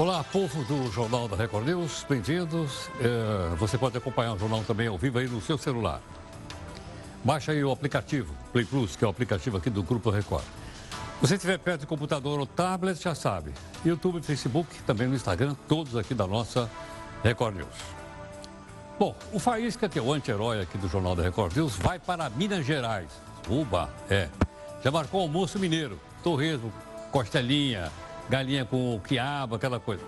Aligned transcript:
Olá, 0.00 0.24
povo 0.24 0.64
do 0.64 0.90
Jornal 0.90 1.28
da 1.28 1.36
Record 1.36 1.66
News, 1.66 2.06
bem-vindos. 2.08 2.88
É, 3.00 3.54
você 3.56 3.76
pode 3.76 3.98
acompanhar 3.98 4.32
o 4.32 4.38
jornal 4.38 4.64
também 4.64 4.86
ao 4.86 4.96
vivo 4.96 5.18
aí 5.18 5.28
no 5.28 5.42
seu 5.42 5.58
celular. 5.58 6.00
Baixa 7.22 7.52
aí 7.52 7.62
o 7.62 7.70
aplicativo 7.70 8.34
Play 8.50 8.64
Plus, 8.64 8.96
que 8.96 9.04
é 9.04 9.06
o 9.06 9.10
aplicativo 9.10 9.58
aqui 9.58 9.68
do 9.68 9.82
Grupo 9.82 10.08
Record. 10.08 10.42
Se 10.42 11.20
você 11.20 11.34
estiver 11.34 11.58
perto 11.58 11.80
de 11.80 11.86
computador 11.86 12.40
ou 12.40 12.46
tablet, 12.46 12.98
já 12.98 13.14
sabe. 13.14 13.52
YouTube, 13.84 14.22
Facebook, 14.22 14.74
também 14.84 15.06
no 15.06 15.14
Instagram, 15.14 15.54
todos 15.68 15.94
aqui 15.94 16.14
da 16.14 16.26
nossa 16.26 16.70
Record 17.22 17.56
News. 17.56 17.76
Bom, 18.98 19.14
o 19.34 19.38
Faísca, 19.38 19.86
que 19.86 19.98
é 19.98 20.02
o 20.02 20.14
anti-herói 20.14 20.62
aqui 20.62 20.78
do 20.78 20.88
Jornal 20.88 21.14
da 21.14 21.24
Record 21.24 21.54
News, 21.54 21.76
vai 21.76 21.98
para 21.98 22.30
Minas 22.30 22.64
Gerais. 22.64 23.10
Uba, 23.46 23.90
é. 24.08 24.30
Já 24.82 24.90
marcou 24.90 25.20
almoço 25.20 25.58
mineiro, 25.58 26.00
torresmo, 26.22 26.72
costelinha, 27.12 27.92
galinha 28.30 28.64
com 28.64 28.98
quiabo, 29.00 29.56
aquela 29.56 29.80
coisa. 29.80 30.04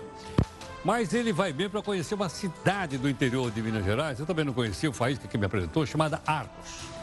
Mas 0.83 1.13
ele 1.13 1.31
vai 1.31 1.53
bem 1.53 1.69
para 1.69 1.81
conhecer 1.81 2.15
uma 2.15 2.29
cidade 2.29 2.97
do 2.97 3.09
interior 3.09 3.51
de 3.51 3.61
Minas 3.61 3.85
Gerais, 3.85 4.19
eu 4.19 4.25
também 4.25 4.43
não 4.43 4.53
conhecia 4.53 4.89
o 4.89 4.93
Faísca 4.93 5.27
que 5.27 5.37
me 5.37 5.45
apresentou, 5.45 5.85
chamada 5.85 6.21
Arcos. 6.25 6.93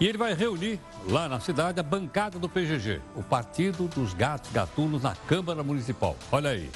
E 0.00 0.06
ele 0.06 0.18
vai 0.18 0.34
reunir 0.34 0.80
lá 1.06 1.28
na 1.28 1.38
cidade 1.38 1.78
a 1.78 1.82
bancada 1.82 2.38
do 2.38 2.48
PGG, 2.48 3.00
o 3.14 3.22
Partido 3.22 3.86
dos 3.86 4.12
Gatos 4.12 4.50
Gatunos 4.50 5.02
na 5.02 5.14
Câmara 5.14 5.62
Municipal. 5.62 6.16
Olha 6.32 6.50
aí. 6.50 6.70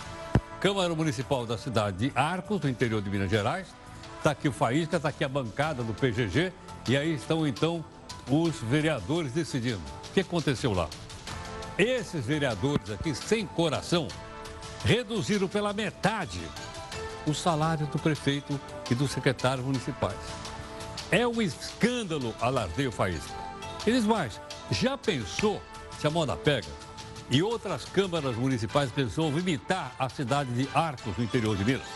Câmara 0.60 0.94
Municipal 0.94 1.44
da 1.44 1.58
cidade 1.58 2.08
de 2.08 2.12
Arcos, 2.14 2.60
no 2.60 2.68
interior 2.68 3.02
de 3.02 3.10
Minas 3.10 3.30
Gerais. 3.30 3.68
Está 4.18 4.32
aqui 4.32 4.48
o 4.48 4.52
Faísca, 4.52 4.96
está 4.96 5.08
aqui 5.08 5.24
a 5.24 5.28
bancada 5.28 5.82
do 5.82 5.92
PGG. 5.94 6.52
E 6.88 6.96
aí 6.96 7.14
estão 7.14 7.46
então 7.46 7.84
os 8.30 8.60
vereadores 8.60 9.32
decidindo. 9.32 9.80
O 10.10 10.12
que 10.12 10.20
aconteceu 10.20 10.72
lá? 10.72 10.88
Esses 11.78 12.26
vereadores 12.26 12.90
aqui, 12.90 13.14
sem 13.14 13.46
coração, 13.46 14.08
reduziram 14.84 15.46
pela 15.46 15.72
metade 15.72 16.40
o 17.24 17.32
salário 17.32 17.86
do 17.86 18.00
prefeito 18.00 18.60
e 18.90 18.94
dos 18.96 19.12
secretários 19.12 19.64
municipais. 19.64 20.18
É 21.08 21.24
um 21.24 21.40
escândalo, 21.40 22.34
alardeia 22.40 22.88
o 22.88 22.92
Faísca. 22.92 23.32
Eles 23.86 24.04
mais, 24.04 24.40
já 24.72 24.98
pensou 24.98 25.62
se 26.00 26.06
a 26.06 26.10
moda 26.10 26.36
pega 26.36 26.66
e 27.30 27.42
outras 27.44 27.84
câmaras 27.84 28.34
municipais 28.34 28.90
resolvem 28.90 29.38
imitar 29.38 29.94
a 30.00 30.08
cidade 30.08 30.52
de 30.52 30.68
Arcos, 30.74 31.16
no 31.16 31.22
interior 31.22 31.56
de 31.56 31.64
Minas? 31.64 31.86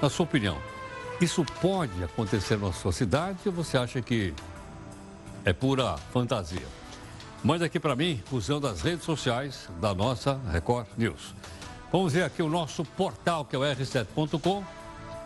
Na 0.00 0.08
sua 0.08 0.24
opinião, 0.24 0.56
isso 1.20 1.44
pode 1.60 2.04
acontecer 2.04 2.56
na 2.58 2.72
sua 2.72 2.92
cidade 2.92 3.40
ou 3.46 3.52
você 3.52 3.76
acha 3.76 4.00
que 4.00 4.32
é 5.44 5.52
pura 5.52 5.96
fantasia? 6.12 6.79
Manda 7.42 7.64
aqui 7.64 7.80
para 7.80 7.96
mim, 7.96 8.22
usando 8.30 8.66
as 8.66 8.82
redes 8.82 9.04
sociais 9.04 9.66
da 9.80 9.94
nossa 9.94 10.38
Record 10.50 10.86
News. 10.98 11.34
Vamos 11.90 12.12
ver 12.12 12.24
aqui 12.24 12.42
o 12.42 12.50
nosso 12.50 12.84
portal, 12.84 13.46
que 13.46 13.56
é 13.56 13.58
o 13.58 13.62
r7.com, 13.62 14.62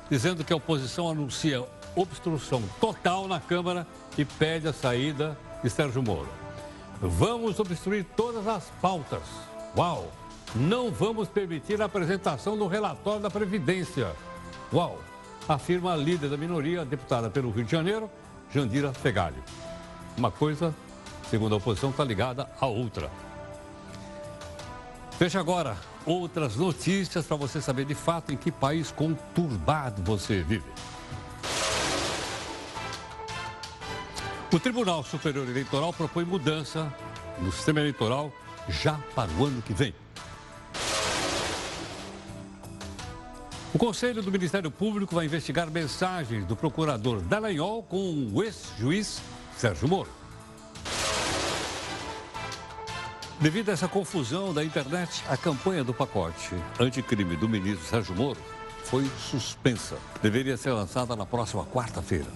dizendo 0.09 0.45
que 0.45 0.53
a 0.53 0.57
oposição 0.57 1.11
anuncia 1.11 1.65
obstrução 1.97 2.63
total 2.81 3.27
na 3.27 3.41
Câmara 3.41 3.85
e 4.17 4.25
pede 4.25 4.69
a 4.69 4.73
saída 4.73 5.37
de 5.63 5.69
Sérgio 5.69 6.05
Moro. 6.05 6.29
Vamos 7.01 7.59
obstruir 7.59 8.05
todas 8.17 8.47
as 8.47 8.71
pautas. 8.81 9.23
Uau! 9.77 10.11
Não 10.55 10.93
vamos 10.93 11.29
permitir 11.29 11.83
a 11.83 11.87
apresentação 11.87 12.57
do 12.57 12.69
relatório 12.69 13.23
da 13.23 13.31
Previdência. 13.31 14.13
Uau! 14.73 15.01
Afirma 15.49 15.93
a 15.93 15.97
líder 15.97 16.31
da 16.31 16.37
minoria, 16.37 16.85
deputada 16.85 17.29
pelo 17.29 17.51
Rio 17.51 17.65
de 17.65 17.73
Janeiro, 17.73 18.09
Jandira 18.53 18.93
Fegali. 18.93 19.43
Uma 20.17 20.31
coisa, 20.31 20.73
segundo 21.31 21.55
a 21.55 21.59
oposição, 21.59 21.91
está 21.91 22.05
ligada 22.05 22.49
à 22.61 22.67
outra. 22.67 23.11
Veja 25.19 25.41
agora 25.41 25.77
outras 26.05 26.57
notícias 26.57 27.27
para 27.27 27.37
você 27.37 27.61
saber 27.61 27.85
de 27.85 27.95
fato 27.95 28.33
em 28.33 28.37
que 28.37 28.51
país 28.51 28.91
conturbado 28.91 30.03
você 30.03 30.43
vive. 30.43 30.65
O 34.53 34.59
Tribunal 34.61 35.03
Superior 35.03 35.49
Eleitoral 35.49 35.93
propõe 35.93 36.25
mudança 36.25 36.93
no 37.41 37.51
sistema 37.51 37.81
eleitoral 37.81 38.33
já 38.69 38.99
para 39.15 39.31
o 39.33 39.47
ano 39.47 39.61
que 39.63 39.73
vem. 39.73 39.95
O 43.73 43.79
Conselho 43.79 44.23
do 44.23 44.31
Ministério 44.31 44.71
Público 44.71 45.17
vai 45.17 45.27
investigar 45.27 45.69
mensagens 45.69 46.45
do 46.47 46.55
procurador 46.55 47.21
Dallagnol 47.21 47.83
com 47.83 48.31
o 48.33 48.43
ex-juiz 48.45 49.21
Sérgio 49.57 49.89
Moro. 49.89 50.24
Devido 53.41 53.69
a 53.69 53.73
essa 53.73 53.89
confusão 53.89 54.55
da 54.55 54.65
internet, 54.65 55.25
a 55.29 55.37
campanha 55.37 55.83
do 55.83 55.93
pacote 55.93 56.55
anticrime 56.79 57.37
do 57.37 57.49
ministro 57.49 57.85
Sérgio 57.85 58.15
Moro 58.15 58.39
foi 58.85 59.11
suspensa. 59.19 59.97
Deveria 60.23 60.57
ser 60.57 60.71
lançada 60.71 61.17
na 61.17 61.27
próxima 61.27 61.65
quarta-feira. 61.65 62.29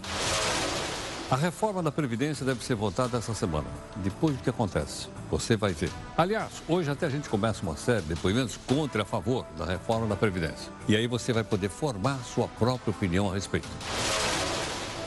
A 1.30 1.36
reforma 1.36 1.82
da 1.82 1.92
Previdência 1.92 2.44
deve 2.44 2.64
ser 2.64 2.74
votada 2.74 3.18
essa 3.18 3.34
semana. 3.34 3.66
Depois 3.96 4.36
do 4.36 4.42
que 4.42 4.50
acontece, 4.50 5.08
você 5.30 5.56
vai 5.56 5.72
ver. 5.72 5.90
Aliás, 6.16 6.62
hoje 6.66 6.90
até 6.90 7.06
a 7.06 7.10
gente 7.10 7.28
começa 7.28 7.62
uma 7.62 7.76
série 7.76 8.00
de 8.02 8.08
depoimentos 8.14 8.58
contra 8.66 9.00
e 9.00 9.02
a 9.02 9.04
favor 9.04 9.46
da 9.56 9.66
reforma 9.66 10.06
da 10.06 10.16
Previdência. 10.16 10.72
E 10.88 10.96
aí 10.96 11.06
você 11.06 11.32
vai 11.32 11.44
poder 11.44 11.68
formar 11.68 12.18
sua 12.24 12.48
própria 12.48 12.90
opinião 12.90 13.30
a 13.30 13.34
respeito. 13.34 13.68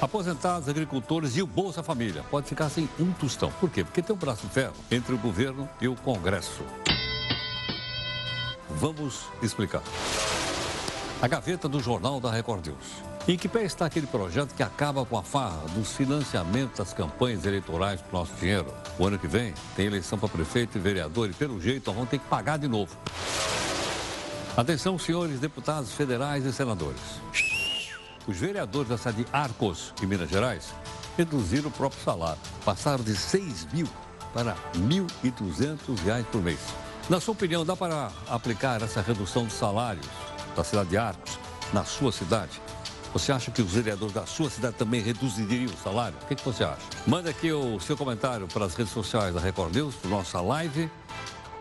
Aposentados, 0.02 0.68
agricultores 0.68 1.38
e 1.38 1.44
o 1.44 1.48
Bolsa 1.48 1.84
Família 1.84 2.26
pode 2.32 2.48
ficar 2.48 2.70
sem 2.70 2.90
um 3.00 3.12
tostão. 3.12 3.52
Por 3.60 3.70
quê? 3.70 3.84
Porque 3.84 4.02
tem 4.02 4.16
um 4.16 4.18
braço 4.18 4.48
de 4.48 4.52
ferro 4.52 4.74
entre 4.90 5.14
o 5.14 5.18
governo 5.18 5.70
e 5.80 5.88
o 5.88 5.96
Congresso. 5.96 6.64
Vamos 8.68 9.26
explicar. 9.44 9.84
A 11.22 11.28
gaveta 11.28 11.70
do 11.70 11.80
Jornal 11.80 12.20
da 12.20 12.32
Record 12.32 12.66
News. 12.66 13.12
Em 13.28 13.38
que 13.38 13.48
pé 13.48 13.64
está 13.64 13.86
aquele 13.86 14.08
projeto 14.08 14.56
que 14.56 14.64
acaba 14.64 15.06
com 15.06 15.20
a 15.20 15.22
farra 15.22 15.62
dos 15.76 15.96
financiamentos 15.96 16.80
das 16.80 16.92
campanhas 16.92 17.46
eleitorais 17.46 18.02
com 18.02 18.18
nosso 18.18 18.34
dinheiro? 18.40 18.74
O 18.98 19.06
ano 19.06 19.20
que 19.20 19.28
vem 19.28 19.54
tem 19.76 19.86
eleição 19.86 20.18
para 20.18 20.30
prefeito 20.30 20.80
e 20.80 20.82
vereador 20.82 21.30
e, 21.30 21.34
pelo 21.34 21.62
jeito, 21.62 21.94
vão 21.94 22.08
ter 22.08 22.18
que 22.18 22.26
pagar 22.26 22.58
de 22.58 22.68
novo. 22.68 22.98
Atenção, 24.58 24.98
senhores 24.98 25.40
deputados 25.40 25.94
federais 25.94 26.44
e 26.44 26.52
senadores. 26.52 27.22
Os 28.28 28.38
vereadores 28.38 28.90
da 28.90 28.98
cidade 28.98 29.24
de 29.24 29.28
Arcos, 29.34 29.94
em 30.02 30.06
Minas 30.06 30.30
Gerais, 30.30 30.74
reduziram 31.18 31.70
o 31.70 31.72
próprio 31.72 32.02
salário. 32.04 32.40
Passaram 32.64 33.04
de 33.04 33.16
6 33.16 33.68
mil 33.74 33.88
para 34.34 34.56
1.200 34.76 35.98
reais 36.04 36.26
por 36.28 36.42
mês. 36.42 36.60
Na 37.10 37.20
sua 37.20 37.34
opinião, 37.34 37.66
dá 37.66 37.76
para 37.76 38.12
aplicar 38.30 38.82
essa 38.82 39.02
redução 39.02 39.46
de 39.46 39.54
salários 39.54 40.06
da 40.56 40.64
cidade 40.64 40.90
de 40.90 40.98
Arcos 40.98 41.40
na 41.74 41.84
sua 41.84 42.12
cidade? 42.12 42.62
Você 43.12 43.32
acha 43.32 43.52
que 43.52 43.62
os 43.62 43.72
vereadores 43.72 44.14
da 44.14 44.26
sua 44.26 44.50
cidade 44.50 44.76
também 44.78 45.02
reduziriam 45.02 45.66
o 45.66 45.78
salário? 45.78 46.18
O 46.22 46.26
que, 46.28 46.36
que 46.36 46.46
você 46.46 46.64
acha? 46.64 46.82
Manda 47.06 47.30
aqui 47.30 47.52
o 47.52 47.80
seu 47.80 47.98
comentário 47.98 48.48
para 48.48 48.66
as 48.66 48.76
redes 48.76 48.94
sociais 48.94 49.34
da 49.34 49.42
Record 49.42 49.76
News, 49.76 49.96
para 49.96 50.10
nossa 50.10 50.40
live. 50.40 50.90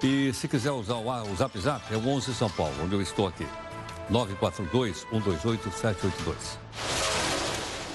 E 0.03 0.33
se 0.33 0.47
quiser 0.47 0.71
usar 0.71 0.95
o 0.95 1.37
Zap 1.37 1.59
Zap, 1.59 1.93
é 1.93 1.97
o 1.97 2.09
11 2.09 2.35
São 2.35 2.49
Paulo, 2.51 2.75
onde 2.85 2.95
eu 2.95 3.03
estou 3.03 3.27
aqui. 3.27 3.47
942-128-782. 4.11 6.59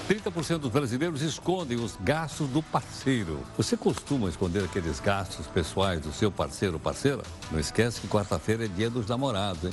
30% 0.08 0.58
dos 0.58 0.70
brasileiros 0.70 1.20
escondem 1.20 1.78
os 1.78 1.96
gastos 2.00 2.48
do 2.48 2.62
parceiro. 2.62 3.40
Você 3.56 3.76
costuma 3.76 4.28
esconder 4.28 4.62
aqueles 4.64 5.00
gastos 5.00 5.48
pessoais 5.48 6.00
do 6.00 6.12
seu 6.12 6.30
parceiro 6.30 6.74
ou 6.74 6.80
parceira? 6.80 7.22
Não 7.50 7.58
esquece 7.58 8.00
que 8.00 8.06
quarta-feira 8.06 8.66
é 8.66 8.68
dia 8.68 8.88
dos 8.88 9.06
namorados, 9.06 9.64
hein? 9.64 9.72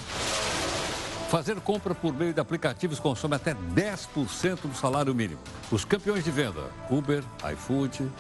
Fazer 1.30 1.60
compra 1.62 1.94
por 1.96 2.14
meio 2.14 2.34
de 2.34 2.40
aplicativos 2.40 3.00
consome 3.00 3.36
até 3.36 3.54
10% 3.54 4.68
do 4.68 4.76
salário 4.76 5.14
mínimo. 5.16 5.40
Os 5.72 5.86
campeões 5.86 6.24
de 6.24 6.32
venda, 6.32 6.72
Uber, 6.90 7.24
iFood. 7.54 8.12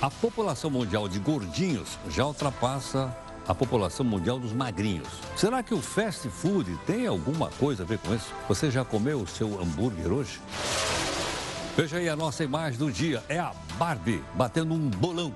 A 0.00 0.10
população 0.10 0.70
mundial 0.70 1.08
de 1.08 1.18
gordinhos 1.18 1.98
já 2.08 2.26
ultrapassa 2.26 3.14
a 3.46 3.54
população 3.54 4.04
mundial 4.04 4.38
dos 4.38 4.52
magrinhos. 4.52 5.08
Será 5.36 5.62
que 5.62 5.74
o 5.74 5.80
fast 5.80 6.28
food 6.28 6.78
tem 6.86 7.06
alguma 7.06 7.48
coisa 7.50 7.82
a 7.82 7.86
ver 7.86 7.98
com 7.98 8.14
isso? 8.14 8.32
Você 8.48 8.70
já 8.70 8.84
comeu 8.84 9.20
o 9.20 9.26
seu 9.26 9.60
hambúrguer 9.60 10.12
hoje? 10.12 10.40
Veja 11.76 11.96
aí 11.96 12.08
a 12.08 12.16
nossa 12.16 12.44
imagem 12.44 12.78
do 12.78 12.92
dia. 12.92 13.22
É 13.28 13.38
a 13.38 13.52
Barbie 13.78 14.22
batendo 14.34 14.74
um 14.74 14.90
bolão 14.90 15.34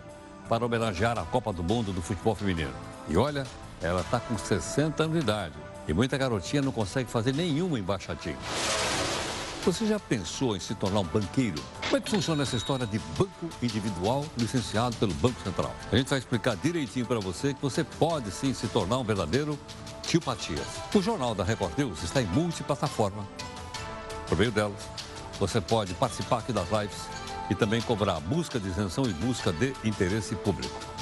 para 0.49 0.65
homenagear 0.65 1.19
a 1.19 1.25
Copa 1.25 1.53
do 1.53 1.63
Mundo 1.63 1.93
do 1.93 2.03
futebol 2.03 2.35
feminino. 2.35 2.75
E 3.09 3.17
olha, 3.17 3.47
ela 3.83 4.01
está 4.03 4.21
com 4.21 4.37
60 4.37 5.03
anos 5.03 5.17
de 5.17 5.23
idade. 5.23 5.55
E 5.89 5.93
muita 5.93 6.19
garotinha 6.19 6.63
não 6.63 6.73
consegue 6.73 7.11
fazer 7.11 7.33
nenhuma 7.33 7.79
embaixadinha. 7.79 8.37
Você 9.67 9.85
já 9.85 9.99
pensou 9.99 10.55
em 10.55 10.61
se 10.61 10.77
tornar 10.77 11.01
um 11.01 11.05
banqueiro? 11.05 11.61
Como 11.83 11.97
é 11.97 12.01
que 12.01 12.09
funciona 12.09 12.45
essa 12.45 12.55
história 12.55 12.87
de 12.87 13.01
banco 13.19 13.49
individual 13.61 14.25
licenciado 14.39 14.95
pelo 14.95 15.13
Banco 15.15 15.43
Central? 15.43 15.75
A 15.91 15.97
gente 15.97 16.09
vai 16.09 16.21
explicar 16.21 16.55
direitinho 16.55 17.05
para 17.05 17.19
você 17.19 17.53
que 17.53 17.61
você 17.61 17.83
pode 17.83 18.31
sim 18.31 18.55
se 18.55 18.69
tornar 18.69 18.99
um 18.99 19.03
verdadeiro 19.03 19.59
tio 20.05 20.21
Patias. 20.21 20.65
O 20.95 21.03
Jornal 21.03 21.35
da 21.35 21.43
Record 21.43 21.77
News 21.77 22.01
está 22.05 22.23
em 22.23 22.27
multiplataforma. 22.27 23.27
Por 24.29 24.39
meio 24.39 24.53
delas, 24.53 24.89
você 25.41 25.61
pode 25.61 25.95
participar 25.95 26.39
aqui 26.39 26.53
das 26.53 26.71
lives 26.71 27.09
e 27.51 27.55
também 27.57 27.83
cobrar 27.83 28.21
busca 28.21 28.61
de 28.61 28.69
isenção 28.69 29.03
e 29.05 29.13
busca 29.15 29.53
de 29.53 29.75
interesse 29.83 30.37
público. 30.37 30.96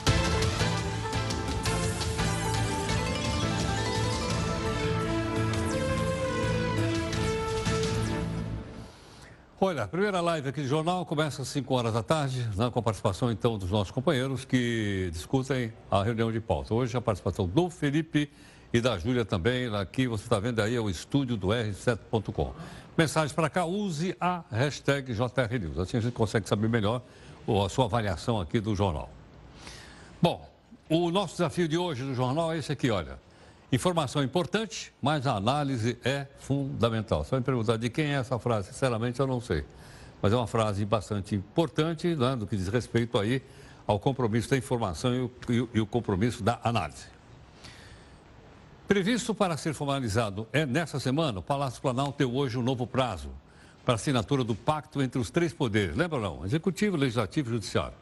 Olha, 9.66 9.84
a 9.84 9.88
primeira 9.88 10.20
live 10.20 10.50
aqui 10.50 10.61
do 10.61 10.69
jornal 10.69 11.06
começa 11.06 11.40
às 11.40 11.49
5 11.49 11.75
horas 11.75 11.94
da 11.94 12.02
tarde, 12.02 12.46
né, 12.55 12.69
com 12.70 12.78
a 12.81 12.82
participação 12.82 13.32
então 13.32 13.56
dos 13.56 13.70
nossos 13.70 13.90
companheiros 13.90 14.44
que 14.44 15.08
discutem 15.11 15.72
a 15.90 16.02
reunião 16.02 16.31
de 16.31 16.38
pauta. 16.38 16.75
Hoje 16.75 16.94
a 16.99 17.00
participação 17.00 17.49
do 17.49 17.70
Felipe 17.70 18.31
e 18.75 18.78
da 18.82 18.99
Júlia 18.99 19.25
também. 19.25 19.75
Aqui 19.75 20.06
você 20.06 20.25
está 20.25 20.38
vendo 20.38 20.61
aí 20.61 20.76
é 20.76 20.81
o 20.81 20.90
estúdio 20.90 21.34
do 21.34 21.46
R7.com. 21.46 22.52
Mensagens 22.94 23.32
para 23.32 23.49
cá, 23.49 23.64
use 23.64 24.14
a 24.20 24.44
hashtag 24.50 25.14
JRNews. 25.14 25.78
Assim 25.78 25.96
a 25.96 26.00
gente 26.00 26.12
consegue 26.12 26.46
saber 26.46 26.69
melhor 26.69 27.00
a 27.64 27.69
sua 27.70 27.87
avaliação 27.87 28.38
aqui 28.38 28.61
do 28.61 28.76
jornal. 28.76 29.08
Bom, 30.20 30.46
o 30.90 31.11
nosso 31.11 31.37
desafio 31.37 31.66
de 31.66 31.78
hoje 31.78 32.05
do 32.05 32.14
jornal 32.14 32.52
é 32.52 32.58
esse 32.58 32.70
aqui, 32.70 32.90
olha. 32.90 33.19
Informação 33.75 34.23
importante, 34.23 34.93
mas 35.03 35.26
a 35.26 35.35
análise 35.35 35.99
é 36.05 36.29
fundamental. 36.38 37.25
Vai 37.25 37.41
me 37.41 37.44
perguntar 37.44 37.76
de 37.76 37.91
quem 37.91 38.15
é 38.15 38.19
essa 38.19 38.38
frase, 38.38 38.69
sinceramente 38.69 39.19
eu 39.19 39.26
não 39.26 39.41
sei. 39.41 39.65
Mas 40.23 40.32
é 40.32 40.37
uma 40.37 40.47
frase 40.47 40.85
bastante 40.85 41.35
importante, 41.35 42.15
né, 42.15 42.37
do 42.37 42.47
que 42.47 42.56
diz 42.56 42.69
respeito 42.69 43.19
aí 43.19 43.43
ao 43.85 43.99
compromisso 43.99 44.49
da 44.49 44.56
informação 44.56 45.12
e 45.12 45.21
o, 45.23 45.69
e, 45.75 45.81
o 45.81 45.87
compromisso 45.87 46.41
da 46.41 46.61
análise. 46.62 47.06
Previsto 48.87 49.35
para 49.35 49.56
ser 49.56 49.75
formalizado 49.75 50.47
é 50.53 50.65
nessa 50.65 51.00
semana, 51.00 51.41
o 51.41 51.43
Palácio 51.43 51.82
Planalto 51.82 52.17
deu 52.17 52.32
hoje 52.32 52.56
um 52.56 52.62
novo 52.62 52.87
prazo 52.87 53.31
para 53.85 53.94
assinatura 53.94 54.44
do 54.44 54.55
pacto 54.55 55.03
entre 55.03 55.21
os 55.21 55.31
três 55.31 55.53
poderes. 55.53 55.97
Lembra 55.97 56.21
não? 56.21 56.44
Executivo, 56.44 56.97
Legislativo 56.97 57.49
e 57.49 57.53
Judiciário. 57.55 57.97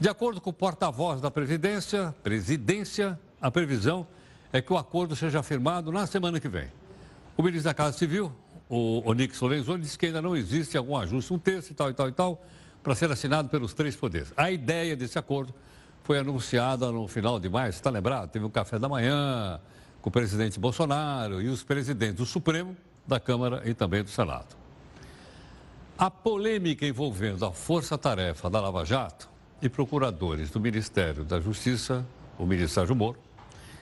De 0.00 0.08
acordo 0.08 0.40
com 0.40 0.48
o 0.48 0.54
porta-voz 0.54 1.20
da 1.20 1.30
Presidência, 1.30 2.14
Presidência, 2.22 3.20
a 3.38 3.50
previsão 3.50 4.06
é 4.52 4.60
que 4.60 4.72
o 4.72 4.76
acordo 4.76 5.14
seja 5.14 5.42
firmado 5.42 5.92
na 5.92 6.06
semana 6.06 6.40
que 6.40 6.48
vem. 6.48 6.68
O 7.36 7.42
ministro 7.42 7.64
da 7.64 7.74
Casa 7.74 7.96
Civil, 7.96 8.32
o 8.68 9.08
Onix 9.08 9.40
Lorenzoni, 9.40 9.82
disse 9.82 9.98
que 9.98 10.06
ainda 10.06 10.22
não 10.22 10.36
existe 10.36 10.76
algum 10.76 10.96
ajuste, 10.96 11.32
um 11.32 11.38
terço 11.38 11.72
e 11.72 11.74
tal 11.74 11.90
e 11.90 11.94
tal 11.94 12.08
e 12.08 12.12
tal, 12.12 12.44
para 12.82 12.94
ser 12.94 13.10
assinado 13.10 13.48
pelos 13.48 13.74
três 13.74 13.94
poderes. 13.94 14.32
A 14.36 14.50
ideia 14.50 14.96
desse 14.96 15.18
acordo 15.18 15.54
foi 16.02 16.18
anunciada 16.18 16.90
no 16.90 17.06
final 17.06 17.38
de 17.38 17.48
maio, 17.48 17.70
está 17.70 17.90
lembrado? 17.90 18.30
Teve 18.30 18.44
um 18.44 18.50
café 18.50 18.78
da 18.78 18.88
manhã 18.88 19.60
com 20.00 20.08
o 20.08 20.12
presidente 20.12 20.58
Bolsonaro 20.58 21.42
e 21.42 21.48
os 21.48 21.62
presidentes 21.62 22.16
do 22.16 22.26
Supremo, 22.26 22.76
da 23.06 23.20
Câmara 23.20 23.62
e 23.64 23.74
também 23.74 24.02
do 24.02 24.10
Senado. 24.10 24.56
A 25.98 26.10
polêmica 26.10 26.86
envolvendo 26.86 27.44
a 27.44 27.52
força-tarefa 27.52 28.48
da 28.48 28.60
Lava 28.60 28.84
Jato 28.84 29.28
e 29.60 29.68
procuradores 29.68 30.50
do 30.50 30.60
Ministério 30.60 31.24
da 31.24 31.40
Justiça, 31.40 32.06
o 32.38 32.46
ministro 32.46 32.74
Sérgio 32.74 32.94
Moro, 32.94 33.18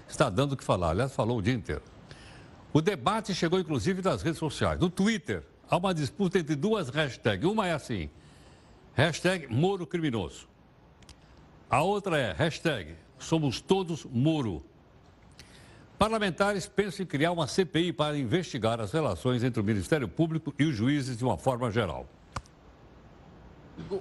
está 0.09 0.31
dando 0.31 0.53
o 0.53 0.57
que 0.57 0.65
falar. 0.65 0.91
Aliás, 0.91 1.13
falou 1.13 1.39
o 1.39 1.43
dia 1.43 1.55
inteiro. 1.55 1.83
O 2.73 2.81
debate 2.81 3.35
chegou 3.35 3.59
inclusive 3.59 4.03
nas 4.03 4.23
redes 4.23 4.39
sociais. 4.39 4.79
No 4.79 4.91
Twitter, 4.91 5.43
há 5.69 5.77
uma 5.77 5.95
disputa 5.95 6.39
entre 6.39 6.55
duas 6.55 6.89
hashtags. 6.89 7.49
Uma 7.49 7.67
é 7.67 7.73
assim, 7.73 8.11
hashtag 8.95 9.47
Moro 9.49 9.87
Criminoso. 9.87 10.49
A 11.69 11.83
outra 11.83 12.19
é 12.19 12.33
hashtag 12.33 12.95
Somos 13.19 13.61
Todos 13.61 14.05
Moro. 14.05 14.63
Parlamentares 15.99 16.67
pensam 16.67 17.05
em 17.05 17.07
criar 17.07 17.33
uma 17.33 17.47
CPI 17.47 17.93
para 17.93 18.19
investigar 18.19 18.81
as 18.81 18.93
relações 18.93 19.43
entre 19.43 19.61
o 19.61 19.65
Ministério 19.65 20.07
Público 20.07 20.55
e 20.59 20.65
os 20.65 20.77
juízes 20.77 21.17
de 21.17 21.25
uma 21.25 21.39
forma 21.39 21.71
geral. 21.71 22.07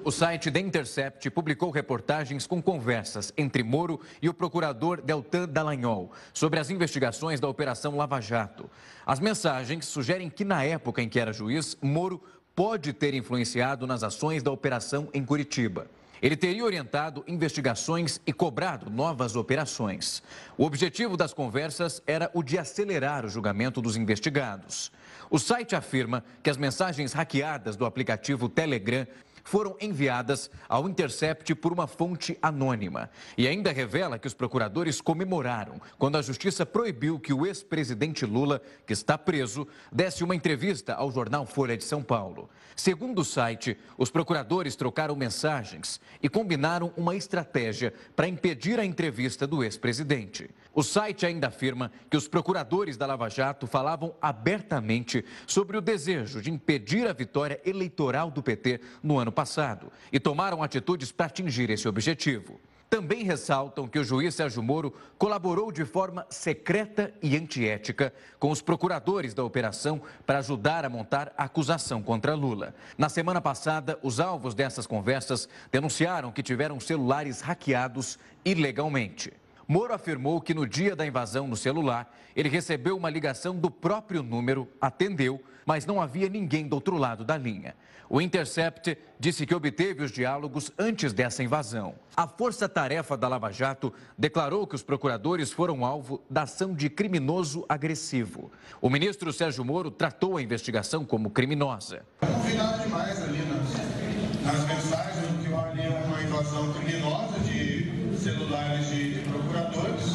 O 0.04 0.12
site 0.12 0.50
The 0.50 0.60
Intercept 0.60 1.30
publicou 1.30 1.70
reportagens 1.70 2.48
com 2.48 2.62
conversas 2.62 3.34
entre 3.38 3.62
Moro 3.62 4.00
e 4.22 4.30
o 4.30 4.34
procurador 4.34 5.02
Deltan 5.02 5.48
Dallagnol 5.48 6.12
sobre 6.34 6.60
as 6.60 6.70
investigações 6.70 7.42
da 7.42 7.50
Operação 7.50 7.98
Lava 7.98 8.22
Jato. 8.22 8.70
As 9.06 9.20
mensagens 9.20 9.86
sugerem 9.86 10.30
que, 10.30 10.46
na 10.46 10.64
época 10.64 11.02
em 11.02 11.10
que 11.10 11.20
era 11.20 11.34
juiz, 11.34 11.78
Moro 11.82 12.24
pode 12.56 12.94
ter 12.94 13.14
influenciado 13.14 13.86
nas 13.86 14.02
ações 14.02 14.42
da 14.42 14.50
operação 14.50 15.10
em 15.14 15.26
Curitiba. 15.26 15.88
Ele 16.22 16.38
teria 16.38 16.64
orientado 16.64 17.24
investigações 17.28 18.22
e 18.26 18.32
cobrado 18.32 18.90
novas 18.90 19.36
operações. 19.36 20.24
O 20.58 20.66
objetivo 20.66 21.18
das 21.18 21.34
conversas 21.34 22.02
era 22.08 22.32
o 22.34 22.42
de 22.42 22.58
acelerar 22.58 23.26
o 23.26 23.30
julgamento 23.30 23.82
dos 23.82 23.98
investigados. 23.98 24.92
O 25.30 25.38
site 25.38 25.76
afirma 25.76 26.24
que 26.42 26.50
as 26.50 26.58
mensagens 26.58 27.12
hackeadas 27.14 27.76
do 27.76 27.86
aplicativo 27.86 28.48
Telegram 28.48 29.06
foram 29.46 29.78
enviadas 29.80 30.50
ao 30.68 30.90
Intercept 30.90 31.54
por 31.56 31.72
uma 31.72 31.88
fonte 31.88 32.38
anônima. 32.42 33.10
E 33.38 33.48
ainda 33.48 33.72
revela 33.72 34.18
que 34.18 34.28
os 34.28 34.34
procuradores 34.34 35.00
comemoraram 35.00 35.80
quando 35.98 36.18
a 36.18 36.22
justiça 36.22 36.66
proibiu 36.66 37.20
que 37.20 37.32
o 37.32 37.46
ex-presidente 37.46 38.26
Lula, 38.26 38.62
que 38.86 38.92
está 38.92 39.18
preso, 39.18 39.68
desse 39.92 40.24
uma 40.24 40.36
entrevista 40.36 40.96
ao 40.96 41.12
jornal 41.12 41.46
Folha 41.46 41.78
de 41.78 41.84
São 41.84 42.02
Paulo. 42.02 42.50
Segundo 42.76 43.20
o 43.20 43.26
site, 43.26 43.78
os 43.98 44.10
procuradores 44.10 44.76
trocaram 44.76 45.16
mensagens 45.16 46.02
e 46.22 46.28
combinaram 46.28 46.92
uma 46.98 47.16
estratégia 47.16 47.94
para 48.16 48.28
impedir 48.28 48.80
a 48.80 48.86
entrevista 48.86 49.46
do 49.46 49.64
ex-presidente. 49.64 50.50
O 50.76 50.84
site 50.84 51.26
ainda 51.26 51.48
afirma 51.48 51.90
que 52.10 52.18
os 52.18 52.28
procuradores 52.28 52.98
da 52.98 53.06
Lava 53.06 53.30
Jato 53.30 53.66
falavam 53.66 54.14
abertamente 54.22 55.24
sobre 55.48 55.78
o 55.78 55.82
desejo 55.82 56.42
de 56.42 56.52
impedir 56.52 57.08
a 57.08 57.14
vitória 57.14 57.62
eleitoral 57.66 58.30
do 58.30 58.44
PT 58.44 58.82
no 59.02 59.18
ano 59.18 59.32
passado 59.32 59.90
e 60.12 60.20
tomaram 60.20 60.62
atitudes 60.62 61.14
para 61.14 61.28
atingir 61.28 61.70
esse 61.70 61.88
objetivo. 61.88 62.60
Também 62.90 63.24
ressaltam 63.24 63.88
que 63.88 63.98
o 63.98 64.04
juiz 64.04 64.36
Sérgio 64.36 64.62
Moro 64.62 64.94
colaborou 65.18 65.72
de 65.72 65.86
forma 65.86 66.28
secreta 66.30 67.14
e 67.24 67.38
antiética 67.38 68.14
com 68.38 68.52
os 68.52 68.62
procuradores 68.62 69.34
da 69.34 69.46
operação 69.46 70.02
para 70.26 70.40
ajudar 70.40 70.84
a 70.84 70.90
montar 70.90 71.34
a 71.38 71.46
acusação 71.46 72.04
contra 72.04 72.36
Lula. 72.36 72.76
Na 72.98 73.08
semana 73.08 73.40
passada, 73.40 73.98
os 74.04 74.20
alvos 74.20 74.54
dessas 74.54 74.86
conversas 74.86 75.48
denunciaram 75.72 76.34
que 76.34 76.44
tiveram 76.44 76.82
celulares 76.82 77.40
hackeados 77.40 78.20
ilegalmente. 78.44 79.32
Moro 79.68 79.94
afirmou 79.94 80.40
que 80.40 80.54
no 80.54 80.68
dia 80.68 80.96
da 80.96 81.06
invasão 81.06 81.48
no 81.48 81.56
celular, 81.56 82.14
ele 82.36 82.50
recebeu 82.50 82.96
uma 82.96 83.10
ligação 83.10 83.56
do 83.56 83.72
próprio 83.72 84.22
número, 84.22 84.68
atendeu, 84.80 85.42
mas 85.66 85.86
não 85.86 86.00
havia 86.00 86.30
ninguém 86.30 86.68
do 86.68 86.76
outro 86.76 86.98
lado 86.98 87.26
da 87.26 87.36
linha. 87.36 87.76
O 88.08 88.22
Intercept 88.22 88.96
disse 89.20 89.48
que 89.48 89.56
obteve 89.56 90.04
os 90.04 90.12
diálogos 90.12 90.72
antes 90.78 91.12
dessa 91.12 91.42
invasão. 91.42 91.96
A 92.16 92.28
força-tarefa 92.28 93.18
da 93.18 93.28
Lava 93.28 93.52
Jato 93.52 93.92
declarou 94.16 94.68
que 94.68 94.76
os 94.76 94.84
procuradores 94.84 95.52
foram 95.52 95.84
alvo 95.84 96.22
da 96.30 96.44
ação 96.44 96.74
de 96.74 96.88
criminoso 96.88 97.66
agressivo. 97.68 98.52
O 98.80 98.90
ministro 98.92 99.34
Sérgio 99.34 99.66
Moro 99.66 99.90
tratou 99.90 100.38
a 100.38 100.42
investigação 100.44 101.04
como 101.04 101.32
criminosa. 101.32 102.06
Confinado 102.20 102.84
demais 102.84 103.24
ali 103.24 103.40
nas, 103.40 104.54
nas 104.54 104.68
mensagens 104.68 105.26
que 105.42 105.54
ali 105.54 105.82
é 105.82 106.04
uma 106.06 106.22
invasão 106.22 106.74
criminosa 106.74 107.40
de 107.40 108.18
celulares 108.18 108.88
de, 108.88 109.14
de 109.16 109.30
procuradores. 109.30 110.14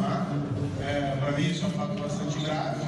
Tá? 0.00 0.26
É, 0.84 1.16
Para 1.20 1.32
mim 1.32 1.50
isso 1.50 1.64
é 1.64 1.68
um 1.68 1.70
fato 1.70 2.00
bastante 2.00 2.38
grave, 2.40 2.80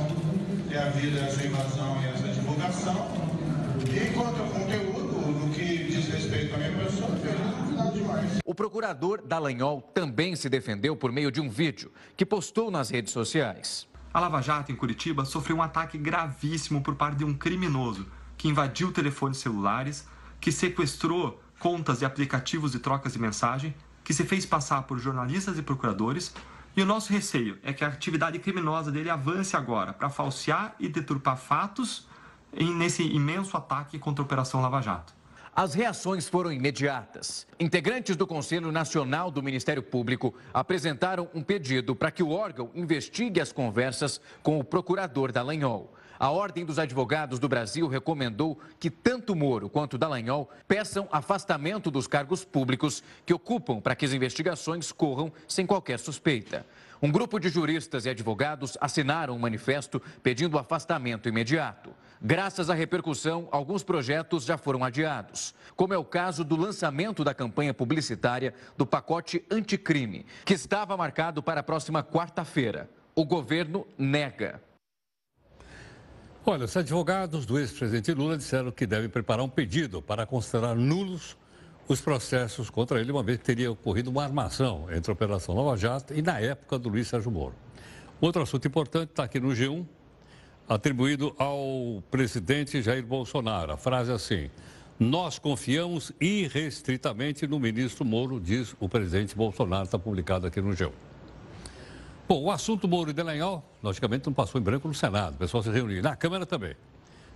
havido 0.78 1.18
essa 1.18 1.44
invasão 1.44 2.02
e 2.02 2.06
essa 2.06 2.28
divulgação. 2.28 3.08
E 3.84 4.12
quanto 4.12 4.40
ao 4.40 4.48
conteúdo, 4.48 5.14
no 5.38 5.54
que 5.54 5.84
diz 5.84 6.08
respeito 6.08 6.54
à 6.54 6.58
minha 6.58 6.72
pessoa, 6.84 7.10
feliz 7.16 7.92
demais. 7.92 8.38
O 8.44 8.54
procurador 8.54 9.22
Dallagnol 9.22 9.82
também 9.94 10.34
se 10.36 10.48
defendeu 10.48 10.96
por 10.96 11.12
meio 11.12 11.30
de 11.30 11.40
um 11.40 11.48
vídeo 11.48 11.92
que 12.16 12.24
postou 12.24 12.70
nas 12.70 12.90
redes 12.90 13.12
sociais. 13.12 13.88
A 14.12 14.20
Lava 14.20 14.40
Jato, 14.40 14.72
em 14.72 14.76
Curitiba, 14.76 15.24
sofreu 15.24 15.56
um 15.56 15.62
ataque 15.62 15.98
gravíssimo 15.98 16.82
por 16.82 16.94
parte 16.94 17.18
de 17.18 17.24
um 17.24 17.34
criminoso 17.34 18.06
que 18.36 18.48
invadiu 18.48 18.92
telefones 18.92 19.38
celulares, 19.38 20.06
que 20.40 20.50
sequestrou 20.50 21.42
contas 21.58 22.00
e 22.02 22.04
aplicativos 22.04 22.72
de 22.72 22.78
trocas 22.78 23.12
de 23.12 23.18
mensagem, 23.18 23.74
que 24.02 24.14
se 24.14 24.24
fez 24.24 24.46
passar 24.46 24.82
por 24.82 24.98
jornalistas 24.98 25.58
e 25.58 25.62
procuradores. 25.62 26.32
E 26.76 26.82
o 26.82 26.86
nosso 26.86 27.12
receio 27.12 27.58
é 27.62 27.72
que 27.72 27.84
a 27.84 27.88
atividade 27.88 28.38
criminosa 28.38 28.92
dele 28.92 29.10
avance 29.10 29.56
agora 29.56 29.92
para 29.92 30.08
falsear 30.08 30.74
e 30.78 30.88
deturpar 30.88 31.36
fatos 31.36 32.06
nesse 32.52 33.02
imenso 33.02 33.56
ataque 33.56 33.98
contra 33.98 34.22
a 34.22 34.24
Operação 34.24 34.60
Lava 34.60 34.80
Jato. 34.80 35.18
As 35.54 35.74
reações 35.74 36.28
foram 36.28 36.52
imediatas. 36.52 37.44
Integrantes 37.58 38.14
do 38.14 38.28
Conselho 38.28 38.70
Nacional 38.70 39.28
do 39.28 39.42
Ministério 39.42 39.82
Público 39.82 40.32
apresentaram 40.54 41.28
um 41.34 41.42
pedido 41.42 41.96
para 41.96 42.12
que 42.12 42.22
o 42.22 42.30
órgão 42.30 42.70
investigue 42.76 43.40
as 43.40 43.50
conversas 43.50 44.20
com 44.40 44.60
o 44.60 44.64
procurador 44.64 45.32
Dallagnol. 45.32 45.92
A 46.18 46.30
Ordem 46.30 46.64
dos 46.64 46.80
Advogados 46.80 47.38
do 47.38 47.48
Brasil 47.48 47.86
recomendou 47.86 48.58
que 48.80 48.90
tanto 48.90 49.36
Moro 49.36 49.68
quanto 49.68 49.96
Dallagnol 49.96 50.50
peçam 50.66 51.06
afastamento 51.12 51.92
dos 51.92 52.08
cargos 52.08 52.44
públicos 52.44 53.04
que 53.24 53.32
ocupam 53.32 53.80
para 53.80 53.94
que 53.94 54.04
as 54.04 54.12
investigações 54.12 54.90
corram 54.90 55.32
sem 55.46 55.64
qualquer 55.64 56.00
suspeita. 56.00 56.66
Um 57.00 57.12
grupo 57.12 57.38
de 57.38 57.48
juristas 57.48 58.04
e 58.04 58.10
advogados 58.10 58.76
assinaram 58.80 59.36
um 59.36 59.38
manifesto 59.38 60.02
pedindo 60.20 60.56
o 60.56 60.58
afastamento 60.58 61.28
imediato. 61.28 61.90
Graças 62.20 62.68
à 62.68 62.74
repercussão, 62.74 63.46
alguns 63.52 63.84
projetos 63.84 64.44
já 64.44 64.58
foram 64.58 64.82
adiados, 64.82 65.54
como 65.76 65.94
é 65.94 65.98
o 65.98 66.04
caso 66.04 66.42
do 66.42 66.56
lançamento 66.56 67.22
da 67.22 67.32
campanha 67.32 67.72
publicitária 67.72 68.52
do 68.76 68.84
pacote 68.84 69.44
anticrime, 69.48 70.26
que 70.44 70.54
estava 70.54 70.96
marcado 70.96 71.40
para 71.40 71.60
a 71.60 71.62
próxima 71.62 72.02
quarta-feira. 72.02 72.90
O 73.14 73.24
governo 73.24 73.86
nega. 73.96 74.60
Olha, 76.46 76.64
os 76.64 76.76
advogados 76.76 77.44
do 77.44 77.58
ex-presidente 77.58 78.12
Lula 78.14 78.36
disseram 78.36 78.70
que 78.70 78.86
devem 78.86 79.08
preparar 79.08 79.44
um 79.44 79.48
pedido 79.48 80.00
para 80.00 80.24
considerar 80.24 80.74
nulos 80.74 81.36
os 81.86 82.00
processos 82.00 82.70
contra 82.70 83.00
ele, 83.00 83.10
uma 83.10 83.22
vez 83.22 83.38
que 83.38 83.44
teria 83.44 83.70
ocorrido 83.70 84.10
uma 84.10 84.22
armação 84.22 84.86
entre 84.92 85.10
a 85.10 85.14
Operação 85.14 85.54
Nova 85.54 85.76
Jato 85.76 86.14
e 86.14 86.22
na 86.22 86.38
época 86.38 86.78
do 86.78 86.88
Luiz 86.88 87.08
Sérgio 87.08 87.30
Moro. 87.30 87.54
Outro 88.20 88.42
assunto 88.42 88.66
importante 88.66 89.10
está 89.10 89.24
aqui 89.24 89.40
no 89.40 89.48
G1, 89.48 89.86
atribuído 90.68 91.34
ao 91.38 92.02
presidente 92.10 92.82
Jair 92.82 93.04
Bolsonaro. 93.04 93.72
A 93.72 93.76
frase 93.76 94.10
é 94.10 94.14
assim: 94.14 94.50
Nós 94.98 95.38
confiamos 95.38 96.12
irrestritamente 96.20 97.46
no 97.46 97.58
ministro 97.58 98.04
Moro, 98.04 98.38
diz 98.38 98.74
o 98.78 98.88
presidente 98.88 99.34
Bolsonaro, 99.34 99.84
está 99.84 99.98
publicado 99.98 100.46
aqui 100.46 100.60
no 100.60 100.70
G1. 100.70 101.07
Bom, 102.28 102.42
o 102.42 102.50
assunto 102.50 102.86
Moro 102.86 103.08
e 103.08 103.14
Delanhol, 103.14 103.64
logicamente, 103.82 104.26
não 104.26 104.34
passou 104.34 104.60
em 104.60 104.64
branco 104.64 104.86
no 104.86 104.92
Senado, 104.92 105.36
o 105.36 105.38
pessoal 105.38 105.62
se 105.62 105.70
reuniu, 105.70 106.02
na 106.02 106.14
Câmara 106.14 106.44
também. 106.44 106.76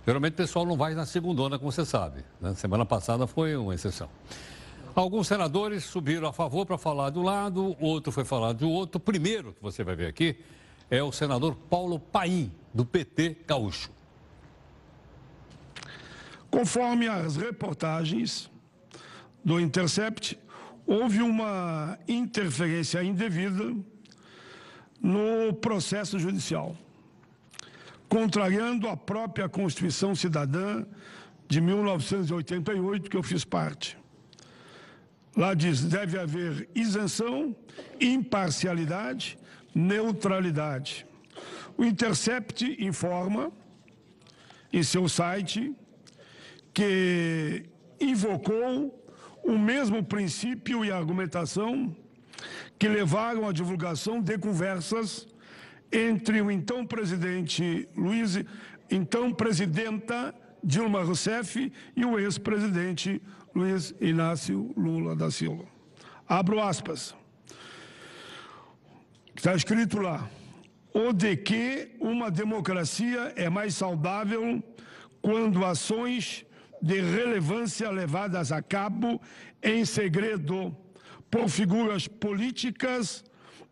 Geralmente 0.05 0.33
o 0.33 0.37
pessoal 0.37 0.67
não 0.67 0.77
vai 0.77 0.93
na 0.93 1.03
segunda, 1.03 1.57
como 1.57 1.71
você 1.71 1.83
sabe. 1.83 2.23
Né? 2.39 2.53
Semana 2.53 2.85
passada 2.85 3.25
foi 3.25 3.55
uma 3.55 3.73
exceção. 3.73 4.07
Alguns 4.93 5.25
senadores 5.27 5.83
subiram 5.85 6.27
a 6.27 6.31
favor 6.31 6.67
para 6.67 6.77
falar 6.77 7.09
do 7.09 7.23
lado, 7.23 7.75
outro 7.79 8.11
foi 8.11 8.23
falar 8.23 8.53
do 8.53 8.69
outro. 8.69 8.97
O 8.97 8.99
primeiro 8.99 9.53
que 9.53 9.63
você 9.63 9.83
vai 9.83 9.95
ver 9.95 10.05
aqui 10.05 10.37
é 10.91 11.01
o 11.01 11.11
senador 11.11 11.55
Paulo 11.55 11.97
Paim, 11.97 12.51
do 12.71 12.85
PT 12.85 13.37
Gaúcho. 13.47 13.89
Conforme 16.51 17.07
as 17.07 17.35
reportagens 17.35 18.47
do 19.43 19.59
Intercept, 19.59 20.37
houve 20.85 21.23
uma 21.23 21.97
interferência 22.07 23.03
indevida 23.03 23.73
no 25.03 25.53
processo 25.53 26.17
judicial 26.17 26.75
contrariando 28.13 28.87
a 28.87 28.95
própria 28.95 29.49
Constituição 29.49 30.13
Cidadã 30.13 30.85
de 31.47 31.59
1988, 31.59 33.09
que 33.09 33.17
eu 33.17 33.23
fiz 33.23 33.43
parte. 33.43 33.97
Lá 35.35 35.55
diz: 35.55 35.83
deve 35.83 36.19
haver 36.19 36.69
isenção, 36.75 37.55
imparcialidade, 37.99 39.35
neutralidade. 39.73 41.07
O 41.75 41.83
Intercept 41.83 42.77
informa 42.79 43.51
em 44.71 44.83
seu 44.83 45.09
site 45.09 45.75
que 46.71 47.65
invocou 47.99 49.03
o 49.43 49.57
mesmo 49.57 50.03
princípio 50.03 50.85
e 50.85 50.91
argumentação 50.91 51.95
que 52.83 52.89
levaram 52.89 53.47
à 53.47 53.53
divulgação 53.53 54.19
de 54.21 54.37
conversas 54.37 55.25
entre 55.89 56.41
o 56.41 56.51
então 56.51 56.85
presidente 56.85 57.87
Luiz, 57.95 58.43
então 58.91 59.31
presidenta 59.31 60.35
Dilma 60.61 61.01
Rousseff 61.01 61.71
e 61.95 62.03
o 62.03 62.19
ex-presidente 62.19 63.21
Luiz 63.55 63.95
Inácio 64.01 64.73
Lula 64.75 65.15
da 65.15 65.31
Silva. 65.31 65.63
Abro 66.27 66.61
aspas. 66.61 67.15
Está 69.33 69.55
escrito 69.55 69.99
lá. 69.99 70.29
O 70.93 71.13
de 71.13 71.37
que 71.37 71.95
uma 72.01 72.29
democracia 72.29 73.31
é 73.37 73.49
mais 73.49 73.75
saudável 73.75 74.61
quando 75.21 75.63
ações 75.63 76.45
de 76.81 76.99
relevância 76.99 77.89
levadas 77.89 78.51
a 78.51 78.61
cabo 78.61 79.21
em 79.63 79.85
segredo 79.85 80.75
por 81.33 81.49
figuras 81.49 82.07
políticas 82.07 83.25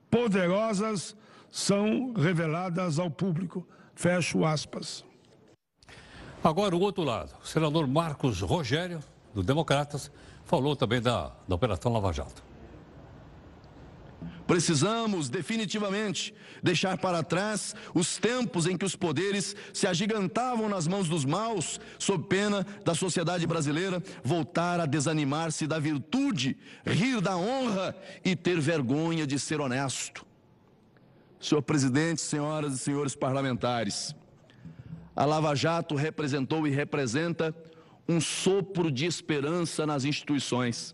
poderosas 0.09 1.15
são 1.51 2.11
reveladas 2.13 2.97
ao 2.97 3.11
público. 3.11 3.67
Fecho 3.93 4.43
aspas. 4.43 5.05
Agora, 6.43 6.75
o 6.75 6.79
outro 6.79 7.03
lado. 7.03 7.35
O 7.39 7.45
senador 7.45 7.85
Marcos 7.85 8.41
Rogério, 8.41 8.99
do 9.31 9.43
Democratas, 9.43 10.11
falou 10.43 10.75
também 10.75 10.99
da, 10.99 11.31
da 11.47 11.53
Operação 11.53 11.93
Lava 11.93 12.11
Jato. 12.11 12.50
Precisamos 14.51 15.29
definitivamente 15.29 16.35
deixar 16.61 16.97
para 16.97 17.23
trás 17.23 17.73
os 17.93 18.17
tempos 18.17 18.67
em 18.67 18.75
que 18.75 18.83
os 18.83 18.97
poderes 18.97 19.55
se 19.73 19.87
agigantavam 19.87 20.67
nas 20.67 20.85
mãos 20.85 21.07
dos 21.07 21.23
maus, 21.23 21.79
sob 21.97 22.27
pena 22.27 22.67
da 22.83 22.93
sociedade 22.93 23.47
brasileira 23.47 24.03
voltar 24.21 24.81
a 24.81 24.85
desanimar-se 24.85 25.65
da 25.65 25.79
virtude, 25.79 26.57
rir 26.85 27.21
da 27.21 27.37
honra 27.37 27.95
e 28.25 28.35
ter 28.35 28.59
vergonha 28.59 29.25
de 29.25 29.39
ser 29.39 29.61
honesto. 29.61 30.25
Senhor 31.39 31.61
presidente, 31.61 32.19
senhoras 32.19 32.73
e 32.73 32.77
senhores 32.77 33.15
parlamentares, 33.15 34.13
a 35.15 35.23
Lava 35.23 35.55
Jato 35.55 35.95
representou 35.95 36.67
e 36.67 36.71
representa 36.71 37.55
um 38.05 38.19
sopro 38.19 38.91
de 38.91 39.05
esperança 39.05 39.85
nas 39.85 40.03
instituições. 40.03 40.93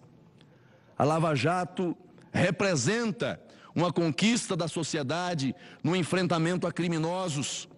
A 0.96 1.04
Lava 1.04 1.34
Jato 1.34 1.98
representa 2.32 3.47
uma 3.78 3.94
conquista 3.94 4.58
da 4.58 4.68
sociedade 4.68 5.56
no 5.84 5.96
enfrentamento 5.96 6.66
a 6.66 6.72
criminosos, 6.72 7.70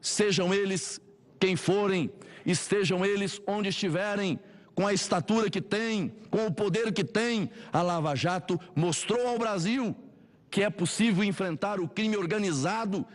sejam 0.00 0.54
eles 0.54 0.98
quem 1.38 1.56
forem, 1.56 2.10
estejam 2.46 3.04
eles 3.04 3.38
onde 3.46 3.68
estiverem, 3.68 4.40
com 4.74 4.86
a 4.86 4.94
estatura 4.94 5.50
que 5.50 5.60
têm, 5.60 6.10
com 6.30 6.46
o 6.46 6.50
poder 6.50 6.90
que 6.90 7.04
têm, 7.04 7.50
a 7.70 7.82
Lava 7.82 8.14
Jato 8.14 8.58
mostrou 8.74 9.28
ao 9.28 9.38
Brasil 9.38 9.94
que 10.50 10.62
é 10.62 10.70
possível 10.70 11.22
enfrentar 11.22 11.78
o 11.78 11.88
crime 11.88 12.16
organizado, 12.16 13.06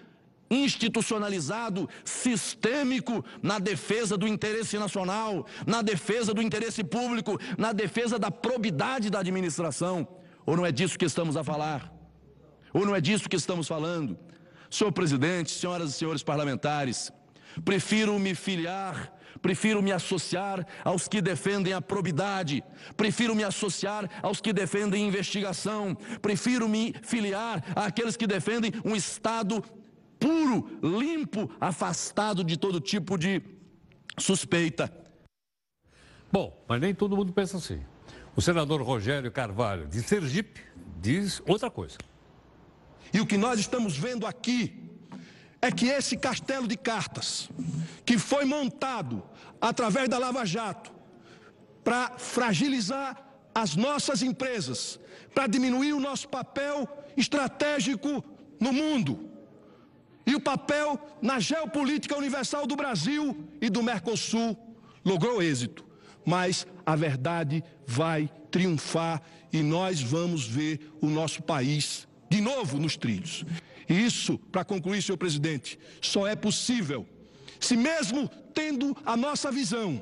institucionalizado, 0.50 1.90
sistêmico 2.06 3.26
na 3.42 3.58
defesa 3.58 4.16
do 4.16 4.28
interesse 4.28 4.78
nacional, 4.78 5.46
na 5.66 5.82
defesa 5.82 6.36
do 6.36 6.42
interesse 6.42 6.84
público, 6.84 7.38
na 7.58 7.74
defesa 7.74 8.20
da 8.20 8.30
probidade 8.30 9.10
da 9.10 9.20
administração. 9.20 10.08
Ou 10.46 10.56
não 10.56 10.66
é 10.66 10.72
disso 10.72 11.00
que 11.00 11.06
estamos 11.06 11.36
a 11.36 11.44
falar? 11.44 11.95
Ou 12.76 12.86
não 12.86 12.94
é 12.94 13.00
disso 13.00 13.30
que 13.30 13.38
estamos 13.38 13.70
falando? 13.70 14.20
Senhor 14.70 14.92
presidente, 14.92 15.50
senhoras 15.50 15.92
e 15.92 15.94
senhores 15.94 16.22
parlamentares, 16.22 17.10
prefiro 17.64 18.20
me 18.20 18.36
filiar 18.36 19.14
Prefiro 19.42 19.84
me 19.84 19.92
associar 19.92 20.66
aos 20.84 21.08
que 21.08 21.22
defendem 21.22 21.74
a 21.74 21.82
probidade. 21.82 22.64
Prefiro 22.98 23.36
me 23.36 23.44
associar 23.44 24.10
aos 24.24 24.42
que 24.42 24.52
defendem 24.52 25.08
investigação. 25.08 25.94
Prefiro 26.22 26.68
me 26.68 26.96
filiar 27.04 27.64
àqueles 27.76 28.18
que 28.18 28.26
defendem 28.26 28.72
um 28.84 28.96
Estado 28.96 29.62
puro, 30.18 30.80
limpo, 30.82 31.52
afastado 31.60 32.44
de 32.44 32.58
todo 32.58 32.80
tipo 32.80 33.18
de 33.18 33.42
suspeita. 34.18 34.92
Bom, 36.32 36.66
mas 36.68 36.82
nem 36.82 36.96
todo 36.96 37.16
mundo 37.16 37.32
pensa 37.32 37.58
assim. 37.58 37.84
O 38.36 38.42
senador 38.42 38.82
Rogério 38.82 39.32
Carvalho, 39.32 39.86
de 39.86 40.02
Sergipe, 40.02 40.62
diz 41.00 41.44
outra 41.46 41.70
coisa. 41.70 41.98
E 43.16 43.22
o 43.22 43.26
que 43.26 43.38
nós 43.38 43.62
estamos 43.62 43.96
vendo 43.96 44.28
aqui 44.28 44.74
é 45.62 45.72
que 45.72 45.86
esse 45.86 46.18
castelo 46.18 46.68
de 46.68 46.76
cartas, 46.76 47.50
que 48.06 48.18
foi 48.18 48.44
montado 48.44 49.24
através 49.62 50.10
da 50.10 50.18
Lava 50.18 50.46
Jato, 50.46 50.92
para 51.82 52.18
fragilizar 52.18 53.26
as 53.54 53.74
nossas 53.74 54.22
empresas, 54.22 55.00
para 55.34 55.48
diminuir 55.48 55.94
o 55.94 56.00
nosso 56.02 56.28
papel 56.28 56.90
estratégico 57.16 58.22
no 58.60 58.74
mundo 58.74 59.30
e 60.26 60.36
o 60.36 60.42
papel 60.42 61.00
na 61.22 61.40
geopolítica 61.40 62.18
universal 62.18 62.68
do 62.68 62.76
Brasil 62.76 63.48
e 63.62 63.70
do 63.70 63.82
Mercosul, 63.82 64.58
logrou 65.06 65.42
êxito. 65.42 65.86
Mas 66.26 66.68
a 66.86 66.98
verdade 66.98 67.64
vai 67.88 68.30
triunfar 68.52 69.22
e 69.54 69.64
nós 69.64 70.02
vamos 70.02 70.46
ver 70.46 70.92
o 71.00 71.08
nosso 71.08 71.42
país 71.42 72.06
de 72.30 72.42
novo 72.42 72.78
nos 72.78 72.98
trilhos. 72.98 73.46
E 73.88 73.94
isso, 73.94 74.38
para 74.52 74.66
concluir, 74.66 75.02
senhor 75.02 75.18
presidente, 75.18 75.80
só 76.02 76.28
é 76.28 76.36
possível 76.36 77.08
se, 77.60 77.76
mesmo 77.76 78.28
tendo 78.54 78.96
a 79.06 79.16
nossa 79.16 79.52
visão, 79.52 80.02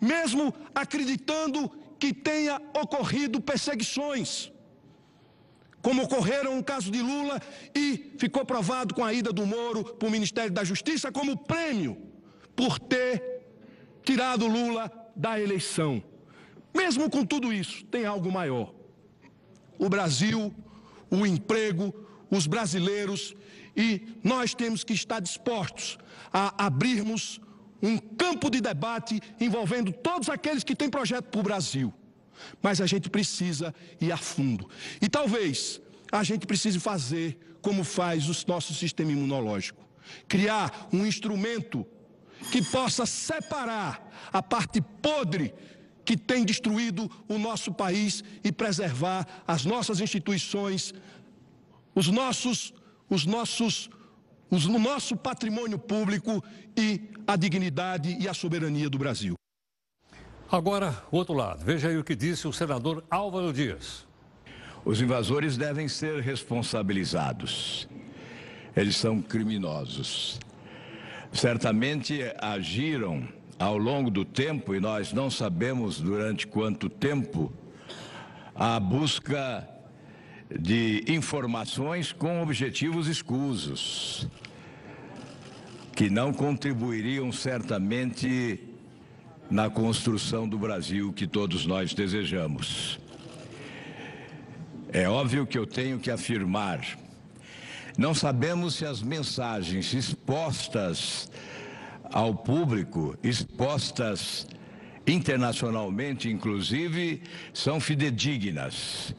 mesmo 0.00 0.54
acreditando 0.74 1.70
que 1.98 2.12
tenha 2.12 2.60
ocorrido 2.74 3.40
perseguições, 3.40 4.52
como 5.82 6.02
ocorreram 6.02 6.56
no 6.56 6.64
caso 6.64 6.90
de 6.90 7.00
Lula 7.00 7.40
e 7.74 8.12
ficou 8.18 8.44
provado 8.44 8.94
com 8.94 9.04
a 9.04 9.12
ida 9.12 9.32
do 9.32 9.46
Moro 9.46 9.84
para 9.84 10.08
o 10.08 10.10
Ministério 10.10 10.52
da 10.52 10.64
Justiça 10.64 11.10
como 11.12 11.36
prêmio 11.36 11.96
por 12.54 12.78
ter 12.78 13.46
tirado 14.02 14.46
Lula 14.46 14.90
da 15.14 15.40
eleição. 15.40 16.02
Mesmo 16.74 17.08
com 17.08 17.24
tudo 17.24 17.52
isso, 17.52 17.84
tem 17.86 18.04
algo 18.04 18.30
maior. 18.30 18.74
O 19.78 19.88
Brasil, 19.88 20.54
o 21.10 21.26
emprego, 21.26 21.94
os 22.30 22.46
brasileiros 22.46 23.34
e 23.76 24.02
nós 24.24 24.54
temos 24.54 24.82
que 24.82 24.92
estar 24.92 25.20
dispostos 25.20 25.98
a 26.32 26.66
abrirmos 26.66 27.40
um 27.80 27.96
campo 27.96 28.50
de 28.50 28.60
debate 28.60 29.20
envolvendo 29.40 29.92
todos 29.92 30.28
aqueles 30.28 30.64
que 30.64 30.74
têm 30.74 30.90
projeto 30.90 31.26
para 31.26 31.40
o 31.40 31.44
Brasil. 31.44 31.94
Mas 32.60 32.80
a 32.80 32.86
gente 32.86 33.08
precisa 33.08 33.74
ir 34.00 34.10
a 34.10 34.16
fundo. 34.16 34.68
E 35.00 35.08
talvez 35.08 35.80
a 36.10 36.22
gente 36.24 36.46
precise 36.46 36.80
fazer 36.80 37.38
como 37.62 37.84
faz 37.84 38.28
o 38.28 38.48
nosso 38.48 38.74
sistema 38.74 39.12
imunológico. 39.12 39.86
criar 40.26 40.88
um 40.92 41.04
instrumento 41.04 41.86
que 42.50 42.62
possa 42.62 43.04
separar 43.04 44.10
a 44.32 44.42
parte 44.42 44.80
podre 44.80 45.52
que 46.08 46.16
tem 46.16 46.42
destruído 46.42 47.10
o 47.28 47.36
nosso 47.36 47.70
país 47.70 48.24
e 48.42 48.50
preservar 48.50 49.26
as 49.46 49.66
nossas 49.66 50.00
instituições, 50.00 50.94
os 51.94 52.08
nossos, 52.08 52.72
os 53.10 53.26
nossos, 53.26 53.90
os, 54.50 54.64
o 54.64 54.78
nosso 54.78 55.14
patrimônio 55.18 55.78
público 55.78 56.42
e 56.74 57.10
a 57.26 57.36
dignidade 57.36 58.16
e 58.18 58.26
a 58.26 58.32
soberania 58.32 58.88
do 58.88 58.96
Brasil. 58.96 59.34
Agora, 60.50 60.96
o 61.12 61.18
outro 61.18 61.34
lado. 61.34 61.62
Veja 61.62 61.88
aí 61.88 61.98
o 61.98 62.02
que 62.02 62.16
disse 62.16 62.48
o 62.48 62.54
senador 62.54 63.04
Álvaro 63.10 63.52
Dias. 63.52 64.06
Os 64.86 65.02
invasores 65.02 65.58
devem 65.58 65.88
ser 65.88 66.22
responsabilizados. 66.22 67.86
Eles 68.74 68.96
são 68.96 69.20
criminosos. 69.20 70.40
Certamente 71.34 72.22
agiram 72.40 73.28
ao 73.58 73.76
longo 73.76 74.10
do 74.10 74.24
tempo, 74.24 74.74
e 74.74 74.80
nós 74.80 75.12
não 75.12 75.30
sabemos 75.30 76.00
durante 76.00 76.46
quanto 76.46 76.88
tempo, 76.88 77.52
a 78.54 78.78
busca 78.78 79.68
de 80.50 81.04
informações 81.08 82.12
com 82.12 82.42
objetivos 82.42 83.06
escusos, 83.08 84.28
que 85.94 86.08
não 86.08 86.32
contribuiriam 86.32 87.32
certamente 87.32 88.60
na 89.50 89.68
construção 89.68 90.48
do 90.48 90.58
Brasil 90.58 91.12
que 91.12 91.26
todos 91.26 91.66
nós 91.66 91.92
desejamos. 91.92 92.98
É 94.90 95.08
óbvio 95.08 95.46
que 95.46 95.58
eu 95.58 95.66
tenho 95.66 95.98
que 95.98 96.10
afirmar. 96.10 96.80
Não 97.96 98.14
sabemos 98.14 98.76
se 98.76 98.86
as 98.86 99.02
mensagens 99.02 99.92
expostas 99.92 101.30
ao 102.12 102.34
público, 102.34 103.16
expostas 103.22 104.46
internacionalmente, 105.06 106.28
inclusive, 106.28 107.22
são 107.52 107.80
fidedignas. 107.80 109.14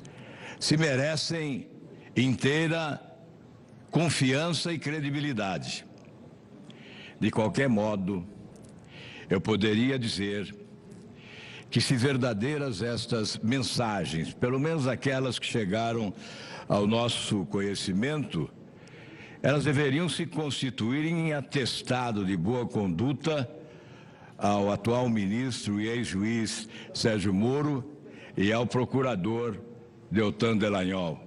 Se 0.60 0.77
merecem 0.77 1.67
inteira 2.15 3.01
confiança 3.89 4.72
e 4.72 4.79
credibilidade. 4.79 5.86
De 7.19 7.31
qualquer 7.31 7.67
modo, 7.67 8.25
eu 9.29 9.41
poderia 9.41 9.98
dizer 9.98 10.55
que, 11.69 11.81
se 11.81 11.96
verdadeiras 11.96 12.81
estas 12.81 13.38
mensagens, 13.38 14.34
pelo 14.34 14.60
menos 14.60 14.88
aquelas 14.88 15.38
que 15.38 15.46
chegaram 15.46 16.13
ao 16.67 16.88
nosso 16.88 17.46
conhecimento, 17.46 18.50
elas 19.41 19.63
deveriam 19.63 20.10
se 20.10 20.25
constituir 20.25 21.05
em 21.05 21.34
atestado 21.34 22.25
de 22.25 22.36
boa 22.36 22.65
conduta 22.65 23.50
ao 24.38 24.72
atual 24.72 25.10
ministro 25.10 25.79
e 25.79 25.88
ex-juiz 25.88 26.67
Sérgio 26.93 27.34
Moro 27.34 27.84
e 28.36 28.51
ao 28.51 28.65
procurador 28.65 29.58
Deltan 30.12 30.58
Delagnol, 30.58 31.19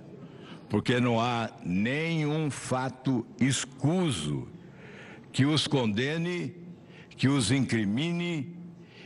porque 0.69 1.01
não 1.01 1.21
há 1.21 1.51
nenhum 1.65 2.51
fato 2.51 3.27
escuso 3.41 4.49
que 5.33 5.47
os 5.47 5.67
condene, 5.67 6.55
que 7.17 7.29
os 7.29 7.51
incrimine 7.51 8.57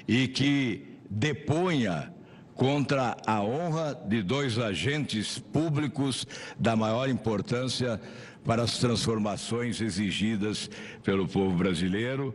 e 0.09 0.27
que 0.29 0.97
deponha 1.09 2.13
contra 2.55 3.17
a 3.27 3.43
honra 3.43 3.95
de 3.95 4.23
dois 4.23 4.59
agentes 4.59 5.39
públicos 5.39 6.27
da 6.59 6.75
maior 6.75 7.09
importância 7.09 8.01
para 8.47 8.63
as 8.63 8.79
transformações 8.79 9.81
exigidas 9.81 10.71
pelo 11.03 11.27
povo 11.27 11.57
brasileiro, 11.57 12.33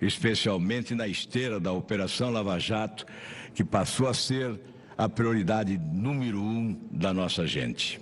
especialmente 0.00 0.92
na 0.92 1.06
esteira 1.06 1.60
da 1.60 1.72
Operação 1.72 2.30
Lava 2.30 2.58
Jato, 2.58 3.06
que 3.54 3.62
passou 3.62 4.08
a 4.08 4.14
ser 4.14 4.58
a 4.98 5.08
prioridade 5.08 5.78
número 5.78 6.42
um 6.42 6.76
da 6.90 7.14
nossa 7.14 7.46
gente. 7.46 8.00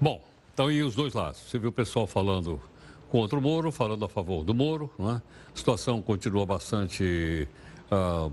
Bom, 0.00 0.24
então 0.52 0.72
e 0.72 0.82
os 0.82 0.94
dois 0.94 1.12
lados? 1.12 1.40
Você 1.40 1.58
viu 1.58 1.68
o 1.68 1.72
pessoal 1.72 2.06
falando 2.06 2.60
contra 3.10 3.38
o 3.38 3.42
Moro, 3.42 3.70
falando 3.70 4.04
a 4.04 4.08
favor 4.08 4.44
do 4.44 4.54
Moro, 4.54 4.90
é? 4.98 5.02
A 5.04 5.22
situação 5.54 6.00
continua 6.00 6.46
bastante, 6.46 7.46
uh, 7.92 8.32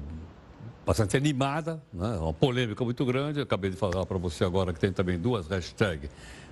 bastante 0.86 1.18
animada, 1.18 1.84
né? 1.94 2.18
uma 2.18 2.34
polêmica 2.34 2.84
muito 2.84 3.06
grande. 3.06 3.42
Acabei 3.42 3.70
de 3.70 3.76
falar 3.76 4.06
para 4.06 4.18
você 4.18 4.44
agora 4.44 4.74
que 4.74 4.80
tem 4.80 4.92
também 4.92 5.20
duas 5.20 5.46
hashtags 5.48 6.10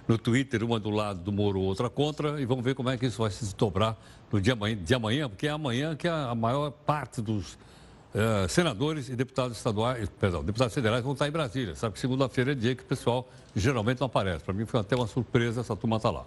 no 0.09 0.17
Twitter, 0.17 0.63
uma 0.63 0.79
do 0.79 0.89
lado 0.89 1.19
do 1.19 1.31
Moro, 1.31 1.61
outra 1.61 1.87
contra, 1.87 2.41
e 2.41 2.45
vamos 2.45 2.63
ver 2.63 2.73
como 2.73 2.89
é 2.89 2.97
que 2.97 3.05
isso 3.05 3.21
vai 3.21 3.29
se 3.29 3.43
desdobrar 3.43 3.95
no 4.31 4.41
dia 4.41 4.55
de 4.75 4.95
amanhã, 4.95 5.29
porque 5.29 5.45
é 5.45 5.51
amanhã 5.51 5.95
que 5.95 6.07
a 6.07 6.33
maior 6.33 6.71
parte 6.71 7.21
dos 7.21 7.53
uh, 7.53 8.49
senadores 8.49 9.07
e 9.07 9.15
deputados 9.15 9.55
estaduais, 9.55 10.09
perdão, 10.19 10.43
deputados 10.43 10.73
federais 10.73 11.03
vão 11.03 11.13
estar 11.13 11.27
em 11.27 11.31
Brasília. 11.31 11.75
Sabe 11.75 11.93
que 11.93 11.99
segunda-feira 11.99 12.53
é 12.53 12.55
dia 12.55 12.73
que 12.73 12.81
o 12.81 12.87
pessoal 12.87 13.29
geralmente 13.55 13.99
não 13.99 14.07
aparece. 14.07 14.43
Para 14.43 14.55
mim 14.55 14.65
foi 14.65 14.79
até 14.79 14.95
uma 14.95 15.05
surpresa 15.05 15.61
essa 15.61 15.75
turma 15.75 15.97
estar 15.97 16.09
tá 16.09 16.17
lá. 16.17 16.25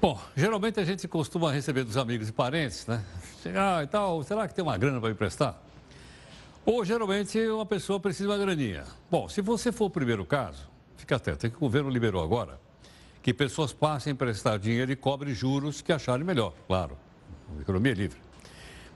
Bom, 0.00 0.18
geralmente 0.34 0.80
a 0.80 0.84
gente 0.86 1.06
costuma 1.06 1.52
receber 1.52 1.84
dos 1.84 1.98
amigos 1.98 2.30
e 2.30 2.32
parentes, 2.32 2.86
né? 2.86 3.04
Chegar 3.42 3.84
e 3.84 3.86
tal, 3.86 4.22
será 4.22 4.48
que 4.48 4.54
tem 4.54 4.64
uma 4.64 4.78
grana 4.78 4.98
para 5.02 5.10
emprestar? 5.10 5.60
Ou 6.64 6.82
geralmente 6.82 7.38
uma 7.48 7.66
pessoa 7.66 8.00
precisa 8.00 8.24
de 8.26 8.32
uma 8.32 8.38
graninha. 8.38 8.84
Bom, 9.10 9.28
se 9.28 9.42
você 9.42 9.70
for 9.70 9.84
o 9.84 9.90
primeiro 9.90 10.24
caso, 10.24 10.71
fica 11.02 11.16
atento, 11.16 11.46
é 11.46 11.50
que 11.50 11.56
o 11.56 11.60
governo 11.60 11.90
liberou 11.90 12.22
agora 12.22 12.60
que 13.22 13.32
pessoas 13.34 13.72
passem 13.72 14.10
a 14.10 14.14
emprestar 14.14 14.58
dinheiro 14.58 14.90
e 14.90 14.96
cobrem 14.96 15.34
juros 15.34 15.80
que 15.80 15.92
acharem 15.92 16.24
melhor, 16.24 16.54
claro. 16.66 16.96
Economia 17.60 17.92
é 17.92 17.94
livre. 17.94 18.18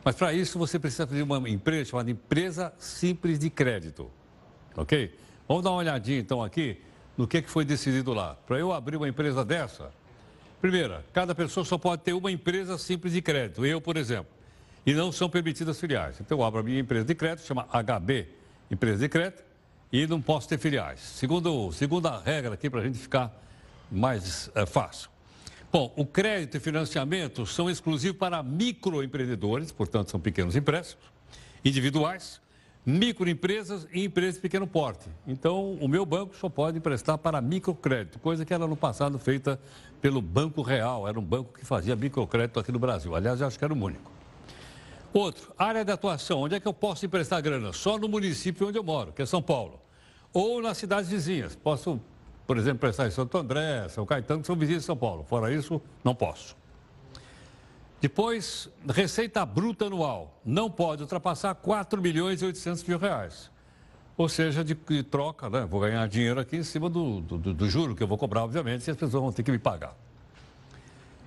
Mas 0.04 0.16
para 0.16 0.32
isso 0.32 0.58
você 0.58 0.78
precisa 0.78 1.06
fazer 1.06 1.22
uma 1.22 1.48
empresa 1.48 1.90
chamada 1.90 2.10
Empresa 2.10 2.72
Simples 2.78 3.38
de 3.38 3.50
Crédito. 3.50 4.10
Ok? 4.76 5.16
Vamos 5.46 5.62
dar 5.62 5.70
uma 5.70 5.78
olhadinha 5.78 6.18
então 6.18 6.42
aqui 6.42 6.80
no 7.16 7.26
que, 7.26 7.42
que 7.42 7.50
foi 7.50 7.64
decidido 7.64 8.12
lá. 8.12 8.34
Para 8.34 8.58
eu 8.58 8.72
abrir 8.72 8.96
uma 8.96 9.08
empresa 9.08 9.44
dessa, 9.44 9.92
primeira, 10.60 11.04
cada 11.12 11.34
pessoa 11.34 11.64
só 11.64 11.78
pode 11.78 12.02
ter 12.02 12.12
uma 12.12 12.30
empresa 12.30 12.78
simples 12.78 13.12
de 13.12 13.22
crédito. 13.22 13.64
Eu, 13.64 13.80
por 13.80 13.96
exemplo. 13.96 14.32
E 14.84 14.92
não 14.92 15.10
são 15.10 15.28
permitidas 15.28 15.78
filiais. 15.78 16.20
Então 16.20 16.38
eu 16.38 16.44
abro 16.44 16.60
a 16.60 16.62
minha 16.62 16.80
empresa 16.80 17.04
de 17.04 17.14
crédito, 17.14 17.44
chama 17.44 17.66
HB 17.72 18.28
Empresa 18.70 18.98
de 18.98 19.08
Crédito 19.08 19.44
e 20.02 20.06
não 20.06 20.20
posso 20.20 20.46
ter 20.46 20.58
filiais. 20.58 21.00
Segundo, 21.00 21.72
segunda 21.72 22.18
regra 22.18 22.52
aqui 22.52 22.68
para 22.68 22.80
a 22.80 22.84
gente 22.84 22.98
ficar 22.98 23.32
mais 23.90 24.50
é, 24.54 24.66
fácil. 24.66 25.08
Bom, 25.72 25.92
o 25.96 26.04
crédito 26.04 26.58
e 26.58 26.60
financiamento 26.60 27.46
são 27.46 27.70
exclusivos 27.70 28.18
para 28.18 28.42
microempreendedores, 28.42 29.72
portanto 29.72 30.10
são 30.10 30.20
pequenos 30.20 30.54
empréstimos, 30.54 31.04
individuais, 31.64 32.40
microempresas 32.84 33.86
e 33.90 34.04
empresas 34.04 34.34
de 34.34 34.40
pequeno 34.40 34.66
porte. 34.66 35.08
Então, 35.26 35.72
o 35.80 35.88
meu 35.88 36.04
banco 36.04 36.36
só 36.36 36.48
pode 36.48 36.78
emprestar 36.78 37.16
para 37.16 37.40
microcrédito, 37.40 38.18
coisa 38.18 38.44
que 38.44 38.52
era 38.52 38.66
no 38.66 38.76
passado 38.76 39.18
feita 39.18 39.58
pelo 40.00 40.20
Banco 40.20 40.60
Real, 40.60 41.08
era 41.08 41.18
um 41.18 41.24
banco 41.24 41.54
que 41.58 41.64
fazia 41.64 41.96
microcrédito 41.96 42.60
aqui 42.60 42.70
no 42.70 42.78
Brasil. 42.78 43.16
Aliás, 43.16 43.40
eu 43.40 43.46
acho 43.46 43.58
que 43.58 43.64
era 43.64 43.72
o 43.72 43.82
único. 43.82 44.12
Outro, 45.12 45.54
área 45.58 45.82
de 45.82 45.90
atuação. 45.90 46.40
Onde 46.40 46.56
é 46.56 46.60
que 46.60 46.68
eu 46.68 46.74
posso 46.74 47.06
emprestar 47.06 47.40
grana? 47.40 47.72
Só 47.72 47.96
no 47.96 48.06
município 48.06 48.68
onde 48.68 48.78
eu 48.78 48.84
moro, 48.84 49.14
que 49.14 49.22
é 49.22 49.26
São 49.26 49.40
Paulo. 49.40 49.80
Ou 50.32 50.60
nas 50.60 50.78
cidades 50.78 51.10
vizinhas. 51.10 51.54
Posso, 51.54 52.00
por 52.46 52.56
exemplo, 52.56 52.76
emprestar 52.76 53.06
em 53.06 53.10
Santo 53.10 53.36
André, 53.38 53.88
São 53.88 54.04
Caetano, 54.04 54.40
que 54.40 54.46
são 54.46 54.56
vizinhos 54.56 54.82
de 54.82 54.86
São 54.86 54.96
Paulo. 54.96 55.24
Fora 55.24 55.52
isso, 55.52 55.80
não 56.04 56.14
posso. 56.14 56.56
Depois, 58.00 58.68
receita 58.88 59.44
bruta 59.44 59.86
anual. 59.86 60.38
Não 60.44 60.70
pode 60.70 61.02
ultrapassar 61.02 61.54
4 61.54 62.00
milhões 62.00 62.42
e 62.42 62.44
800 62.44 62.84
mil 62.84 62.98
reais. 62.98 63.50
Ou 64.16 64.28
seja, 64.28 64.64
de, 64.64 64.74
de 64.74 65.02
troca, 65.02 65.50
né? 65.50 65.66
Vou 65.66 65.80
ganhar 65.80 66.06
dinheiro 66.08 66.40
aqui 66.40 66.56
em 66.56 66.62
cima 66.62 66.88
do, 66.88 67.20
do, 67.20 67.54
do 67.54 67.68
juro 67.68 67.94
que 67.94 68.02
eu 68.02 68.06
vou 68.06 68.16
cobrar, 68.16 68.44
obviamente, 68.44 68.86
e 68.86 68.90
as 68.90 68.96
pessoas 68.96 69.22
vão 69.22 69.32
ter 69.32 69.42
que 69.42 69.50
me 69.50 69.58
pagar. 69.58 69.94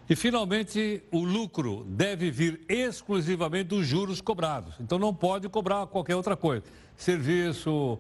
E, 0.10 0.16
finalmente, 0.16 1.04
o 1.12 1.24
lucro 1.24 1.86
deve 1.88 2.32
vir 2.32 2.62
exclusivamente 2.68 3.66
dos 3.66 3.86
juros 3.86 4.22
cobrados. 4.22 4.74
Então, 4.80 4.98
não 4.98 5.14
pode 5.14 5.48
cobrar 5.50 5.86
qualquer 5.86 6.16
outra 6.16 6.36
coisa. 6.36 6.64
Serviço, 6.98 8.00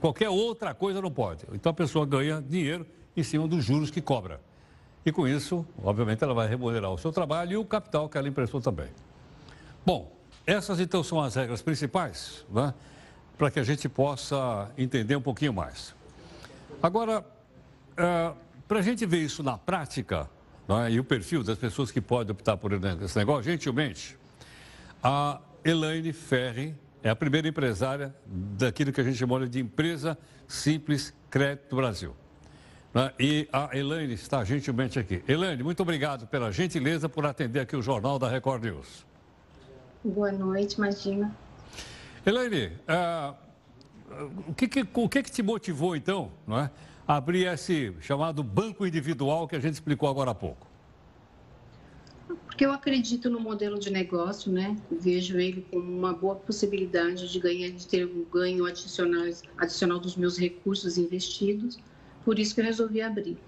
qualquer 0.00 0.28
outra 0.28 0.74
coisa 0.74 1.00
não 1.00 1.10
pode. 1.10 1.44
Então, 1.52 1.70
a 1.70 1.74
pessoa 1.74 2.06
ganha 2.06 2.42
dinheiro 2.42 2.86
em 3.16 3.22
cima 3.22 3.46
dos 3.46 3.64
juros 3.64 3.90
que 3.90 4.00
cobra. 4.00 4.40
E, 5.04 5.12
com 5.12 5.26
isso, 5.26 5.64
obviamente, 5.82 6.22
ela 6.22 6.34
vai 6.34 6.48
remunerar 6.48 6.90
o 6.90 6.98
seu 6.98 7.12
trabalho 7.12 7.52
e 7.52 7.56
o 7.56 7.64
capital 7.64 8.08
que 8.08 8.18
ela 8.18 8.28
emprestou 8.28 8.60
também. 8.60 8.88
Bom, 9.84 10.12
essas, 10.46 10.80
então, 10.80 11.02
são 11.02 11.20
as 11.20 11.34
regras 11.34 11.62
principais, 11.62 12.44
né? 12.50 12.74
para 13.38 13.50
que 13.50 13.60
a 13.60 13.62
gente 13.62 13.88
possa 13.88 14.70
entender 14.76 15.14
um 15.14 15.20
pouquinho 15.20 15.52
mais. 15.52 15.94
Agora, 16.82 17.24
é, 17.96 18.32
para 18.66 18.80
a 18.80 18.82
gente 18.82 19.04
ver 19.06 19.18
isso 19.18 19.42
na 19.42 19.56
prática, 19.56 20.28
é? 20.68 20.90
e 20.90 20.98
o 20.98 21.04
perfil 21.04 21.42
das 21.42 21.58
pessoas 21.58 21.90
que 21.90 22.00
podem 22.00 22.32
optar 22.32 22.56
por 22.56 22.72
esse 22.72 23.16
negócio, 23.16 23.44
gentilmente, 23.44 24.18
a 25.02 25.40
Elaine 25.64 26.12
Ferri 26.12 26.74
é 27.06 27.10
a 27.10 27.14
primeira 27.14 27.46
empresária 27.46 28.12
daquilo 28.26 28.92
que 28.92 29.00
a 29.00 29.04
gente 29.04 29.16
chama 29.16 29.46
de 29.46 29.60
empresa 29.60 30.18
simples 30.48 31.14
crédito 31.30 31.76
Brasil. 31.76 32.16
Né? 32.92 33.12
E 33.20 33.48
a 33.52 33.76
Elaine 33.78 34.12
está 34.14 34.42
gentilmente 34.42 34.98
aqui. 34.98 35.22
Elaine, 35.28 35.62
muito 35.62 35.80
obrigado 35.80 36.26
pela 36.26 36.50
gentileza 36.50 37.08
por 37.08 37.24
atender 37.24 37.60
aqui 37.60 37.76
o 37.76 37.82
Jornal 37.82 38.18
da 38.18 38.28
Record 38.28 38.64
News. 38.64 39.06
Boa 40.02 40.32
noite, 40.32 40.78
imagina. 40.78 41.32
Elaine, 42.26 42.72
uh, 42.88 43.36
o, 44.48 44.54
que, 44.54 44.66
que, 44.66 44.84
o 44.92 45.08
que, 45.08 45.22
que 45.22 45.30
te 45.30 45.44
motivou, 45.44 45.94
então, 45.94 46.32
não 46.44 46.58
é, 46.58 46.68
a 47.06 47.14
abrir 47.14 47.46
esse 47.46 47.94
chamado 48.00 48.42
banco 48.42 48.84
individual 48.84 49.46
que 49.46 49.54
a 49.54 49.60
gente 49.60 49.74
explicou 49.74 50.08
agora 50.08 50.32
há 50.32 50.34
pouco? 50.34 50.66
Porque 52.56 52.64
eu 52.64 52.72
acredito 52.72 53.28
no 53.28 53.38
modelo 53.38 53.78
de 53.78 53.90
negócio, 53.90 54.50
né? 54.50 54.74
Vejo 54.90 55.38
ele 55.38 55.66
como 55.70 55.92
uma 55.94 56.14
boa 56.14 56.36
possibilidade 56.36 57.30
de 57.30 57.38
ganhar, 57.38 57.68
de 57.68 57.86
ter 57.86 58.06
um 58.06 58.24
ganho 58.24 58.64
adicional, 58.64 59.24
adicional 59.58 59.98
dos 59.98 60.16
meus 60.16 60.38
recursos 60.38 60.96
investidos 60.96 61.78
por 62.24 62.38
isso 62.38 62.54
que 62.54 62.62
eu 62.62 62.64
resolvi 62.64 63.02
abrir. 63.02 63.38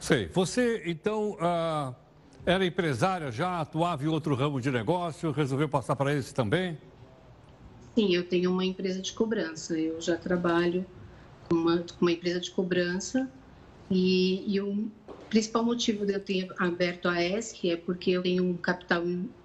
Sei. 0.00 0.26
Você, 0.26 0.82
então, 0.84 1.38
ah, 1.40 1.94
era 2.44 2.66
empresária 2.66 3.30
já, 3.30 3.60
atuava 3.60 4.04
em 4.04 4.08
outro 4.08 4.34
ramo 4.34 4.60
de 4.60 4.70
negócio, 4.70 5.30
resolveu 5.30 5.68
passar 5.68 5.94
para 5.94 6.12
esse 6.12 6.34
também? 6.34 6.76
Sim, 7.94 8.16
eu 8.16 8.28
tenho 8.28 8.50
uma 8.50 8.64
empresa 8.64 9.00
de 9.00 9.12
cobrança. 9.12 9.78
Eu 9.78 10.00
já 10.00 10.16
trabalho 10.16 10.84
com 11.48 11.54
uma, 11.54 11.78
com 11.78 12.04
uma 12.04 12.12
empresa 12.12 12.40
de 12.40 12.50
cobrança 12.50 13.30
e, 13.90 14.44
e, 14.54 14.60
o 14.60 14.90
principal 15.32 15.64
motivo 15.64 16.04
de 16.04 16.12
eu 16.12 16.20
ter 16.20 16.52
aberto 16.58 17.08
a 17.08 17.24
ESC 17.24 17.70
é 17.70 17.76
porque 17.78 18.10
eu 18.10 18.22
tenho 18.22 18.44
um 18.44 18.54
capital 18.54 19.02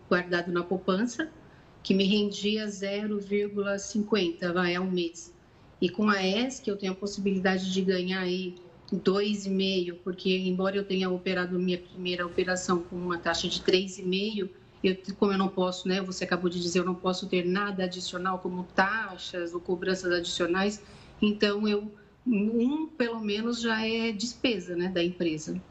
guardado 0.09 0.51
na 0.51 0.61
poupança 0.61 1.29
que 1.81 1.93
me 1.93 2.03
rendia 2.03 2.67
0,50 2.67 4.51
vai 4.51 4.75
ao 4.75 4.83
mês. 4.83 5.33
E 5.81 5.87
com 5.87 6.09
a 6.09 6.21
ESC 6.21 6.67
eu 6.67 6.75
tenho 6.75 6.91
a 6.91 6.95
possibilidade 6.95 7.71
de 7.71 7.81
ganhar 7.81 8.19
aí 8.19 8.55
2,5, 8.93 9.95
porque 10.03 10.37
embora 10.37 10.75
eu 10.75 10.83
tenha 10.83 11.09
operado 11.09 11.57
minha 11.57 11.77
primeira 11.77 12.25
operação 12.25 12.81
com 12.81 12.97
uma 12.97 13.17
taxa 13.17 13.47
de 13.47 13.61
3,5, 13.61 14.49
eu, 14.83 14.97
como 15.17 15.31
eu 15.31 15.37
não 15.37 15.47
posso, 15.47 15.87
né, 15.87 16.01
você 16.01 16.25
acabou 16.25 16.49
de 16.49 16.61
dizer, 16.61 16.79
eu 16.79 16.85
não 16.85 16.95
posso 16.95 17.29
ter 17.29 17.45
nada 17.45 17.85
adicional 17.85 18.39
como 18.39 18.65
taxas 18.75 19.53
ou 19.53 19.61
cobranças 19.61 20.11
adicionais, 20.11 20.83
então 21.21 21.65
eu 21.65 21.89
um 22.29 22.87
pelo 22.87 23.21
menos 23.21 23.61
já 23.61 23.87
é 23.87 24.11
despesa, 24.11 24.75
né, 24.75 24.89
da 24.89 25.01
empresa. 25.01 25.61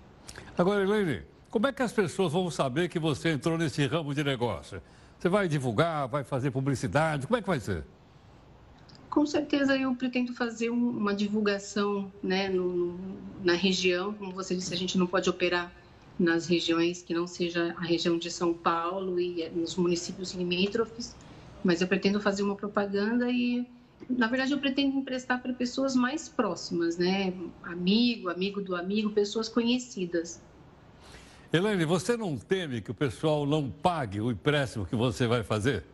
Agora, 0.58 0.82
Elaine, 0.82 1.22
como 1.50 1.66
é 1.66 1.72
que 1.72 1.82
as 1.82 1.92
pessoas 1.92 2.32
vão 2.32 2.50
saber 2.50 2.88
que 2.88 2.98
você 2.98 3.30
entrou 3.30 3.58
nesse 3.58 3.86
ramo 3.86 4.14
de 4.14 4.24
negócio? 4.24 4.80
Você 5.18 5.28
vai 5.28 5.48
divulgar, 5.48 6.08
vai 6.08 6.24
fazer 6.24 6.50
publicidade, 6.50 7.26
como 7.26 7.36
é 7.36 7.42
que 7.42 7.46
vai 7.46 7.60
ser? 7.60 7.84
Com 9.10 9.24
certeza 9.26 9.76
eu 9.76 9.94
pretendo 9.94 10.32
fazer 10.34 10.70
uma 10.70 11.14
divulgação 11.14 12.10
né, 12.22 12.48
no, 12.48 12.98
na 13.42 13.54
região. 13.54 14.12
Como 14.14 14.32
você 14.32 14.54
disse, 14.54 14.72
a 14.72 14.76
gente 14.76 14.98
não 14.98 15.06
pode 15.06 15.28
operar 15.28 15.72
nas 16.18 16.46
regiões 16.46 17.02
que 17.02 17.12
não 17.12 17.26
seja 17.26 17.74
a 17.76 17.82
região 17.82 18.18
de 18.18 18.30
São 18.30 18.54
Paulo 18.54 19.20
e 19.20 19.42
eh, 19.42 19.50
nos 19.54 19.76
municípios 19.76 20.32
limítrofes, 20.32 21.14
mas 21.62 21.80
eu 21.80 21.86
pretendo 21.86 22.20
fazer 22.20 22.42
uma 22.42 22.54
propaganda 22.54 23.30
e, 23.30 23.66
na 24.08 24.26
verdade, 24.28 24.52
eu 24.52 24.58
pretendo 24.58 24.98
emprestar 24.98 25.40
para 25.40 25.52
pessoas 25.52 25.94
mais 25.94 26.28
próximas, 26.28 26.96
né? 26.96 27.32
Amigo, 27.62 28.28
amigo 28.28 28.60
do 28.60 28.76
amigo, 28.76 29.10
pessoas 29.10 29.48
conhecidas. 29.48 30.40
Elaine, 31.52 31.84
você 31.84 32.16
não 32.16 32.36
teme 32.36 32.80
que 32.80 32.90
o 32.90 32.94
pessoal 32.94 33.46
não 33.46 33.70
pague 33.70 34.20
o 34.20 34.30
empréstimo 34.30 34.84
que 34.84 34.96
você 34.96 35.26
vai 35.26 35.42
fazer? 35.42 35.84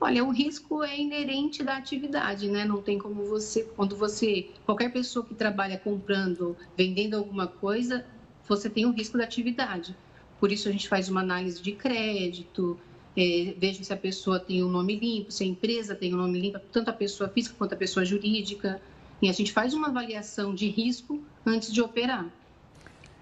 Olha, 0.00 0.24
o 0.24 0.30
risco 0.30 0.82
é 0.82 1.00
inerente 1.00 1.62
da 1.62 1.76
atividade, 1.76 2.48
né? 2.48 2.64
Não 2.64 2.82
tem 2.82 2.98
como 2.98 3.24
você, 3.24 3.62
quando 3.76 3.96
você, 3.96 4.50
qualquer 4.66 4.92
pessoa 4.92 5.24
que 5.24 5.34
trabalha 5.34 5.78
comprando, 5.78 6.56
vendendo 6.76 7.16
alguma 7.16 7.46
coisa, 7.46 8.04
você 8.46 8.68
tem 8.68 8.84
o 8.86 8.90
risco 8.90 9.16
da 9.16 9.24
atividade. 9.24 9.96
Por 10.38 10.52
isso 10.52 10.68
a 10.68 10.72
gente 10.72 10.88
faz 10.88 11.08
uma 11.08 11.20
análise 11.20 11.62
de 11.62 11.72
crédito, 11.72 12.78
é, 13.16 13.54
veja 13.56 13.82
se 13.82 13.92
a 13.92 13.96
pessoa 13.96 14.40
tem 14.40 14.62
o 14.62 14.66
um 14.66 14.70
nome 14.70 14.96
limpo, 14.96 15.30
se 15.30 15.44
a 15.44 15.46
empresa 15.46 15.94
tem 15.94 16.12
o 16.12 16.16
um 16.16 16.20
nome 16.20 16.40
limpo, 16.40 16.58
tanto 16.72 16.90
a 16.90 16.92
pessoa 16.92 17.28
física 17.28 17.54
quanto 17.56 17.74
a 17.74 17.76
pessoa 17.76 18.04
jurídica. 18.04 18.80
E 19.22 19.28
a 19.28 19.32
gente 19.32 19.52
faz 19.52 19.72
uma 19.72 19.88
avaliação 19.88 20.54
de 20.54 20.68
risco 20.68 21.22
antes 21.46 21.72
de 21.72 21.80
operar. 21.80 22.26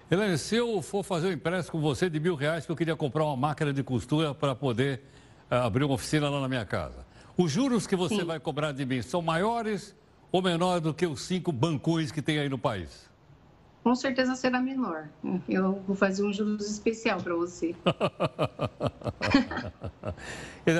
Helene, 0.09 0.37
se 0.37 0.55
eu 0.55 0.81
for 0.81 1.03
fazer 1.03 1.27
um 1.27 1.31
empréstimo 1.31 1.79
com 1.79 1.81
você 1.81 2.09
de 2.09 2.19
mil 2.19 2.35
reais, 2.35 2.65
que 2.65 2.71
eu 2.71 2.75
queria 2.75 2.95
comprar 2.95 3.23
uma 3.25 3.37
máquina 3.37 3.71
de 3.71 3.83
costura 3.83 4.33
para 4.33 4.53
poder 4.53 5.01
é, 5.49 5.55
abrir 5.55 5.83
uma 5.83 5.93
oficina 5.93 6.29
lá 6.29 6.41
na 6.41 6.47
minha 6.47 6.65
casa. 6.65 7.05
Os 7.37 7.51
juros 7.51 7.87
que 7.87 7.95
você 7.95 8.17
Sim. 8.17 8.23
vai 8.23 8.39
cobrar 8.39 8.71
de 8.71 8.85
mim 8.85 9.01
são 9.01 9.21
maiores 9.21 9.95
ou 10.31 10.41
menores 10.41 10.81
do 10.81 10.93
que 10.93 11.05
os 11.05 11.21
cinco 11.21 11.51
bancões 11.51 12.11
que 12.11 12.21
tem 12.21 12.39
aí 12.39 12.49
no 12.49 12.57
país? 12.57 13.09
Com 13.83 13.95
certeza 13.95 14.35
será 14.35 14.61
menor. 14.61 15.09
Eu 15.47 15.83
vou 15.85 15.95
fazer 15.95 16.23
um 16.23 16.31
juros 16.31 16.69
especial 16.69 17.21
para 17.21 17.35
você. 17.35 17.75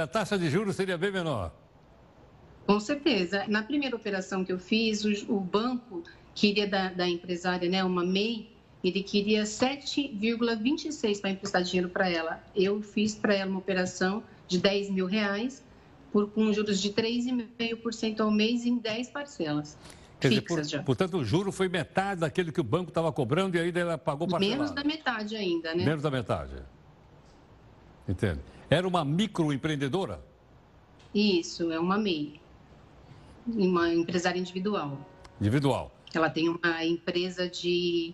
a 0.02 0.08
taxa 0.08 0.38
de 0.38 0.50
juros 0.50 0.78
seria 0.78 0.98
bem 0.98 1.12
menor. 1.12 1.52
Com 2.66 2.80
certeza. 2.80 3.44
Na 3.50 3.62
primeira 3.62 3.94
operação 3.94 4.46
que 4.46 4.54
eu 4.54 4.58
fiz, 4.58 5.04
o, 5.04 5.36
o 5.36 5.40
banco 5.42 6.02
queria 6.34 6.66
da, 6.66 6.88
da 6.90 7.08
empresária, 7.08 7.70
né, 7.70 7.84
uma 7.84 8.06
MEI, 8.06 8.50
ele 8.82 9.04
queria 9.04 9.44
7,26 9.44 11.20
para 11.20 11.30
emprestar 11.30 11.62
dinheiro 11.62 11.90
para 11.90 12.10
ela. 12.10 12.42
Eu 12.56 12.82
fiz 12.82 13.16
para 13.16 13.34
ela 13.34 13.50
uma 13.50 13.60
operação 13.60 14.24
de 14.48 14.60
10 14.60 14.92
mil 14.92 15.06
reais 15.06 15.62
por, 16.12 16.32
com 16.32 16.54
juros 16.54 16.82
de 16.82 16.94
3,5% 16.94 18.22
ao 18.22 18.32
mês 18.32 18.66
em 18.66 18.78
10 18.78 19.10
parcelas. 19.10 19.78
Quer 20.20 20.30
dizer, 20.30 20.42
por, 20.42 20.64
já. 20.64 20.82
Portanto, 20.84 21.18
o 21.18 21.26
juro 21.26 21.52
foi 21.52 21.68
metade 21.68 22.22
daquele 22.22 22.52
que 22.52 22.62
o 22.62 22.64
banco 22.64 22.90
estava 22.90 23.12
cobrando 23.12 23.58
e 23.58 23.60
ainda 23.60 23.80
ela 23.80 23.98
pagou 23.98 24.28
parcelado. 24.28 24.58
Menos 24.58 24.72
da 24.72 24.84
metade 24.84 25.36
ainda, 25.36 25.76
né? 25.76 25.84
Menos 25.84 26.02
da 26.02 26.10
metade. 26.10 26.54
Entendo. 28.08 28.40
Era 28.70 28.88
uma 28.88 29.04
microempreendedora? 29.04 30.24
Isso, 31.14 31.72
é 31.72 31.80
uma 31.80 31.98
MEI. 31.98 32.40
Uma 33.46 33.94
empresária 33.94 34.40
individual. 34.40 34.98
Individual. 35.40 35.92
Ela 36.14 36.30
tem 36.30 36.50
uma 36.50 36.86
empresa 36.86 37.50
de, 37.50 38.14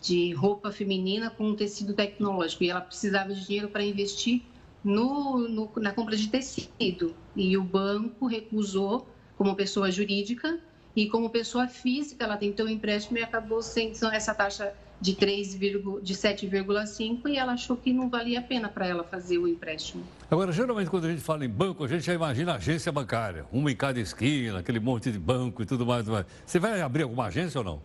de 0.00 0.32
roupa 0.34 0.70
feminina 0.70 1.30
com 1.30 1.54
tecido 1.54 1.92
tecnológico 1.94 2.64
e 2.64 2.70
ela 2.70 2.80
precisava 2.80 3.34
de 3.34 3.44
dinheiro 3.44 3.68
para 3.68 3.82
investir 3.82 4.42
no, 4.84 5.48
no, 5.48 5.70
na 5.76 5.92
compra 5.92 6.16
de 6.16 6.28
tecido. 6.28 7.14
E 7.34 7.56
o 7.56 7.62
banco 7.62 8.26
recusou 8.26 9.08
como 9.36 9.54
pessoa 9.54 9.90
jurídica 9.90 10.60
e 11.02 11.08
como 11.08 11.30
pessoa 11.30 11.68
física, 11.68 12.24
ela 12.24 12.36
tentou 12.36 12.66
um 12.66 12.68
empréstimo 12.68 13.18
e 13.18 13.22
acabou 13.22 13.62
sendo 13.62 14.06
essa 14.06 14.34
taxa 14.34 14.72
de 15.00 15.14
3, 15.14 15.56
de 16.02 16.14
7,5 16.14 17.28
e 17.28 17.36
ela 17.36 17.52
achou 17.52 17.76
que 17.76 17.92
não 17.92 18.08
valia 18.08 18.40
a 18.40 18.42
pena 18.42 18.68
para 18.68 18.86
ela 18.86 19.04
fazer 19.04 19.38
o 19.38 19.46
empréstimo. 19.46 20.02
Agora, 20.28 20.50
geralmente 20.50 20.90
quando 20.90 21.04
a 21.04 21.10
gente 21.10 21.22
fala 21.22 21.44
em 21.44 21.48
banco, 21.48 21.84
a 21.84 21.88
gente 21.88 22.04
já 22.04 22.14
imagina 22.14 22.54
agência 22.54 22.90
bancária, 22.90 23.46
uma 23.52 23.70
em 23.70 23.76
cada 23.76 24.00
esquina, 24.00 24.58
aquele 24.58 24.80
monte 24.80 25.12
de 25.12 25.18
banco 25.20 25.62
e 25.62 25.66
tudo 25.66 25.86
mais. 25.86 26.04
Tudo 26.04 26.14
mais. 26.14 26.26
Você 26.44 26.58
vai 26.58 26.80
abrir 26.80 27.04
alguma 27.04 27.26
agência 27.26 27.58
ou 27.58 27.64
não? 27.64 27.82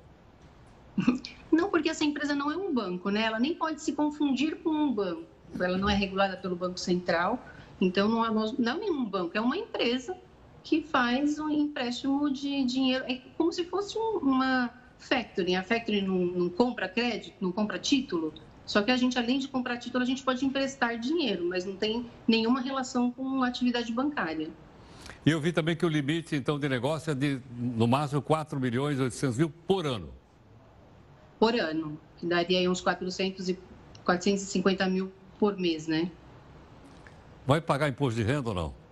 Não, 1.51 1.69
porque 1.69 1.87
essa 1.87 2.03
empresa 2.03 2.33
não 2.33 2.51
é 2.51 2.57
um 2.57 2.73
banco, 2.73 3.11
né? 3.11 3.21
Ela 3.25 3.39
nem 3.39 3.53
pode 3.53 3.79
se 3.79 3.93
confundir 3.93 4.57
com 4.63 4.71
um 4.71 4.91
banco 4.91 5.23
ela 5.61 5.77
não 5.77 5.89
é 5.89 5.95
regulada 5.95 6.37
pelo 6.37 6.55
Banco 6.55 6.79
Central, 6.79 7.39
então 7.79 8.07
não 8.07 8.25
é, 8.25 8.53
não 8.57 8.73
é 8.73 8.77
nenhum 8.77 9.05
banco, 9.05 9.37
é 9.37 9.41
uma 9.41 9.57
empresa 9.57 10.15
que 10.63 10.81
faz 10.81 11.37
um 11.39 11.49
empréstimo 11.49 12.31
de 12.31 12.63
dinheiro, 12.63 13.03
é 13.07 13.19
como 13.37 13.51
se 13.51 13.65
fosse 13.65 13.97
uma 13.97 14.69
factoring. 14.97 15.55
A 15.55 15.63
factoring 15.63 16.01
não, 16.01 16.25
não 16.25 16.49
compra 16.49 16.87
crédito, 16.87 17.35
não 17.41 17.51
compra 17.51 17.77
título, 17.77 18.33
só 18.65 18.81
que 18.81 18.91
a 18.91 18.97
gente, 18.97 19.17
além 19.19 19.39
de 19.39 19.47
comprar 19.47 19.77
título, 19.77 20.03
a 20.03 20.07
gente 20.07 20.23
pode 20.23 20.45
emprestar 20.45 20.97
dinheiro, 20.97 21.45
mas 21.45 21.65
não 21.65 21.75
tem 21.75 22.05
nenhuma 22.27 22.61
relação 22.61 23.11
com 23.11 23.43
atividade 23.43 23.91
bancária. 23.91 24.49
E 25.25 25.31
eu 25.31 25.39
vi 25.39 25.51
também 25.51 25.75
que 25.75 25.85
o 25.85 25.89
limite, 25.89 26.35
então, 26.35 26.59
de 26.59 26.67
negócio 26.67 27.11
é 27.11 27.15
de, 27.15 27.41
no 27.57 27.87
máximo, 27.87 28.21
4 28.21 28.59
milhões 28.59 28.99
e 28.99 29.01
800 29.01 29.37
mil 29.37 29.49
por 29.49 29.85
ano. 29.85 30.09
Por 31.39 31.55
ano. 31.55 31.99
Que 32.17 32.25
daria 32.25 32.59
aí 32.59 32.67
uns 32.67 32.81
400 32.81 33.49
e 33.49 33.59
450 34.05 34.87
mil 34.87 35.11
por 35.39 35.57
mês, 35.57 35.87
né? 35.87 36.09
Vai 37.45 37.59
pagar 37.59 37.89
imposto 37.89 38.19
de 38.19 38.25
renda 38.25 38.49
ou 38.49 38.55
não? 38.55 38.82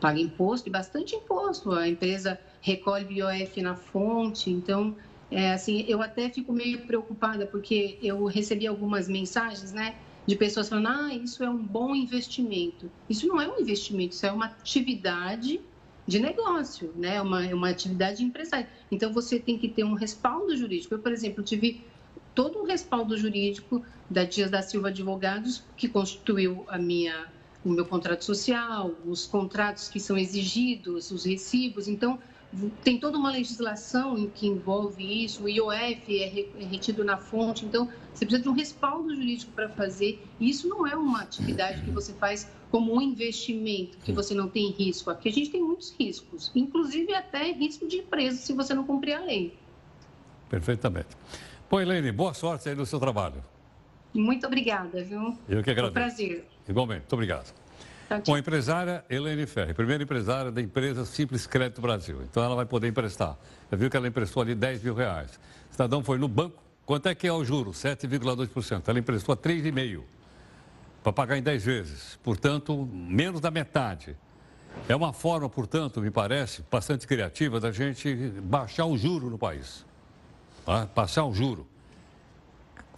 Paga 0.00 0.18
imposto 0.18 0.68
e 0.68 0.72
bastante 0.72 1.14
imposto. 1.14 1.72
A 1.72 1.88
empresa 1.88 2.38
recolhe 2.60 3.04
BOF 3.04 3.60
na 3.62 3.74
fonte, 3.74 4.50
então, 4.50 4.96
é, 5.30 5.52
assim, 5.52 5.84
eu 5.88 6.02
até 6.02 6.28
fico 6.28 6.52
meio 6.52 6.86
preocupada 6.86 7.46
porque 7.46 7.98
eu 8.02 8.24
recebi 8.24 8.66
algumas 8.66 9.08
mensagens, 9.08 9.72
né? 9.72 9.96
De 10.26 10.36
pessoas 10.36 10.68
falando, 10.68 10.88
ah, 10.88 11.14
isso 11.14 11.42
é 11.42 11.50
um 11.50 11.58
bom 11.58 11.94
investimento. 11.94 12.90
Isso 13.08 13.26
não 13.26 13.40
é 13.40 13.48
um 13.48 13.60
investimento, 13.60 14.14
isso 14.14 14.26
é 14.26 14.32
uma 14.32 14.46
atividade 14.46 15.60
de 16.06 16.18
negócio, 16.18 16.92
né? 16.96 17.20
Uma, 17.20 17.40
uma 17.54 17.68
atividade 17.68 18.24
empresária. 18.24 18.68
Então, 18.90 19.12
você 19.12 19.38
tem 19.38 19.56
que 19.56 19.68
ter 19.68 19.84
um 19.84 19.94
respaldo 19.94 20.56
jurídico. 20.56 20.94
Eu, 20.94 20.98
por 20.98 21.12
exemplo, 21.12 21.42
tive 21.42 21.84
todo 22.34 22.58
um 22.58 22.64
respaldo 22.64 23.16
jurídico 23.16 23.84
da 24.08 24.24
Dias 24.24 24.50
da 24.50 24.62
Silva 24.62 24.88
Advogados, 24.88 25.62
que 25.76 25.88
constituiu 25.88 26.64
a 26.68 26.78
minha, 26.78 27.26
o 27.64 27.68
meu 27.68 27.84
contrato 27.84 28.24
social, 28.24 28.92
os 29.04 29.26
contratos 29.26 29.88
que 29.88 30.00
são 30.00 30.16
exigidos, 30.16 31.10
os 31.10 31.24
recibos. 31.24 31.88
Então, 31.88 32.18
tem 32.82 32.98
toda 32.98 33.16
uma 33.16 33.30
legislação 33.30 34.28
que 34.34 34.46
envolve 34.46 35.24
isso, 35.24 35.44
o 35.44 35.48
IOF 35.48 36.02
é, 36.08 36.40
é 36.62 36.64
retido 36.64 37.04
na 37.04 37.16
fonte, 37.16 37.64
então 37.64 37.88
você 38.12 38.26
precisa 38.26 38.42
de 38.42 38.48
um 38.48 38.52
respaldo 38.52 39.14
jurídico 39.14 39.52
para 39.52 39.68
fazer. 39.68 40.20
Isso 40.40 40.68
não 40.68 40.86
é 40.86 40.96
uma 40.96 41.22
atividade 41.22 41.80
que 41.82 41.90
você 41.90 42.12
faz 42.14 42.50
como 42.70 42.94
um 42.94 43.00
investimento, 43.00 43.98
que 43.98 44.12
você 44.12 44.34
não 44.34 44.48
tem 44.48 44.70
risco. 44.70 45.10
Aqui 45.10 45.28
a 45.28 45.32
gente 45.32 45.50
tem 45.50 45.62
muitos 45.62 45.94
riscos, 45.98 46.50
inclusive 46.54 47.14
até 47.14 47.52
risco 47.52 47.86
de 47.86 47.98
empresa 47.98 48.38
se 48.38 48.52
você 48.52 48.74
não 48.74 48.84
cumprir 48.84 49.14
a 49.14 49.20
lei. 49.20 49.56
Perfeitamente. 50.48 51.08
Pô, 51.68 51.80
Helene, 51.80 52.10
boa 52.10 52.34
sorte 52.34 52.68
aí 52.68 52.74
no 52.74 52.84
seu 52.84 52.98
trabalho. 52.98 53.44
Muito 54.12 54.46
obrigada, 54.46 55.02
viu? 55.02 55.36
Eu 55.48 55.62
que 55.62 55.70
agradeço. 55.70 55.92
Foi 55.92 56.02
um 56.02 56.06
prazer. 56.06 56.48
Igualmente, 56.68 57.00
muito 57.00 57.12
obrigado. 57.12 57.54
Com 58.24 58.34
a 58.34 58.38
empresária 58.40 59.04
Helene 59.08 59.46
Ferri, 59.46 59.72
primeira 59.72 60.02
empresária 60.02 60.50
da 60.50 60.60
empresa 60.60 61.04
Simples 61.04 61.46
Crédito 61.46 61.80
Brasil. 61.80 62.20
Então 62.28 62.42
ela 62.42 62.56
vai 62.56 62.66
poder 62.66 62.88
emprestar. 62.88 63.38
Já 63.70 63.76
viu 63.76 63.88
que 63.88 63.96
ela 63.96 64.08
emprestou 64.08 64.42
ali 64.42 64.52
10 64.52 64.82
mil 64.82 64.94
reais. 64.94 65.38
O 65.70 65.72
cidadão 65.72 66.02
foi 66.02 66.18
no 66.18 66.26
banco. 66.26 66.60
Quanto 66.84 67.08
é 67.08 67.14
que 67.14 67.28
é 67.28 67.32
o 67.32 67.44
juro? 67.44 67.70
7,2%. 67.70 68.82
Ela 68.88 68.98
emprestou 68.98 69.32
a 69.32 69.36
3,5% 69.36 70.02
para 71.04 71.12
pagar 71.12 71.38
em 71.38 71.42
10 71.42 71.64
vezes. 71.64 72.18
Portanto, 72.20 72.88
menos 72.92 73.40
da 73.40 73.50
metade. 73.50 74.16
É 74.88 74.96
uma 74.96 75.12
forma, 75.12 75.48
portanto, 75.48 76.00
me 76.00 76.10
parece, 76.10 76.64
bastante 76.68 77.06
criativa 77.06 77.60
da 77.60 77.70
gente 77.70 78.12
baixar 78.42 78.86
o 78.86 78.96
juro 78.96 79.30
no 79.30 79.38
país. 79.38 79.86
Tá? 80.66 80.88
Baixar 80.94 81.24
o 81.26 81.32
juro. 81.32 81.66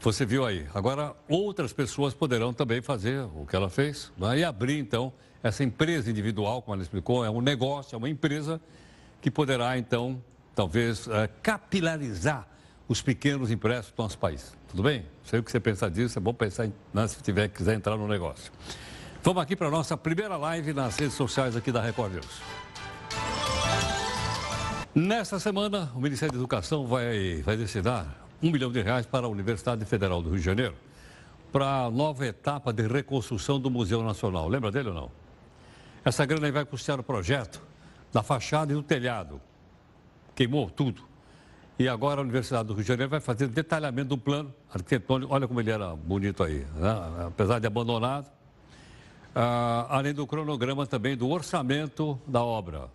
Você 0.02 0.26
viu 0.26 0.44
aí. 0.44 0.66
Agora, 0.74 1.14
outras 1.28 1.72
pessoas 1.72 2.12
poderão 2.12 2.52
também 2.52 2.82
fazer 2.82 3.20
o 3.36 3.46
que 3.46 3.54
ela 3.54 3.70
fez 3.70 4.12
né? 4.18 4.40
e 4.40 4.44
abrir, 4.44 4.80
então, 4.80 5.12
essa 5.44 5.62
empresa 5.62 6.10
individual, 6.10 6.60
como 6.60 6.74
ela 6.74 6.82
explicou, 6.82 7.24
é 7.24 7.30
um 7.30 7.40
negócio, 7.40 7.94
é 7.94 7.98
uma 7.98 8.08
empresa 8.08 8.60
que 9.20 9.30
poderá, 9.30 9.78
então, 9.78 10.20
talvez 10.56 11.06
é, 11.06 11.28
capilarizar 11.40 12.48
os 12.88 13.00
pequenos 13.00 13.52
empréstimos 13.52 13.94
do 13.96 14.02
nosso 14.02 14.18
país. 14.18 14.52
Tudo 14.68 14.82
bem? 14.82 15.06
Sei 15.22 15.38
o 15.38 15.42
que 15.42 15.52
você 15.52 15.60
pensa 15.60 15.88
disso, 15.88 16.18
é 16.18 16.20
bom 16.20 16.34
pensar 16.34 16.68
né, 16.92 17.06
se 17.06 17.22
tiver 17.22 17.46
quiser 17.46 17.74
entrar 17.74 17.96
no 17.96 18.08
negócio. 18.08 18.52
Vamos 19.22 19.40
aqui 19.40 19.54
para 19.54 19.68
a 19.68 19.70
nossa 19.70 19.96
primeira 19.96 20.36
live 20.36 20.72
nas 20.72 20.96
redes 20.96 21.14
sociais 21.14 21.54
aqui 21.54 21.70
da 21.70 21.80
Record 21.80 22.14
News. 22.14 22.42
Nesta 24.92 25.38
semana, 25.38 25.92
o 25.94 26.00
Ministério 26.00 26.32
da 26.32 26.38
Educação 26.38 26.88
vai, 26.88 27.40
vai 27.42 27.56
um 28.42 28.50
milhão 28.50 28.72
de 28.72 28.83
reais 28.83 29.07
para 29.07 29.26
a 29.26 29.28
Universidade 29.28 29.85
Federal 29.85 30.20
do 30.20 30.31
Rio 30.31 30.38
de 30.38 30.44
Janeiro 30.44 30.74
para 31.52 31.85
a 31.85 31.90
nova 31.90 32.26
etapa 32.26 32.72
de 32.72 32.87
reconstrução 32.87 33.61
do 33.61 33.70
Museu 33.70 34.02
Nacional. 34.02 34.48
Lembra 34.48 34.72
dele 34.72 34.88
ou 34.88 34.94
não? 34.94 35.11
Essa 36.05 36.24
grana 36.24 36.50
vai 36.50 36.64
custear 36.64 36.98
o 36.98 37.02
projeto 37.02 37.62
da 38.12 38.22
fachada 38.22 38.72
e 38.72 38.74
do 38.74 38.83
telhado. 38.83 39.40
Queimou 40.35 40.70
tudo. 40.70 41.02
E 41.78 41.88
agora 41.88 42.20
a 42.20 42.24
Universidade 42.24 42.68
do 42.68 42.74
Rio 42.74 42.83
de 42.83 42.88
Janeiro 42.88 43.11
vai 43.11 43.20
fazer 43.20 43.48
detalhamento 43.48 44.09
do 44.09 44.18
plano 44.18 44.52
arquitetônico. 44.72 45.33
Olha 45.33 45.46
como 45.46 45.61
ele 45.61 45.70
era 45.70 45.94
bonito 45.94 46.42
aí, 46.42 46.66
né? 46.74 47.26
apesar 47.28 47.59
de 47.59 47.66
abandonado. 47.66 48.31
Ah, 49.35 49.87
além 49.88 50.12
do 50.12 50.26
cronograma 50.26 50.87
também 50.87 51.16
do 51.16 51.28
orçamento 51.28 52.18
da 52.26 52.42
obra. 52.42 52.90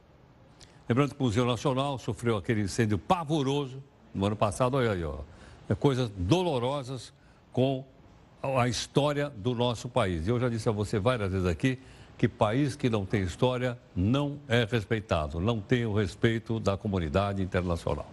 Lembrando 0.89 1.15
que 1.15 1.21
o 1.21 1.23
Museu 1.23 1.45
Nacional 1.45 1.97
sofreu 1.99 2.37
aquele 2.37 2.61
incêndio 2.61 2.97
pavoroso 2.97 3.83
no 4.13 4.25
ano 4.25 4.35
passado, 4.35 4.77
olha 4.77 4.91
aí, 4.91 5.03
ó 5.03 5.19
coisas 5.75 6.09
dolorosas 6.15 7.13
com 7.51 7.83
a 8.41 8.67
história 8.67 9.29
do 9.29 9.53
nosso 9.53 9.89
país. 9.89 10.27
Eu 10.27 10.39
já 10.39 10.47
disse 10.47 10.69
a 10.69 10.71
você 10.71 10.99
várias 10.99 11.31
vezes 11.31 11.47
aqui 11.47 11.79
que 12.17 12.27
país 12.27 12.75
que 12.75 12.89
não 12.89 13.05
tem 13.05 13.21
história 13.23 13.77
não 13.95 14.39
é 14.47 14.65
respeitado, 14.65 15.39
não 15.39 15.59
tem 15.59 15.85
o 15.85 15.93
respeito 15.93 16.59
da 16.59 16.75
comunidade 16.75 17.41
internacional. 17.41 18.09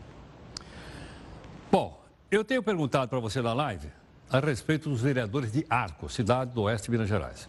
Bom, 1.73 2.01
eu 2.31 2.45
tenho 2.45 2.63
perguntado 2.63 3.09
para 3.09 3.19
você 3.19 3.41
na 3.41 3.55
live 3.55 3.89
a 4.31 4.41
respeito 4.41 4.89
dos 4.89 5.01
vereadores 5.01 5.53
de 5.53 5.65
Arco, 5.71 6.09
cidade 6.09 6.53
do 6.53 6.63
oeste 6.63 6.87
de 6.87 6.91
Minas 6.91 7.09
Gerais, 7.09 7.49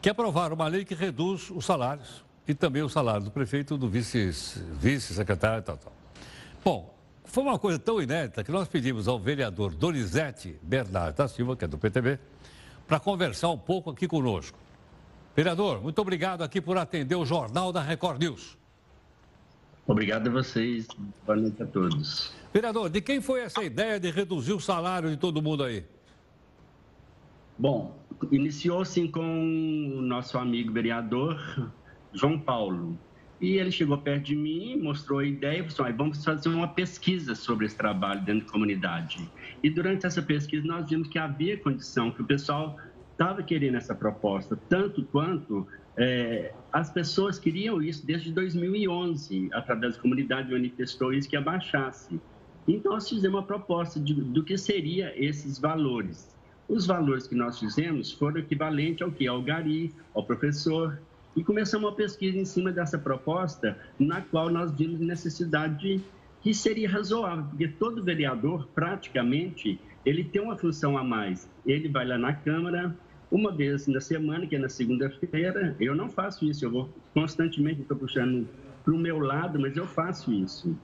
que 0.00 0.08
aprovaram 0.08 0.54
uma 0.54 0.68
lei 0.68 0.84
que 0.84 0.94
reduz 0.94 1.50
os 1.50 1.64
salários 1.64 2.24
e 2.46 2.54
também 2.54 2.82
o 2.82 2.88
salário 2.88 3.24
do 3.24 3.30
prefeito, 3.30 3.76
do 3.76 3.88
vice-secretário 3.88 4.76
vice 4.80 5.20
e 5.20 5.24
tal, 5.64 5.76
tal. 5.76 5.92
Bom, 6.64 6.94
foi 7.30 7.44
uma 7.44 7.58
coisa 7.58 7.78
tão 7.78 8.02
inédita 8.02 8.42
que 8.42 8.50
nós 8.50 8.66
pedimos 8.66 9.06
ao 9.06 9.18
vereador 9.18 9.74
Donizete 9.74 10.58
Bernardo 10.60 11.16
da 11.16 11.28
Silva, 11.28 11.56
que 11.56 11.64
é 11.64 11.68
do 11.68 11.78
PTB, 11.78 12.18
para 12.86 12.98
conversar 12.98 13.50
um 13.50 13.58
pouco 13.58 13.90
aqui 13.90 14.08
conosco. 14.08 14.58
Vereador, 15.34 15.80
muito 15.80 16.00
obrigado 16.00 16.42
aqui 16.42 16.60
por 16.60 16.76
atender 16.76 17.14
o 17.14 17.24
Jornal 17.24 17.72
da 17.72 17.80
Record 17.80 18.20
News. 18.20 18.58
Obrigado 19.86 20.28
a 20.28 20.30
vocês. 20.30 20.88
Boa 21.24 21.36
noite 21.36 21.62
a 21.62 21.66
todos. 21.66 22.32
Vereador, 22.52 22.90
de 22.90 23.00
quem 23.00 23.20
foi 23.20 23.42
essa 23.42 23.62
ideia 23.62 24.00
de 24.00 24.10
reduzir 24.10 24.52
o 24.52 24.60
salário 24.60 25.08
de 25.08 25.16
todo 25.16 25.40
mundo 25.40 25.62
aí? 25.62 25.84
Bom, 27.56 27.96
iniciou-se 28.32 29.08
com 29.08 29.20
o 29.20 30.02
nosso 30.02 30.36
amigo 30.36 30.72
vereador 30.72 31.38
João 32.12 32.38
Paulo. 32.38 32.98
E 33.40 33.56
ele 33.56 33.70
chegou 33.70 33.96
perto 33.96 34.24
de 34.24 34.36
mim, 34.36 34.76
mostrou 34.76 35.20
a 35.20 35.24
ideia, 35.24 35.68
falou: 35.70 35.92
vamos 35.94 36.22
fazer 36.22 36.50
uma 36.50 36.68
pesquisa 36.68 37.34
sobre 37.34 37.66
esse 37.66 37.76
trabalho 37.76 38.20
dentro 38.22 38.46
da 38.46 38.52
comunidade. 38.52 39.30
E 39.62 39.70
durante 39.70 40.04
essa 40.04 40.20
pesquisa 40.20 40.66
nós 40.66 40.88
vimos 40.88 41.08
que 41.08 41.18
havia 41.18 41.56
condição, 41.56 42.10
que 42.10 42.20
o 42.20 42.24
pessoal 42.24 42.76
estava 43.12 43.42
querendo 43.42 43.76
essa 43.76 43.94
proposta, 43.94 44.58
tanto 44.68 45.02
quanto 45.04 45.66
é, 45.96 46.52
as 46.72 46.90
pessoas 46.90 47.38
queriam 47.38 47.82
isso 47.82 48.06
desde 48.06 48.32
2011, 48.32 49.48
através 49.52 49.96
da 49.96 50.02
comunidade 50.02 50.50
manifestou 50.50 51.12
isso 51.12 51.28
que 51.28 51.36
abaixasse. 51.36 52.20
Então 52.68 52.92
nós 52.92 53.08
fizemos 53.08 53.38
uma 53.38 53.46
proposta 53.46 53.98
de, 53.98 54.14
do 54.14 54.44
que 54.44 54.56
seria 54.56 55.12
esses 55.16 55.58
valores. 55.58 56.36
Os 56.68 56.86
valores 56.86 57.26
que 57.26 57.34
nós 57.34 57.58
fizemos 57.58 58.12
foram 58.12 58.38
equivalentes 58.38 59.02
ao 59.02 59.10
que? 59.10 59.26
Ao 59.26 59.42
gari, 59.42 59.92
ao 60.14 60.24
professor, 60.24 61.00
e 61.36 61.44
começamos 61.44 61.88
uma 61.88 61.96
pesquisa 61.96 62.36
em 62.38 62.44
cima 62.44 62.72
dessa 62.72 62.98
proposta, 62.98 63.78
na 63.98 64.20
qual 64.20 64.50
nós 64.50 64.72
vimos 64.72 65.00
necessidade 65.00 65.78
de, 65.78 66.00
que 66.42 66.52
seria 66.52 66.88
razoável, 66.88 67.44
porque 67.44 67.68
todo 67.68 68.02
vereador, 68.02 68.68
praticamente, 68.74 69.78
ele 70.04 70.24
tem 70.24 70.40
uma 70.42 70.56
função 70.56 70.96
a 70.96 71.04
mais. 71.04 71.48
Ele 71.64 71.88
vai 71.88 72.06
lá 72.06 72.18
na 72.18 72.32
Câmara 72.32 72.96
uma 73.30 73.52
vez 73.52 73.86
na 73.86 74.00
semana, 74.00 74.46
que 74.46 74.56
é 74.56 74.58
na 74.58 74.68
segunda-feira. 74.68 75.76
Eu 75.78 75.94
não 75.94 76.08
faço 76.08 76.44
isso, 76.44 76.64
eu 76.64 76.70
vou 76.70 76.90
constantemente, 77.14 77.82
estou 77.82 77.96
puxando 77.96 78.48
para 78.84 78.94
o 78.94 78.98
meu 78.98 79.18
lado, 79.18 79.58
mas 79.60 79.76
eu 79.76 79.86
faço 79.86 80.32
isso. 80.32 80.76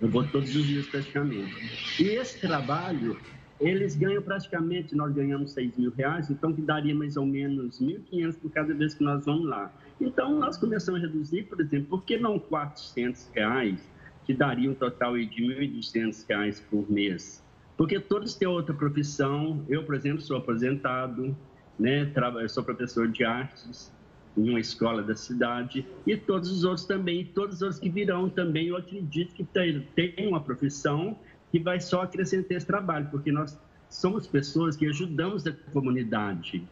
Eu 0.00 0.08
vou 0.08 0.24
todos 0.24 0.54
os 0.54 0.64
dias 0.64 0.86
praticamente. 0.86 2.02
E 2.02 2.08
esse 2.08 2.40
trabalho, 2.40 3.18
eles 3.60 3.96
ganham 3.96 4.22
praticamente, 4.22 4.94
nós 4.94 5.12
ganhamos 5.12 5.52
6 5.52 5.76
mil 5.76 5.90
reais, 5.90 6.30
então 6.30 6.52
que 6.52 6.60
daria 6.60 6.94
mais 6.94 7.16
ou 7.16 7.24
menos 7.24 7.80
1.500 7.80 8.36
por 8.38 8.50
cada 8.50 8.74
vez 8.74 8.94
que 8.94 9.02
nós 9.02 9.24
vamos 9.24 9.46
lá. 9.46 9.72
Então, 10.00 10.38
nós 10.38 10.58
começamos 10.58 11.02
a 11.02 11.06
reduzir, 11.06 11.44
por 11.44 11.60
exemplo, 11.60 11.86
por 11.88 12.04
que 12.04 12.18
não 12.18 12.38
400 12.38 13.30
reais, 13.34 13.80
que 14.24 14.34
daria 14.34 14.70
um 14.70 14.74
total 14.74 15.16
de 15.16 15.42
1.200 15.42 16.26
reais 16.28 16.60
por 16.60 16.90
mês? 16.90 17.42
Porque 17.76 18.00
todos 18.00 18.34
têm 18.34 18.48
outra 18.48 18.74
profissão. 18.74 19.64
Eu, 19.68 19.84
por 19.84 19.94
exemplo, 19.94 20.20
sou 20.20 20.36
aposentado, 20.36 21.36
né? 21.78 22.10
Sou 22.48 22.64
professor 22.64 23.08
de 23.08 23.24
artes 23.24 23.92
em 24.36 24.50
uma 24.50 24.60
escola 24.60 25.02
da 25.02 25.14
cidade 25.14 25.86
e 26.06 26.14
todos 26.14 26.50
os 26.50 26.62
outros 26.62 26.84
também, 26.84 27.24
todos 27.24 27.56
os 27.56 27.62
outros 27.62 27.80
que 27.80 27.88
virão 27.88 28.28
também, 28.28 28.66
eu 28.66 28.76
acredito 28.76 29.34
que 29.34 29.44
tem 29.44 30.28
uma 30.28 30.42
profissão 30.42 31.18
que 31.50 31.58
vai 31.58 31.80
só 31.80 32.02
acrescentar 32.02 32.56
esse 32.56 32.66
trabalho, 32.66 33.08
porque 33.10 33.30
nós 33.32 33.58
somos 33.88 34.26
pessoas 34.26 34.76
que 34.76 34.86
ajudamos 34.86 35.46
a 35.46 35.52
comunidade, 35.72 36.62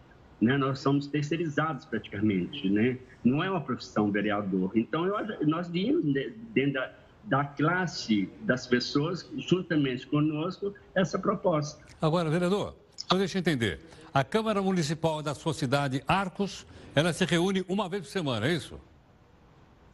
né? 0.40 0.56
Nós 0.58 0.80
somos 0.80 1.06
terceirizados 1.06 1.84
praticamente, 1.84 2.68
né? 2.68 2.98
Não 3.24 3.42
é 3.42 3.50
uma 3.50 3.60
profissão 3.60 4.10
vereador. 4.10 4.72
Então, 4.74 5.06
eu, 5.06 5.46
nós 5.46 5.68
vimos 5.68 6.04
dentro 6.52 6.74
da, 6.74 6.92
da 7.24 7.44
classe 7.44 8.28
das 8.42 8.66
pessoas, 8.66 9.30
juntamente 9.36 10.06
conosco, 10.06 10.74
essa 10.94 11.18
proposta. 11.18 11.82
Agora, 12.00 12.28
vereador, 12.28 12.74
só 12.96 13.16
deixa 13.16 13.38
eu 13.38 13.40
entender. 13.40 13.80
A 14.12 14.22
Câmara 14.22 14.60
Municipal 14.60 15.22
da 15.22 15.34
sua 15.34 15.54
cidade, 15.54 16.02
Arcos, 16.06 16.66
ela 16.94 17.12
se 17.12 17.24
reúne 17.24 17.64
uma 17.68 17.88
vez 17.88 18.02
por 18.02 18.10
semana, 18.10 18.46
é 18.46 18.52
isso? 18.54 18.78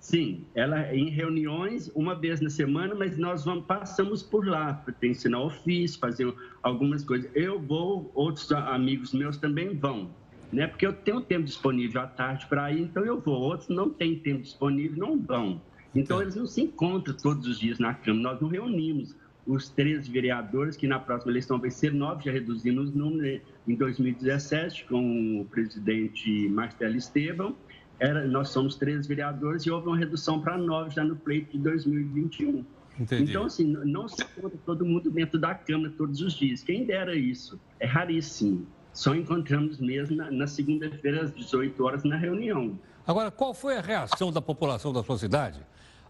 Sim, 0.01 0.47
ela 0.55 0.95
em 0.95 1.11
reuniões 1.11 1.93
uma 1.95 2.15
vez 2.15 2.41
na 2.41 2.49
semana, 2.49 2.95
mas 2.95 3.19
nós 3.19 3.45
vamos, 3.45 3.67
passamos 3.67 4.23
por 4.23 4.47
lá 4.47 4.73
para 4.73 4.95
ensinar 5.07 5.43
ofício, 5.43 6.01
fazer 6.01 6.35
algumas 6.63 7.05
coisas. 7.05 7.31
Eu 7.35 7.61
vou, 7.61 8.11
outros 8.15 8.51
amigos 8.51 9.13
meus 9.13 9.37
também 9.37 9.77
vão, 9.77 10.11
né? 10.51 10.67
Porque 10.67 10.87
eu 10.87 10.95
tenho 10.95 11.21
tempo 11.21 11.45
disponível 11.45 12.01
à 12.01 12.07
tarde 12.07 12.47
para 12.47 12.73
ir, 12.73 12.81
então 12.81 13.05
eu 13.05 13.21
vou. 13.21 13.39
Outros 13.39 13.69
não 13.69 13.91
têm 13.91 14.19
tempo 14.19 14.41
disponível, 14.43 14.97
não 14.97 15.21
vão. 15.21 15.61
Então 15.95 16.23
eles 16.23 16.35
não 16.35 16.47
se 16.47 16.63
encontram 16.63 17.15
todos 17.15 17.47
os 17.47 17.61
dias 17.61 17.79
na 17.79 17.93
Câmara. 17.93 18.33
Nós 18.33 18.41
não 18.41 18.49
reunimos 18.49 19.15
os 19.47 19.69
três 19.69 20.09
vereadores, 20.09 20.77
que 20.77 20.87
na 20.87 20.99
próxima 20.99 21.33
eleição 21.33 21.59
vai 21.59 21.71
ser 21.71 21.93
nove, 21.93 22.25
já 22.25 22.33
reduzimos 22.33 22.89
os 22.89 22.95
números 22.95 23.43
em 23.69 23.75
2017 23.75 24.87
com 24.87 25.43
o 25.43 25.45
presidente 25.45 26.49
Marcelo 26.49 26.97
Estevam 26.97 27.55
era, 28.01 28.27
nós 28.27 28.49
somos 28.49 28.77
três 28.77 29.07
vereadores 29.07 29.63
e 29.65 29.71
houve 29.71 29.87
uma 29.87 29.97
redução 29.97 30.41
para 30.41 30.57
nove 30.57 30.91
já 30.91 31.05
no 31.05 31.15
pleito 31.15 31.53
de 31.53 31.63
2021. 31.63 32.65
Entendi. 32.99 33.31
Então, 33.31 33.45
assim, 33.45 33.65
não 33.65 34.09
se 34.09 34.23
encontra 34.23 34.59
todo 34.65 34.85
mundo 34.85 35.11
dentro 35.11 35.39
da 35.39 35.55
Câmara 35.55 35.93
todos 35.97 36.21
os 36.21 36.33
dias. 36.33 36.63
Quem 36.63 36.85
dera 36.85 37.15
isso? 37.15 37.61
É 37.79 37.87
raríssimo. 37.87 38.67
Só 38.93 39.15
encontramos 39.15 39.79
mesmo 39.79 40.17
na, 40.17 40.31
na 40.31 40.47
segunda-feira, 40.47 41.23
às 41.23 41.35
18 41.35 41.83
horas, 41.85 42.05
na 42.05 42.17
reunião. 42.17 42.79
Agora, 43.07 43.31
qual 43.31 43.55
foi 43.55 43.77
a 43.77 43.81
reação 43.81 44.33
da 44.33 44.41
população 44.41 44.93
da 44.93 45.03
sua 45.03 45.19
cidade 45.19 45.61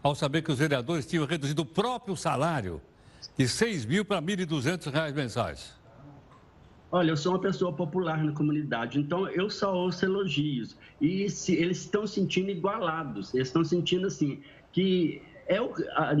ao 0.01 0.15
saber 0.15 0.41
que 0.41 0.51
os 0.51 0.57
vereadores 0.57 1.05
tinham 1.05 1.25
reduzido 1.25 1.61
o 1.61 1.65
próprio 1.65 2.15
salário 2.15 2.81
de 3.37 3.47
6 3.47 3.85
mil 3.85 4.03
para 4.03 4.21
1.200 4.21 4.91
reais 4.91 5.13
mensais? 5.13 5.80
Olha, 6.91 7.11
eu 7.11 7.17
sou 7.17 7.31
uma 7.31 7.39
pessoa 7.39 7.71
popular 7.71 8.21
na 8.21 8.33
comunidade, 8.33 8.99
então 8.99 9.27
eu 9.29 9.49
só 9.49 9.73
ouço 9.73 10.03
elogios. 10.03 10.77
E 10.99 11.29
se, 11.29 11.55
eles 11.55 11.79
estão 11.79 12.05
sentindo 12.05 12.51
igualados, 12.51 13.33
eles 13.33 13.47
estão 13.47 13.63
sentindo 13.63 14.07
assim, 14.07 14.41
que 14.73 15.21
é 15.47 15.61
o, 15.61 15.73
a, 15.95 16.13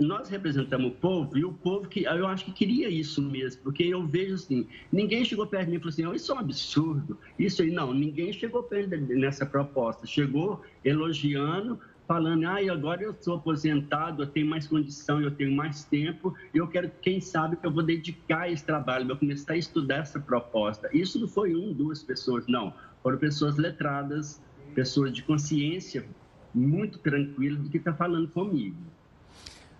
nós 0.00 0.28
representamos 0.28 0.92
o 0.92 0.94
povo 0.94 1.36
e 1.36 1.44
o 1.44 1.52
povo 1.52 1.88
que 1.88 2.04
eu 2.04 2.26
acho 2.26 2.44
que 2.44 2.52
queria 2.52 2.88
isso 2.88 3.22
mesmo, 3.22 3.62
porque 3.62 3.82
eu 3.82 4.06
vejo 4.06 4.34
assim, 4.34 4.66
ninguém 4.92 5.24
chegou 5.24 5.46
perto 5.46 5.64
de 5.64 5.70
mim 5.70 5.76
e 5.76 5.80
falou 5.80 5.92
assim, 5.92 6.06
oh, 6.06 6.14
isso 6.14 6.32
é 6.32 6.34
um 6.34 6.38
absurdo, 6.38 7.18
isso 7.38 7.62
aí, 7.62 7.70
não, 7.70 7.92
ninguém 7.94 8.32
chegou 8.32 8.62
perto 8.62 8.96
nessa 8.96 9.46
proposta, 9.46 10.06
chegou 10.06 10.62
elogiando, 10.84 11.80
falando, 12.08 12.46
ah, 12.46 12.56
agora 12.72 13.02
eu 13.02 13.14
sou 13.20 13.36
aposentado, 13.36 14.22
eu 14.22 14.26
tenho 14.26 14.46
mais 14.46 14.66
condição, 14.66 15.20
eu 15.20 15.30
tenho 15.30 15.54
mais 15.54 15.84
tempo, 15.84 16.34
eu 16.54 16.66
quero, 16.66 16.90
quem 17.02 17.20
sabe, 17.20 17.56
que 17.56 17.66
eu 17.66 17.70
vou 17.70 17.82
dedicar 17.82 18.50
esse 18.50 18.64
trabalho, 18.64 19.06
vou 19.06 19.16
começar 19.16 19.52
a 19.52 19.56
estudar 19.58 19.98
essa 19.98 20.18
proposta. 20.18 20.88
Isso 20.90 21.20
não 21.20 21.28
foi 21.28 21.54
um, 21.54 21.70
duas 21.70 22.02
pessoas, 22.02 22.46
não. 22.48 22.72
Foram 23.02 23.18
pessoas 23.18 23.58
letradas, 23.58 24.40
pessoas 24.74 25.12
de 25.12 25.22
consciência 25.22 26.06
muito 26.54 26.98
tranquilas 26.98 27.60
do 27.60 27.68
que 27.68 27.76
está 27.76 27.92
falando 27.92 28.26
comigo. 28.28 28.78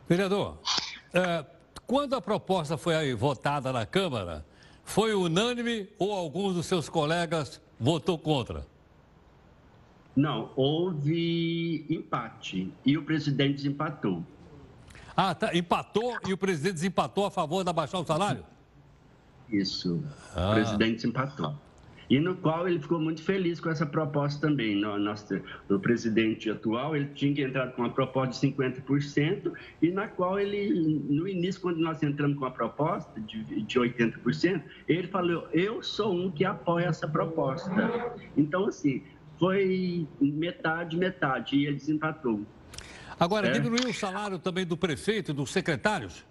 Vereador, 0.07 0.59
é, 1.15 1.47
quando 1.87 2.15
a 2.15 2.21
proposta 2.21 2.77
foi 2.77 3.15
votada 3.15 3.73
na 3.73 3.87
Câmara, 3.87 4.45
foi 4.85 5.15
unânime 5.15 5.89
ou 5.99 6.13
alguns 6.13 6.55
dos 6.55 6.67
seus 6.67 6.91
colegas 6.91 7.59
votou 7.81 8.19
contra? 8.19 8.67
Não, 10.19 10.51
houve 10.57 11.87
empate 11.89 12.73
e 12.85 12.99
o 12.99 13.05
presidente 13.05 13.59
desempatou. 13.59 14.25
Ah, 15.17 15.33
tá. 15.33 15.57
Empatou 15.57 16.19
e 16.27 16.33
o 16.33 16.37
presidente 16.37 16.75
desempatou 16.75 17.27
a 17.27 17.31
favor 17.31 17.63
da 17.63 17.73
baixar 17.73 18.01
o 18.01 18.05
salário? 18.05 18.45
Isso. 19.49 20.03
Ah. 20.35 20.51
O 20.51 20.55
presidente 20.55 20.97
desempatou. 20.97 21.55
E 22.11 22.19
no 22.19 22.35
qual 22.35 22.67
ele 22.67 22.81
ficou 22.81 22.99
muito 22.99 23.23
feliz 23.23 23.61
com 23.61 23.69
essa 23.71 23.87
proposta 23.87 24.49
também. 24.49 24.75
No, 24.75 24.99
nosso, 24.99 25.41
o 25.71 25.79
presidente 25.79 26.51
atual, 26.51 26.97
ele 26.97 27.11
tinha 27.15 27.33
que 27.33 27.43
entrar 27.43 27.69
com 27.69 27.83
uma 27.83 27.91
proposta 27.91 28.45
de 28.45 28.55
50%, 28.55 29.53
e 29.81 29.91
na 29.91 30.09
qual 30.09 30.41
ele, 30.41 31.01
no 31.09 31.29
início, 31.29 31.61
quando 31.61 31.77
nós 31.79 32.03
entramos 32.03 32.37
com 32.39 32.45
a 32.45 32.51
proposta 32.51 33.21
de, 33.21 33.45
de 33.45 33.79
80%, 33.79 34.63
ele 34.89 35.07
falou, 35.07 35.47
eu 35.53 35.81
sou 35.81 36.13
um 36.13 36.29
que 36.29 36.45
apoia 36.45 36.87
essa 36.87 37.07
proposta. 37.07 37.71
Então, 38.37 38.67
assim, 38.67 39.05
foi 39.39 40.07
metade, 40.21 40.97
metade, 40.97 41.57
e 41.57 41.67
ele 41.67 41.77
desempatou. 41.77 42.43
Agora, 43.19 43.49
é. 43.49 43.53
diminuiu 43.53 43.89
o 43.89 43.95
salário 43.95 44.39
também 44.39 44.65
do 44.65 44.77
prefeito 44.77 45.31
e 45.31 45.35
dos 45.35 45.51
secretários? 45.51 46.25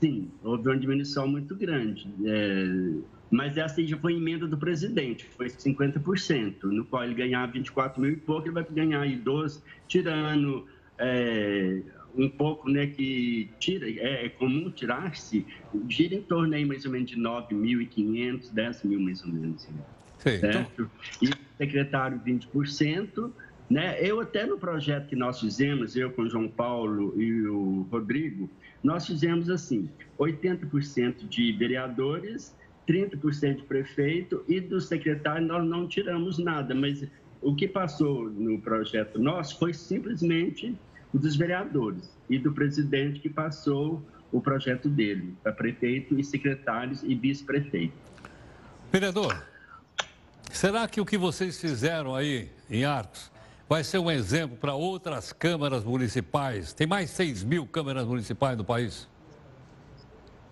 Sim, 0.00 0.30
houve 0.44 0.68
uma 0.68 0.78
diminuição 0.78 1.26
muito 1.26 1.56
grande. 1.56 2.08
É, 2.24 2.94
mas 3.30 3.56
essa 3.56 3.84
já 3.84 3.96
foi 3.96 4.14
emenda 4.14 4.46
do 4.46 4.56
presidente, 4.56 5.24
foi 5.36 5.48
50%, 5.48 6.62
no 6.64 6.84
qual 6.84 7.04
ele 7.04 7.14
ganhava 7.14 7.52
24 7.52 8.00
mil 8.00 8.12
e 8.12 8.16
pouco, 8.16 8.46
ele 8.46 8.54
vai 8.54 8.64
ganhar 8.64 9.00
aí 9.00 9.16
12, 9.16 9.60
tirando 9.88 10.66
é, 10.96 11.82
um 12.16 12.28
pouco, 12.28 12.70
né, 12.70 12.86
que 12.86 13.50
tira, 13.58 13.88
é, 13.88 14.26
é 14.26 14.28
comum 14.28 14.70
tirar-se, 14.70 15.44
gira 15.88 16.14
em 16.14 16.22
torno 16.22 16.54
aí 16.54 16.64
mais 16.64 16.84
ou 16.84 16.92
menos 16.92 17.10
de 17.10 17.16
9.500, 17.16 18.52
10 18.52 18.84
mil 18.84 19.00
mais 19.00 19.22
ou 19.22 19.28
menos. 19.28 19.68
Sim, 20.18 20.38
certo? 20.38 20.72
Então... 20.72 20.90
E 21.22 21.30
secretário 21.56 22.20
20%. 22.24 23.30
Né? 23.68 23.98
Eu 24.00 24.20
até 24.20 24.46
no 24.46 24.56
projeto 24.56 25.08
que 25.08 25.16
nós 25.16 25.40
fizemos, 25.40 25.94
eu 25.94 26.10
com 26.12 26.22
o 26.22 26.30
João 26.30 26.48
Paulo 26.48 27.20
e 27.20 27.46
o 27.46 27.86
Rodrigo, 27.90 28.48
nós 28.82 29.06
fizemos 29.06 29.50
assim, 29.50 29.90
80% 30.18 31.28
de 31.28 31.52
vereadores, 31.52 32.54
30% 32.88 33.56
de 33.56 33.62
prefeito 33.64 34.42
e 34.48 34.60
do 34.60 34.80
secretário 34.80 35.46
nós 35.46 35.66
não 35.66 35.86
tiramos 35.86 36.38
nada, 36.38 36.74
mas 36.74 37.04
o 37.42 37.54
que 37.54 37.68
passou 37.68 38.30
no 38.30 38.58
projeto 38.60 39.18
nosso 39.18 39.58
foi 39.58 39.74
simplesmente 39.74 40.74
o 41.12 41.18
dos 41.18 41.36
vereadores 41.36 42.16
e 42.28 42.38
do 42.38 42.52
presidente 42.52 43.20
que 43.20 43.28
passou 43.28 44.02
o 44.32 44.40
projeto 44.40 44.88
dele 44.88 45.34
para 45.42 45.52
prefeito 45.52 46.18
e 46.18 46.24
secretários 46.24 47.02
e 47.02 47.14
vice-prefeito. 47.14 47.94
Vereador, 48.92 49.46
Será 50.52 50.88
que 50.88 51.00
o 51.00 51.06
que 51.06 51.16
vocês 51.16 51.60
fizeram 51.60 52.14
aí 52.14 52.50
em 52.70 52.84
Arcos 52.84 53.30
vai 53.68 53.84
ser 53.84 53.98
um 53.98 54.10
exemplo 54.10 54.56
para 54.56 54.74
outras 54.74 55.32
câmaras 55.32 55.84
municipais? 55.84 56.72
Tem 56.72 56.86
mais 56.86 57.10
6 57.10 57.44
mil 57.44 57.66
câmaras 57.66 58.06
municipais 58.06 58.56
no 58.56 58.64
país? 58.64 59.06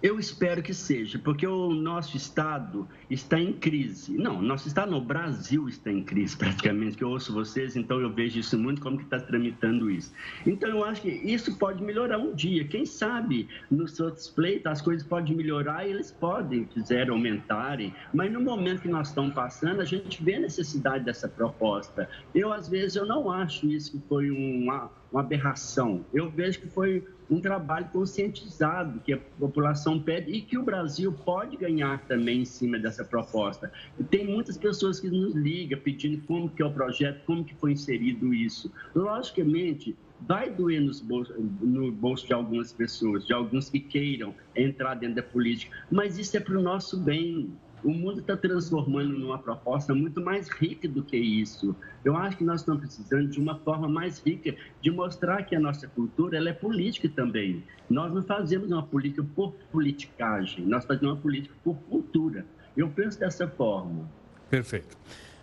Eu 0.03 0.19
espero 0.21 0.63
que 0.63 0.75
seja, 0.75 1.19
porque 1.19 1.47
o 1.47 1.73
nosso 1.73 2.19
Estado 2.19 2.87
está 3.09 3.41
em 3.41 3.55
crise. 3.55 4.17
Não, 4.19 4.43
nosso 4.43 4.69
Estado 4.69 4.91
no 4.91 5.01
Brasil 5.01 5.69
está 5.71 5.91
em 5.91 6.03
crise, 6.03 6.37
praticamente, 6.39 6.99
que 6.99 7.03
eu 7.03 7.09
ouço 7.09 7.33
vocês, 7.33 7.77
então 7.77 7.99
eu 7.99 8.13
vejo 8.13 8.39
isso 8.39 8.59
muito, 8.59 8.83
como 8.83 8.99
que 8.99 9.05
está 9.05 9.19
tramitando 9.19 9.91
isso. 9.91 10.13
Então, 10.47 10.69
eu 10.69 10.85
acho 10.85 11.01
que 11.01 11.09
isso 11.09 11.59
pode 11.59 11.83
melhorar 11.83 12.19
um 12.19 12.35
dia. 12.35 12.65
Quem 12.65 12.85
sabe, 12.85 13.49
nos 13.71 13.99
outros 13.99 14.29
pleitos, 14.29 14.67
as 14.67 14.83
coisas 14.83 15.07
podem 15.07 15.35
melhorar 15.35 15.87
e 15.87 15.91
eles 15.91 16.11
podem, 16.13 16.65
quiser 16.65 17.09
aumentarem, 17.09 17.95
mas 18.13 18.31
no 18.31 18.41
momento 18.41 18.83
que 18.83 18.89
nós 18.89 19.09
estamos 19.09 19.35
passando, 19.35 19.81
a 19.81 19.85
gente 19.85 20.23
vê 20.23 20.35
a 20.35 20.41
necessidade 20.41 21.05
dessa 21.05 21.27
proposta. 21.27 22.09
Eu, 22.35 22.53
às 22.53 22.69
vezes, 22.69 22.97
eu 22.97 23.07
não 23.07 23.31
acho 23.31 23.67
isso 23.67 23.93
que 23.93 24.09
foi 24.09 24.31
uma, 24.31 24.91
uma 25.11 25.23
aberração. 25.23 26.05
Eu 26.13 26.31
vejo 26.31 26.61
que 26.61 26.69
foi 26.69 27.03
um 27.31 27.41
trabalho 27.41 27.89
conscientizado 27.93 29.01
que 29.01 29.13
a 29.13 29.19
população 29.39 30.01
pede 30.01 30.31
e 30.31 30.41
que 30.41 30.57
o 30.57 30.63
Brasil 30.63 31.13
pode 31.13 31.57
ganhar 31.57 31.99
também 32.07 32.43
em 32.43 32.45
cima 32.45 32.79
dessa 32.79 33.05
proposta. 33.05 33.71
Tem 34.11 34.25
muitas 34.27 34.57
pessoas 34.57 35.01
que 35.01 35.09
nos 35.09 35.35
ligam 35.35 35.79
pedindo 35.81 36.23
como 36.27 36.49
que 36.49 36.63
é 36.63 36.67
o 36.67 36.73
projeto, 36.73 37.25
como 37.27 37.45
que 37.45 37.55
foi 37.55 37.73
inserido 37.73 38.33
isso. 38.33 38.73
Logicamente, 38.95 39.97
vai 40.21 40.51
doer 40.51 40.81
nos 40.81 41.01
bolsos, 41.01 41.37
no 41.61 41.93
bolso 41.93 42.27
de 42.27 42.33
algumas 42.33 42.73
pessoas, 42.73 43.27
de 43.27 43.33
alguns 43.33 43.69
que 43.69 43.81
queiram 43.81 44.35
entrar 44.55 44.95
dentro 44.95 45.17
da 45.17 45.23
política, 45.23 45.77
mas 45.91 46.19
isso 46.19 46.37
é 46.37 46.41
para 46.41 46.59
o 46.59 46.63
nosso 46.63 46.99
bem 46.99 47.53
o 47.85 47.91
mundo 47.91 48.21
está 48.21 48.37
transformando 48.37 49.19
numa 49.19 49.39
proposta 49.39 49.95
muito 49.95 50.21
mais 50.21 50.49
rica 50.49 50.89
do 50.89 51.03
que 51.03 51.17
isso. 51.17 51.75
Eu 52.05 52.17
acho 52.17 52.37
que 52.37 52.45
nós 52.45 52.61
estamos 52.61 52.81
precisando 52.81 53.29
de 53.29 53.41
uma 53.41 53.59
forma 53.59 53.89
mais 53.89 54.21
rica 54.21 54.55
de 54.81 54.91
mostrar 54.91 55.43
que 55.45 55.55
a 55.55 55.61
nossa 55.61 55.87
cultura 55.89 56.37
ela 56.37 56.49
é 56.51 56.53
política 56.53 57.09
também. 57.09 57.63
Nós 57.89 58.13
não 58.13 58.23
fazemos 58.23 58.71
uma 58.71 58.83
política 58.83 59.25
por 59.35 59.53
politicagem, 59.71 60.65
nós 60.67 60.85
fazemos 60.85 61.15
uma 61.15 61.23
política 61.23 61.55
por 61.63 61.77
cultura. 61.89 62.45
Eu 62.77 62.89
penso 62.89 63.19
dessa 63.19 63.49
forma. 63.49 64.09
Perfeito. 64.51 64.97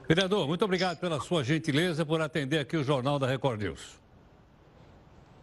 Vereador, 0.07 0.47
muito 0.47 0.63
obrigado 0.65 0.99
pela 0.99 1.19
sua 1.21 1.43
gentileza 1.43 2.05
por 2.05 2.19
atender 2.21 2.59
aqui 2.59 2.75
o 2.75 2.83
Jornal 2.83 3.17
da 3.17 3.27
Record 3.27 3.61
News. 3.61 4.02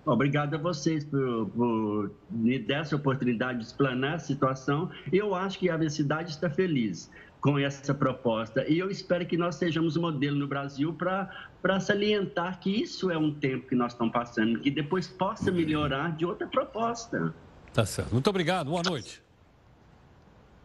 Obrigado 0.05 0.55
a 0.55 0.59
vocês 0.59 1.05
por, 1.05 1.51
por 1.51 2.11
me 2.31 2.59
dar 2.59 2.81
essa 2.81 2.97
oportunidade 2.97 3.59
de 3.59 3.67
explanar 3.67 4.15
a 4.15 4.19
situação. 4.19 4.91
Eu 5.13 5.35
acho 5.35 5.59
que 5.59 5.69
a 5.69 5.77
minha 5.77 5.91
cidade 5.91 6.31
está 6.31 6.49
feliz 6.49 7.11
com 7.41 7.59
essa 7.59 7.95
proposta. 7.95 8.67
E 8.69 8.79
eu 8.79 8.91
espero 8.91 9.27
que 9.27 9.37
nós 9.37 9.57
sejamos 9.57 9.97
um 9.97 10.03
modelo 10.03 10.37
no 10.37 10.47
Brasil 10.47 10.92
para 10.94 11.81
salientar 11.81 12.61
que 12.61 12.71
isso 12.71 13.11
é 13.11 13.17
um 13.17 13.33
tempo 13.33 13.67
que 13.69 13.75
nós 13.75 13.92
estamos 13.92 14.13
passando, 14.13 14.61
que 14.61 14.71
depois 14.71 15.07
possa 15.07 15.51
melhorar 15.51 16.17
de 16.17 16.25
outra 16.25 16.46
proposta. 16.46 17.35
Tá 17.73 17.85
certo. 17.87 18.13
Muito 18.13 18.29
obrigado. 18.29 18.71
Boa 18.71 18.83
noite. 18.83 19.23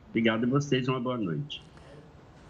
Obrigado 0.10 0.46
a 0.46 0.48
vocês. 0.48 0.88
Uma 0.88 1.00
boa 1.00 1.18
noite. 1.18 1.64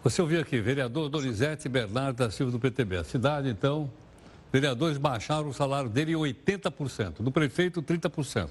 Você 0.02 0.22
ouviu 0.22 0.40
aqui, 0.40 0.60
vereador 0.60 1.08
Donizete 1.08 1.68
Bernardo 1.68 2.18
da 2.18 2.30
Silva 2.30 2.52
do 2.52 2.60
PTB. 2.60 2.98
A 2.98 3.04
cidade, 3.04 3.48
então, 3.48 3.90
vereadores 4.56 4.96
baixaram 4.96 5.48
o 5.50 5.52
salário 5.52 5.90
dele 5.90 6.12
em 6.12 6.14
80%, 6.14 7.22
do 7.22 7.30
prefeito 7.30 7.82
30%. 7.82 8.48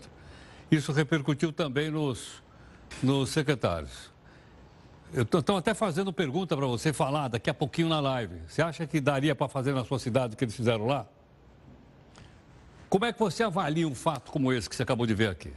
Isso 0.70 0.92
repercutiu 0.92 1.52
também 1.52 1.90
nos, 1.90 2.44
nos 3.02 3.32
secretários. 3.32 4.14
Estão 5.12 5.58
até 5.58 5.74
fazendo 5.74 6.14
pergunta 6.14 6.56
para 6.56 6.68
você 6.68 6.94
falar 6.94 7.28
daqui 7.28 7.50
a 7.50 7.54
pouquinho 7.56 7.90
na 7.90 8.00
live. 8.00 8.40
Você 8.48 8.62
acha 8.62 8.86
que 8.86 9.02
daria 9.02 9.34
para 9.34 9.48
fazer 9.48 9.74
na 9.74 9.84
sua 9.84 9.98
cidade 9.98 10.36
o 10.36 10.38
que 10.38 10.44
eles 10.44 10.56
fizeram 10.56 10.86
lá? 10.86 11.08
Como 12.88 13.04
é 13.06 13.12
que 13.12 13.20
você 13.20 13.42
avalia 13.42 13.88
um 13.88 13.96
fato 13.96 14.32
como 14.32 14.54
esse 14.54 14.70
que 14.70 14.76
você 14.76 14.84
acabou 14.84 15.08
de 15.08 15.16
ver 15.16 15.30
aqui? 15.30 15.52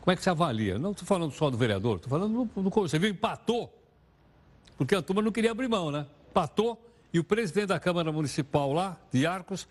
Como 0.00 0.12
é 0.12 0.16
que 0.16 0.22
você 0.24 0.30
avalia? 0.30 0.76
Não 0.76 0.90
estou 0.90 1.06
falando 1.06 1.32
só 1.32 1.50
do 1.50 1.56
vereador, 1.56 1.96
estou 1.96 2.10
falando 2.10 2.50
do, 2.52 2.62
do. 2.62 2.70
Você 2.70 2.98
viu, 2.98 3.10
empatou. 3.10 3.72
Porque 4.76 4.94
a 4.96 5.02
turma 5.02 5.22
não 5.22 5.30
queria 5.30 5.52
abrir 5.52 5.68
mão, 5.68 5.92
né? 5.92 6.04
Empatou 6.30 6.93
E 7.14 7.18
o 7.20 7.22
presidente 7.22 7.66
da 7.66 7.78
Câmara 7.78 8.10
Municipal 8.10 8.72
lá, 8.72 8.98
de 9.12 9.24
Arcos, 9.24 9.68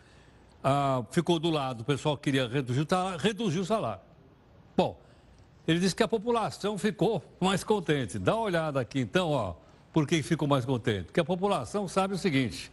ah, 0.63 1.03
ficou 1.11 1.37
do 1.39 1.49
lado, 1.49 1.81
o 1.81 1.83
pessoal 1.83 2.17
queria 2.17 2.47
reduzir 2.47 2.79
o 2.79 2.87
salário, 2.89 3.19
reduziu 3.19 3.63
o 3.63 3.65
salário. 3.65 4.01
Bom, 4.77 4.97
ele 5.67 5.77
disse 5.77 5.93
que 5.93 6.01
a 6.01 6.07
população 6.07 6.77
ficou 6.77 7.21
mais 7.41 7.61
contente. 7.61 8.17
Dá 8.17 8.33
uma 8.33 8.45
olhada 8.45 8.79
aqui, 8.79 9.01
então, 9.01 9.31
ó, 9.31 9.55
por 9.91 10.07
que 10.07 10.23
ficou 10.23 10.47
mais 10.47 10.63
contente? 10.63 11.07
Porque 11.07 11.19
a 11.19 11.25
população 11.25 11.85
sabe 11.85 12.13
o 12.13 12.17
seguinte: 12.17 12.71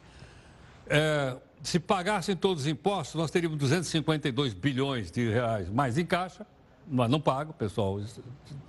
é, 0.86 1.36
se 1.64 1.80
pagassem 1.80 2.36
todos 2.36 2.62
os 2.62 2.68
impostos, 2.68 3.16
nós 3.16 3.32
teríamos 3.32 3.58
252 3.58 4.54
bilhões 4.54 5.10
de 5.10 5.30
reais 5.30 5.68
mais 5.68 5.98
em 5.98 6.06
caixa, 6.06 6.46
mas 6.86 7.10
não 7.10 7.20
paga, 7.20 7.50
o 7.50 7.54
pessoal 7.54 8.00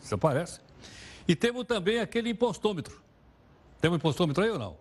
desaparece. 0.02 0.62
E 1.28 1.36
temos 1.36 1.64
também 1.66 2.00
aquele 2.00 2.32
impostômetro. 2.32 3.00
Tem 3.80 3.92
um 3.92 3.96
impostômetro 3.96 4.44
aí 4.44 4.50
ou 4.50 4.58
não? 4.58 4.81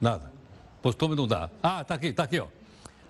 Nada. 0.00 0.32
Impostômetro 0.78 1.22
não 1.22 1.28
dá. 1.28 1.50
Ah, 1.62 1.84
tá 1.84 1.94
aqui, 1.94 2.12
tá 2.12 2.24
aqui, 2.24 2.38
ó. 2.38 2.46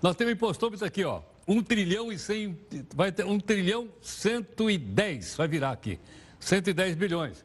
Nós 0.01 0.17
temos 0.17 0.33
impostômetro 0.33 0.87
aqui, 0.87 1.05
ó. 1.05 1.21
1 1.47 1.63
trilhão 1.63 2.13
e 2.13 2.19
100, 2.19 2.59
vai 2.95 3.11
ter 3.11 3.25
1 3.25 3.41
trilhão 3.41 3.89
110, 4.03 5.37
vai 5.37 5.49
virar 5.49 5.73
aqui. 5.73 5.99
110 6.39 6.95
bilhões. 6.95 7.45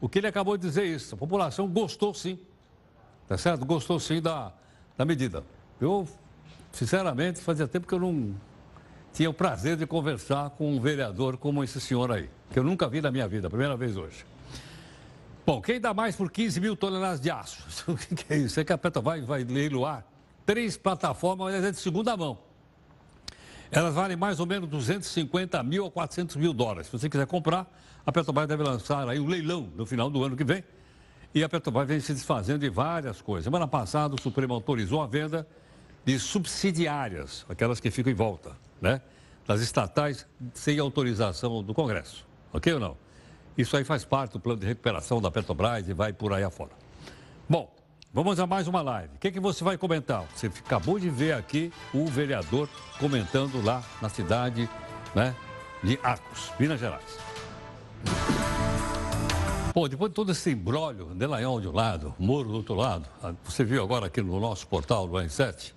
O 0.00 0.08
que 0.08 0.18
ele 0.18 0.26
acabou 0.26 0.56
de 0.56 0.66
dizer 0.66 0.82
é 0.82 0.86
isso. 0.86 1.14
A 1.14 1.18
população 1.18 1.68
gostou 1.68 2.14
sim. 2.14 2.38
Tá 3.28 3.36
certo? 3.36 3.64
Gostou 3.66 3.98
sim 4.00 4.20
da, 4.20 4.52
da 4.96 5.04
medida. 5.04 5.44
Eu, 5.80 6.08
sinceramente, 6.72 7.40
fazia 7.40 7.68
tempo 7.68 7.86
que 7.86 7.94
eu 7.94 8.00
não 8.00 8.34
tinha 9.12 9.28
o 9.28 9.34
prazer 9.34 9.76
de 9.76 9.86
conversar 9.86 10.50
com 10.50 10.72
um 10.72 10.80
vereador 10.80 11.36
como 11.36 11.62
esse 11.62 11.80
senhor 11.80 12.12
aí, 12.12 12.30
que 12.52 12.58
eu 12.58 12.64
nunca 12.64 12.88
vi 12.88 13.00
na 13.00 13.10
minha 13.10 13.26
vida, 13.26 13.50
primeira 13.50 13.76
vez 13.76 13.96
hoje. 13.96 14.24
Bom, 15.46 15.60
quem 15.60 15.80
dá 15.80 15.92
mais 15.94 16.14
por 16.16 16.30
15 16.30 16.60
mil 16.60 16.76
toneladas 16.76 17.20
de 17.20 17.30
aço? 17.30 17.64
O 17.90 17.96
que 17.96 18.32
é 18.32 18.36
isso? 18.36 18.60
É 18.60 18.64
que 18.64 18.72
a 18.72 18.78
Petrobras 18.78 19.24
vai 19.24 19.42
leiloar 19.44 20.04
três 20.44 20.76
plataformas, 20.76 21.52
mas 21.52 21.64
é 21.64 21.70
de 21.70 21.78
segunda 21.78 22.16
mão. 22.16 22.38
Elas 23.70 23.94
valem 23.94 24.16
mais 24.16 24.40
ou 24.40 24.46
menos 24.46 24.68
250 24.68 25.62
mil 25.62 25.86
a 25.86 25.90
400 25.90 26.36
mil 26.36 26.52
dólares. 26.52 26.86
Se 26.86 26.92
você 26.92 27.08
quiser 27.08 27.26
comprar, 27.26 27.66
a 28.04 28.12
Petrobras 28.12 28.48
deve 28.48 28.62
lançar 28.62 29.08
aí 29.08 29.20
um 29.20 29.26
leilão 29.26 29.70
no 29.76 29.86
final 29.86 30.10
do 30.10 30.22
ano 30.24 30.36
que 30.36 30.44
vem. 30.44 30.64
E 31.32 31.44
a 31.44 31.48
Petrobras 31.48 31.86
vem 31.86 32.00
se 32.00 32.12
desfazendo 32.12 32.58
de 32.58 32.68
várias 32.68 33.22
coisas. 33.22 33.44
Semana 33.44 33.68
passada, 33.68 34.14
o 34.14 34.20
Supremo 34.20 34.52
autorizou 34.54 35.00
a 35.00 35.06
venda 35.06 35.46
de 36.04 36.18
subsidiárias, 36.18 37.46
aquelas 37.48 37.78
que 37.78 37.90
ficam 37.90 38.10
em 38.10 38.16
volta, 38.16 38.56
né? 38.80 39.00
Das 39.46 39.60
estatais 39.60 40.26
sem 40.54 40.78
autorização 40.78 41.62
do 41.62 41.72
Congresso. 41.72 42.26
Ok 42.52 42.72
ou 42.72 42.80
não? 42.80 42.96
Isso 43.56 43.76
aí 43.76 43.84
faz 43.84 44.04
parte 44.04 44.32
do 44.32 44.40
plano 44.40 44.60
de 44.60 44.66
recuperação 44.66 45.20
da 45.20 45.30
Petrobras 45.30 45.88
e 45.88 45.92
vai 45.92 46.12
por 46.12 46.32
aí 46.32 46.42
afora. 46.42 46.70
Bom, 47.48 47.70
Vamos 48.12 48.40
a 48.40 48.46
mais 48.46 48.66
uma 48.66 48.82
live. 48.82 49.14
O 49.14 49.18
que, 49.20 49.28
é 49.28 49.30
que 49.30 49.38
você 49.38 49.62
vai 49.62 49.78
comentar? 49.78 50.24
Você 50.34 50.48
acabou 50.48 50.98
de 50.98 51.08
ver 51.08 51.32
aqui 51.32 51.72
o 51.94 52.06
vereador 52.06 52.68
comentando 52.98 53.64
lá 53.64 53.84
na 54.02 54.08
cidade 54.08 54.68
né, 55.14 55.32
de 55.80 55.96
Arcos, 56.02 56.50
Minas 56.58 56.80
Gerais. 56.80 57.18
Pô, 59.72 59.86
depois 59.86 60.10
de 60.10 60.16
todo 60.16 60.32
esse 60.32 60.50
embrólio, 60.50 61.14
Delanhol 61.14 61.60
de 61.60 61.68
um 61.68 61.72
lado, 61.72 62.12
Moro 62.18 62.48
do 62.48 62.56
outro 62.56 62.74
lado, 62.74 63.06
você 63.44 63.62
viu 63.62 63.80
agora 63.80 64.06
aqui 64.06 64.20
no 64.20 64.40
nosso 64.40 64.66
portal 64.66 65.06
do 65.06 65.14
N7, 65.14 65.72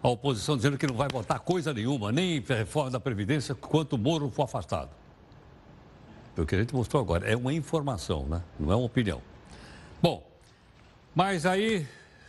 a 0.00 0.08
oposição 0.08 0.56
dizendo 0.56 0.78
que 0.78 0.86
não 0.86 0.94
vai 0.94 1.08
votar 1.08 1.40
coisa 1.40 1.74
nenhuma, 1.74 2.12
nem 2.12 2.38
reforma 2.38 2.92
da 2.92 3.00
Previdência, 3.00 3.52
quanto 3.52 3.94
o 3.94 3.98
Moro 3.98 4.30
for 4.30 4.44
afastado. 4.44 4.90
O 6.36 6.44
que 6.44 6.54
a 6.54 6.58
gente 6.58 6.74
mostrou 6.74 7.00
agora 7.00 7.30
é 7.30 7.36
uma 7.36 7.52
informação, 7.52 8.26
né? 8.26 8.42
Não 8.58 8.72
é 8.72 8.76
uma 8.76 8.86
opinião. 8.86 9.22
Bom, 10.02 10.26
mas 11.14 11.46
aí, 11.46 11.86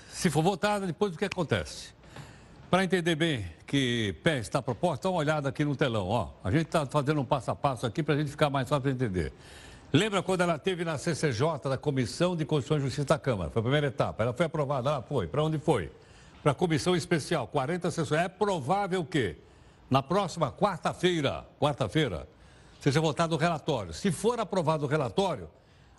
se 0.10 0.30
for 0.30 0.44
votada, 0.44 0.86
depois 0.86 1.16
o 1.16 1.18
que 1.18 1.26
acontece? 1.26 1.90
Para 2.70 2.84
entender 2.84 3.16
bem 3.16 3.46
que 3.66 4.14
pé 4.24 4.38
está 4.40 4.62
proposta, 4.62 5.04
dá 5.04 5.10
uma 5.10 5.20
olhada 5.20 5.50
aqui 5.50 5.66
no 5.66 5.76
telão. 5.76 6.08
Ó. 6.08 6.30
A 6.44 6.52
gente 6.52 6.68
está 6.68 6.86
fazendo 6.86 7.20
um 7.20 7.26
passo 7.26 7.50
a 7.50 7.56
passo 7.56 7.86
aqui 7.86 8.04
para 8.04 8.14
a 8.14 8.18
gente 8.18 8.30
ficar 8.30 8.50
mais 8.50 8.70
fácil 8.70 8.84
para 8.84 8.92
entender. 8.92 9.34
Lembra 9.92 10.22
quando 10.22 10.42
ela 10.42 10.60
teve 10.60 10.84
na 10.84 10.98
CCJ, 10.98 11.70
da 11.70 11.78
Comissão 11.78 12.36
de 12.36 12.46
Constituição 12.46 12.78
e 12.78 12.82
Justiça 12.82 13.06
da 13.06 13.18
Câmara? 13.18 13.50
Foi 13.50 13.60
a 13.60 13.64
primeira 13.64 13.88
etapa. 13.88 14.24
Ela 14.24 14.34
foi 14.34 14.46
aprovada, 14.46 14.90
ela 14.90 15.02
foi. 15.02 15.26
Para 15.26 15.44
onde 15.44 15.58
foi? 15.58 15.92
Para 16.44 16.52
a 16.52 16.56
Comissão 16.56 16.96
Especial, 16.96 17.48
40 17.48 17.90
sessões. 17.90 18.22
É 18.22 18.28
provável 18.28 19.04
que 19.06 19.36
na 19.90 20.04
próxima 20.04 20.52
quarta-feira, 20.52 21.46
quarta-feira, 21.60 22.28
seja 22.86 23.02
votado 23.02 23.36
o 23.36 23.38
relatório. 23.38 23.94
Se 23.94 24.12
for 24.12 24.40
aprovado 24.40 24.86
o 24.86 24.88
relatório, 24.88 25.50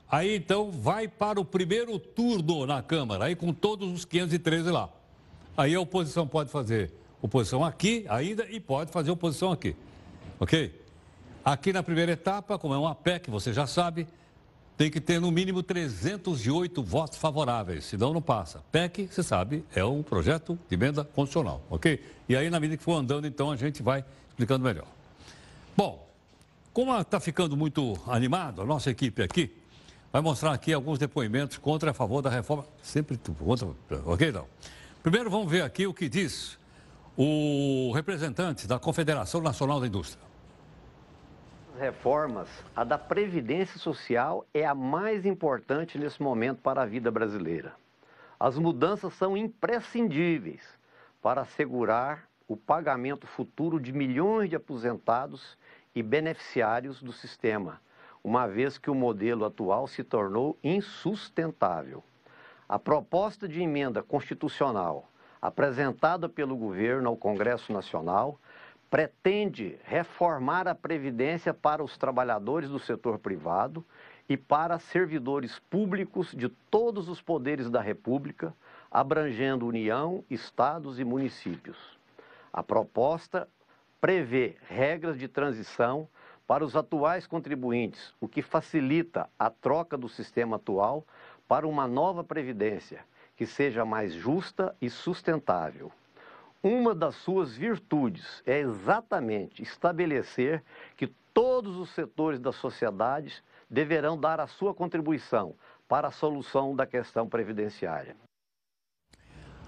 Aí 0.09 0.37
então 0.37 0.71
vai 0.71 1.09
para 1.09 1.41
o 1.41 1.45
primeiro 1.45 1.99
turno 1.99 2.65
na 2.65 2.81
Câmara, 2.81 3.25
aí 3.25 3.35
com 3.35 3.53
todos 3.53 3.93
os 3.93 4.05
513 4.05 4.71
lá. 4.71 4.89
Aí 5.57 5.75
a 5.75 5.81
oposição 5.81 6.27
pode 6.27 6.51
fazer 6.51 6.93
oposição 7.21 7.65
aqui 7.65 8.07
ainda 8.09 8.47
e 8.49 8.61
pode 8.61 8.93
fazer 8.93 9.11
oposição 9.11 9.51
aqui. 9.51 9.75
Ok? 10.39 10.81
Aqui 11.45 11.73
na 11.73 11.83
primeira 11.83 12.13
etapa, 12.13 12.59
como 12.59 12.73
é 12.73 12.79
uma 12.79 12.95
PEC, 12.95 13.31
você 13.31 13.53
já 13.53 13.67
sabe, 13.67 14.07
tem 14.77 14.91
que 14.91 15.01
ter 15.01 15.21
no 15.21 15.31
mínimo 15.31 15.63
308 15.63 16.83
votos 16.83 17.19
favoráveis, 17.19 17.85
senão 17.85 18.13
não 18.13 18.23
passa. 18.23 18.63
PEC, 18.71 19.09
você 19.11 19.23
sabe, 19.25 19.65
é 19.75 19.85
um 19.85 20.05
projeto 20.05 20.59
de 20.69 20.75
emenda 20.75 21.05
constitucional, 21.05 21.63
ok? 21.69 22.01
E 22.29 22.37
aí, 22.37 22.51
na 22.51 22.61
medida 22.61 22.77
que 22.77 22.85
for 22.85 22.95
andando, 22.95 23.27
então, 23.27 23.51
a 23.51 23.57
gente 23.57 23.83
vai 23.83 24.05
explicando 24.29 24.65
melhor. 24.65 24.87
Bom, 25.77 26.06
como 26.77 26.95
está 27.01 27.19
ficando 27.19 27.57
muito 27.57 27.95
animado 28.07 28.61
a 28.61 28.65
nossa 28.67 28.91
equipe 28.91 29.23
aqui, 29.23 29.51
vai 30.13 30.21
mostrar 30.21 30.53
aqui 30.53 30.75
alguns 30.75 30.99
depoimentos 30.99 31.57
contra 31.57 31.89
e 31.89 31.93
a 31.93 31.95
favor 31.95 32.21
da 32.21 32.29
reforma. 32.29 32.67
Sempre 32.83 33.17
contra, 33.17 33.75
ok? 34.05 34.31
Não. 34.31 34.47
Primeiro 35.03 35.31
vamos 35.31 35.51
ver 35.51 35.63
aqui 35.63 35.87
o 35.87 35.95
que 35.95 36.07
diz 36.07 36.59
o 37.17 37.93
representante 37.95 38.67
da 38.69 38.79
Confederação 38.79 39.41
Nacional 39.41 39.81
da 39.81 39.87
Indústria. 39.87 40.23
Reformas, 41.81 42.51
a 42.77 42.85
da 42.85 42.99
Previdência 42.99 43.79
Social 43.79 44.47
é 44.53 44.67
a 44.67 44.75
mais 44.75 45.25
importante 45.25 45.97
nesse 45.97 46.23
momento 46.23 46.61
para 46.61 46.83
a 46.83 46.85
vida 46.85 47.11
brasileira. 47.11 47.73
As 48.39 48.59
mudanças 48.59 49.15
são 49.15 49.35
imprescindíveis 49.35 50.61
para 51.23 51.41
assegurar 51.41 52.29
o 52.47 52.55
pagamento 52.55 53.27
futuro 53.27 53.81
de 53.81 53.95
milhões 53.95 54.51
de 54.51 54.57
aposentados 54.57 55.57
e 55.97 56.03
beneficiários 56.03 57.03
do 57.03 57.13
sistema 57.13 57.81
uma 58.23 58.49
vez 58.49 58.77
que 58.77 58.91
o 58.91 58.95
modelo 58.95 59.45
atual 59.45 59.87
se 59.87 60.03
tornou 60.03 60.59
insustentável. 60.63 62.03
A 62.69 62.77
proposta 62.77 63.47
de 63.47 63.63
emenda 63.63 64.03
constitucional 64.03 65.09
apresentada 65.41 66.29
pelo 66.29 66.57
governo 66.57 67.09
ao 67.09 67.17
Congresso 67.17 67.73
Nacional 67.73 68.41
pretende 68.91 69.79
reformar 69.85 70.67
a 70.67 70.75
previdência 70.75 71.55
para 71.55 71.85
os 71.85 71.97
trabalhadores 71.97 72.69
do 72.69 72.81
setor 72.81 73.17
privado 73.17 73.85
e 74.29 74.37
para 74.37 74.81
servidores 74.81 75.61
públicos 75.71 76.33
de 76.33 76.49
todos 76.49 77.09
os 77.09 77.23
poderes 77.23 77.71
da 77.71 77.81
República, 77.81 78.53
abrangendo 78.91 79.69
União, 79.69 80.25
estados 80.29 80.99
e 80.99 81.05
municípios. 81.05 81.97
A 82.53 82.61
proposta 82.61 83.49
prevê 84.07 84.55
regras 84.69 85.19
de 85.19 85.27
transição 85.27 86.09
para 86.47 86.65
os 86.65 86.77
atuais 86.77 87.27
contribuintes, 87.27 88.15
o 88.21 88.29
que 88.29 88.41
facilita 88.41 89.29
a 89.37 89.51
troca 89.51 89.99
do 89.99 90.09
sistema 90.09 90.55
atual 90.55 91.05
para 91.49 91.67
uma 91.67 91.89
nova 91.89 92.23
previdência 92.23 93.05
que 93.37 93.45
seja 93.45 93.85
mais 93.85 94.13
justa 94.13 94.77
e 94.81 94.89
sustentável. 94.89 95.91
Uma 96.63 96.95
das 96.95 97.17
suas 97.17 97.57
virtudes 97.57 98.45
é 98.47 98.61
exatamente 98.61 99.61
estabelecer 99.61 100.63
que 100.97 101.09
todos 101.35 101.77
os 101.77 101.91
setores 101.91 102.39
da 102.39 102.53
sociedade 102.53 103.43
deverão 103.69 104.17
dar 104.17 104.39
a 104.39 104.47
sua 104.47 104.73
contribuição 104.73 105.57
para 105.89 106.07
a 106.07 106.13
solução 106.13 106.77
da 106.77 106.87
questão 106.87 107.29
previdenciária. 107.29 108.15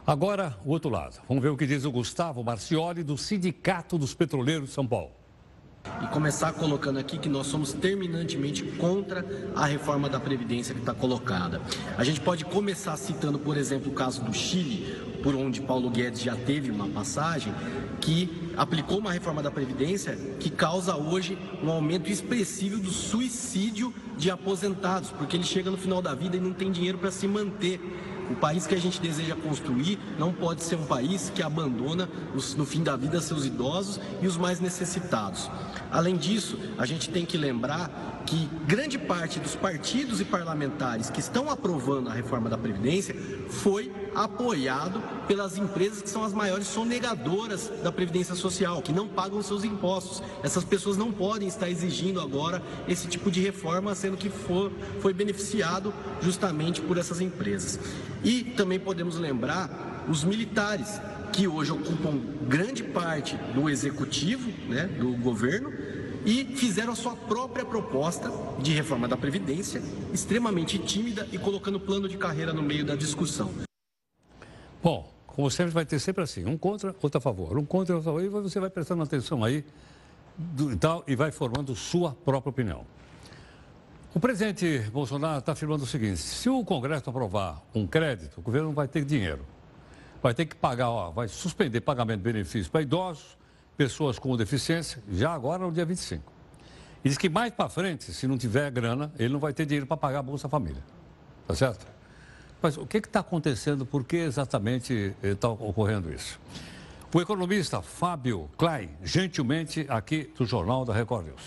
Agora, 0.09 0.56
o 0.64 0.70
outro 0.70 0.88
lado. 0.88 1.20
Vamos 1.28 1.42
ver 1.42 1.50
o 1.50 1.56
que 1.56 1.66
diz 1.66 1.84
o 1.84 1.92
Gustavo 1.92 2.42
Marcioli, 2.42 3.02
do 3.02 3.18
Sindicato 3.18 3.98
dos 3.98 4.14
Petroleiros 4.14 4.70
de 4.70 4.74
São 4.74 4.86
Paulo 4.86 5.11
e 6.02 6.06
começar 6.09 6.52
colocando 6.52 6.98
aqui 6.98 7.18
que 7.18 7.28
nós 7.28 7.46
somos 7.46 7.72
terminantemente 7.72 8.62
contra 8.62 9.24
a 9.54 9.66
reforma 9.66 10.09
da 10.09 10.18
Previdência 10.18 10.74
que 10.74 10.80
está 10.80 10.94
colocada. 10.94 11.61
A 11.96 12.04
gente 12.04 12.20
pode 12.20 12.44
começar 12.44 12.96
citando, 12.96 13.38
por 13.38 13.56
exemplo, 13.56 13.90
o 13.90 13.94
caso 13.94 14.22
do 14.22 14.32
Chile, 14.32 14.96
por 15.22 15.34
onde 15.34 15.61
Paulo 15.61 15.90
Guedes 15.90 16.20
já 16.20 16.36
teve 16.36 16.70
uma 16.70 16.88
passagem, 16.88 17.52
que 18.00 18.52
aplicou 18.56 18.98
uma 18.98 19.12
reforma 19.12 19.42
da 19.42 19.50
Previdência 19.50 20.16
que 20.40 20.50
causa 20.50 20.96
hoje 20.96 21.38
um 21.62 21.70
aumento 21.70 22.11
expressivo 22.11 22.78
do 22.78 22.90
suicídio 22.90 23.92
de 24.16 24.30
aposentados, 24.30 25.11
porque 25.11 25.36
ele 25.36 25.44
chega 25.44 25.70
no 25.70 25.76
final 25.76 26.00
da 26.00 26.14
vida 26.14 26.36
e 26.36 26.40
não 26.40 26.52
tem 26.52 26.70
dinheiro 26.70 26.98
para 26.98 27.11
se 27.11 27.26
manter 27.26 27.80
O 28.31 28.35
país 28.37 28.66
que 28.66 28.74
a 28.74 28.81
gente 28.81 29.01
deseja 29.01 29.35
construir 29.35 29.99
não 30.18 30.33
pode 30.33 30.62
ser 30.62 30.76
um 30.76 30.85
país 30.85 31.33
que 31.35 31.43
abandona, 31.43 32.09
os, 32.35 32.55
no 32.55 32.66
fim 32.66 32.83
da 32.83 32.97
vida, 32.97 33.20
seus 33.20 33.45
idosos 33.45 34.01
e 34.20 34.26
os 34.26 34.37
mais 34.37 34.61
necessitados. 34.61 35.51
Além 35.91 36.16
disso, 36.16 36.59
a 36.76 36.84
gente 36.84 37.09
tem 37.09 37.24
que 37.24 37.36
lembrar 37.36 38.22
que 38.26 38.47
grande 38.66 38.99
parte 38.99 39.41
dos 39.41 39.57
partidos 39.57 40.20
e 40.20 40.24
parlamentares 40.24 41.09
que 41.09 41.18
estão 41.18 41.49
aprovando 41.51 42.11
a 42.11 42.12
reforma 42.12 42.51
da 42.51 42.59
Previdência 42.59 43.16
foi 43.49 43.91
apoiado 44.14 45.03
pelas 45.26 45.57
empresas 45.57 46.03
que 46.03 46.11
são 46.11 46.22
as 46.22 46.34
maiores 46.34 46.66
sonegadoras 46.66 47.70
da 47.82 47.91
Previdência 47.91 48.34
Social, 48.34 48.82
que 48.82 48.93
não 48.93 49.09
pagam 49.09 49.41
seus 49.43 49.64
impostos. 49.64 50.22
Essas 50.43 50.62
pessoas 50.62 50.99
não 50.99 51.11
podem 51.11 51.49
estar 51.49 51.70
exigindo 51.70 52.20
agora 52.20 52.62
esse 52.86 53.07
tipo 53.09 53.30
de 53.30 53.41
reforma, 53.41 53.95
sendo 53.95 54.16
que 54.16 54.28
for, 54.28 54.70
foi 55.01 55.14
beneficiado 55.14 55.95
justamente 56.20 56.82
por 56.82 56.99
essas 56.99 57.20
empresas. 57.20 57.78
E 58.22 58.45
também 58.45 58.78
podemos 58.78 59.16
lembrar 59.16 60.05
os 60.09 60.24
militares, 60.24 61.01
que 61.33 61.47
hoje 61.47 61.72
ocupam 61.72 62.18
grande 62.47 62.83
parte 62.83 63.37
do 63.55 63.68
executivo, 63.68 64.51
né, 64.68 64.87
do 64.87 65.12
governo, 65.16 65.72
e 66.24 66.45
fizeram 66.57 66.93
a 66.93 66.97
sua 66.97 67.14
própria 67.14 67.64
proposta 67.64 68.31
de 68.59 68.72
reforma 68.72 69.09
da 69.09 69.16
Previdência, 69.16 69.83
extremamente 70.12 70.79
tímida 70.79 71.26
e 71.33 71.39
colocando 71.39 71.79
plano 71.79 72.09
de 72.09 72.16
carreira 72.16 72.53
no 72.53 72.62
meio 72.62 72.85
da 72.85 72.95
discussão. 72.95 73.51
Bom, 74.83 75.12
como 75.26 75.51
sempre, 75.51 75.72
vai 75.72 75.87
ter 75.87 75.99
sempre 75.99 76.22
assim, 76.22 76.45
um 76.45 76.59
contra, 76.59 76.95
outro 77.01 77.18
a 77.18 77.20
favor, 77.20 77.57
um 77.57 77.64
contra, 77.64 77.95
outro 77.95 78.11
a 78.11 78.12
favor, 78.12 78.24
e 78.24 78.29
você 78.29 78.59
vai 78.59 78.70
prestando 78.70 79.03
atenção 79.03 79.45
aí 79.45 79.64
do, 80.37 80.72
e 80.72 80.76
tal, 80.76 81.05
e 81.07 81.14
vai 81.14 81.31
formando 81.31 81.74
sua 81.74 82.12
própria 82.12 82.51
opinião. 82.51 82.85
O 84.14 84.20
presidente 84.20 84.81
Bolsonaro 84.91 85.39
está 85.39 85.53
afirmando 85.53 85.85
o 85.85 85.87
seguinte: 85.87 86.18
se 86.18 86.49
o 86.49 86.64
Congresso 86.64 87.09
aprovar 87.09 87.62
um 87.74 87.87
crédito, 87.87 88.39
o 88.39 88.43
governo 88.43 88.72
vai 88.72 88.89
ter 88.89 89.05
dinheiro. 89.05 89.45
Vai 90.23 90.35
ter 90.35 90.47
que 90.47 90.57
pagar, 90.57 90.91
ó, 90.91 91.11
vai 91.11 91.29
suspender 91.29 91.81
pagamento 91.81 92.19
de 92.19 92.25
benefícios 92.25 92.69
para 92.69 92.83
idosos, 92.83 93.37
pessoas 93.77 94.19
com 94.19 94.37
deficiência, 94.37 95.03
já 95.11 95.33
agora 95.33 95.64
no 95.64 95.73
dia 95.73 95.85
25. 95.85 96.33
E 97.05 97.09
diz 97.09 97.16
que 97.16 97.29
mais 97.29 97.53
para 97.53 97.69
frente, 97.69 98.12
se 98.12 98.27
não 98.27 98.37
tiver 98.37 98.71
grana, 98.71 99.12
ele 99.19 99.33
não 99.33 99.39
vai 99.39 99.53
ter 99.53 99.64
dinheiro 99.64 99.87
para 99.87 99.97
pagar 99.97 100.19
a 100.19 100.23
Bolsa 100.23 100.49
Família. 100.49 100.83
Tá 101.47 101.55
certo? 101.55 101.87
Mas 102.61 102.77
o 102.77 102.85
que 102.85 102.99
está 102.99 103.21
acontecendo? 103.21 103.87
Por 103.87 104.03
que 104.03 104.16
exatamente 104.16 105.14
está 105.23 105.49
ocorrendo 105.49 106.12
isso? 106.12 106.41
O 107.14 107.21
economista 107.21 107.81
Fábio 107.81 108.51
Klein, 108.59 108.91
gentilmente 109.03 109.87
aqui 109.89 110.31
do 110.37 110.45
Jornal 110.45 110.85
da 110.85 110.93
Record 110.93 111.27
News. 111.27 111.43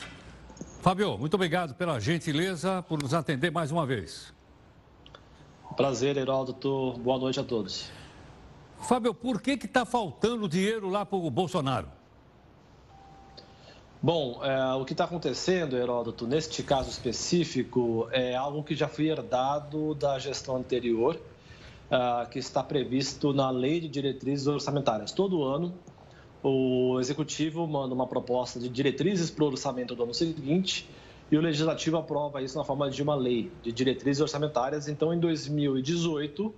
Fábio, 0.82 1.18
muito 1.18 1.34
obrigado 1.34 1.76
pela 1.76 2.00
gentileza 2.00 2.82
por 2.82 3.00
nos 3.00 3.14
atender 3.14 3.52
mais 3.52 3.72
uma 3.72 3.86
vez. 3.86 4.34
Prazer, 5.76 6.18
Heraldo. 6.18 6.54
Boa 6.98 7.20
noite 7.20 7.40
a 7.40 7.44
todos. 7.44 7.92
Fábio, 8.82 9.14
por 9.14 9.42
que 9.42 9.52
está 9.52 9.86
faltando 9.86 10.50
dinheiro 10.50 10.90
lá 10.90 11.06
para 11.06 11.18
o 11.18 11.30
Bolsonaro? 11.30 11.88
Bom, 14.02 14.40
é, 14.44 14.74
o 14.74 14.84
que 14.84 14.94
está 14.94 15.04
acontecendo, 15.04 15.78
Heródoto, 15.78 16.26
neste 16.26 16.64
caso 16.64 16.90
específico, 16.90 18.08
é 18.12 18.36
algo 18.36 18.64
que 18.64 18.76
já 18.76 18.88
foi 18.88 19.10
herdado 19.10 19.94
da 19.94 20.18
gestão 20.18 20.58
anterior, 20.58 21.22
é, 21.90 22.26
que 22.26 22.40
está 22.40 22.64
previsto 22.64 23.32
na 23.32 23.52
Lei 23.52 23.80
de 23.80 23.88
Diretrizes 23.88 24.48
Orçamentárias. 24.48 25.12
Todo 25.12 25.44
ano, 25.44 25.74
o 26.42 27.00
Executivo 27.00 27.68
manda 27.68 27.94
uma 27.94 28.08
proposta 28.08 28.60
de 28.60 28.68
diretrizes 28.68 29.30
para 29.30 29.44
o 29.44 29.48
orçamento 29.48 29.94
do 29.94 30.02
ano 30.02 30.14
seguinte 30.16 30.90
e 31.32 31.38
o 31.38 31.42
Legislativo 31.42 31.98
aprova 31.98 32.42
isso 32.42 32.58
na 32.58 32.64
forma 32.64 32.90
de 32.90 33.04
uma 33.04 33.16
lei 33.16 33.52
de 33.62 33.72
diretrizes 33.72 34.20
orçamentárias. 34.20 34.88
Então, 34.88 35.14
em 35.14 35.20
2018, 35.20 36.54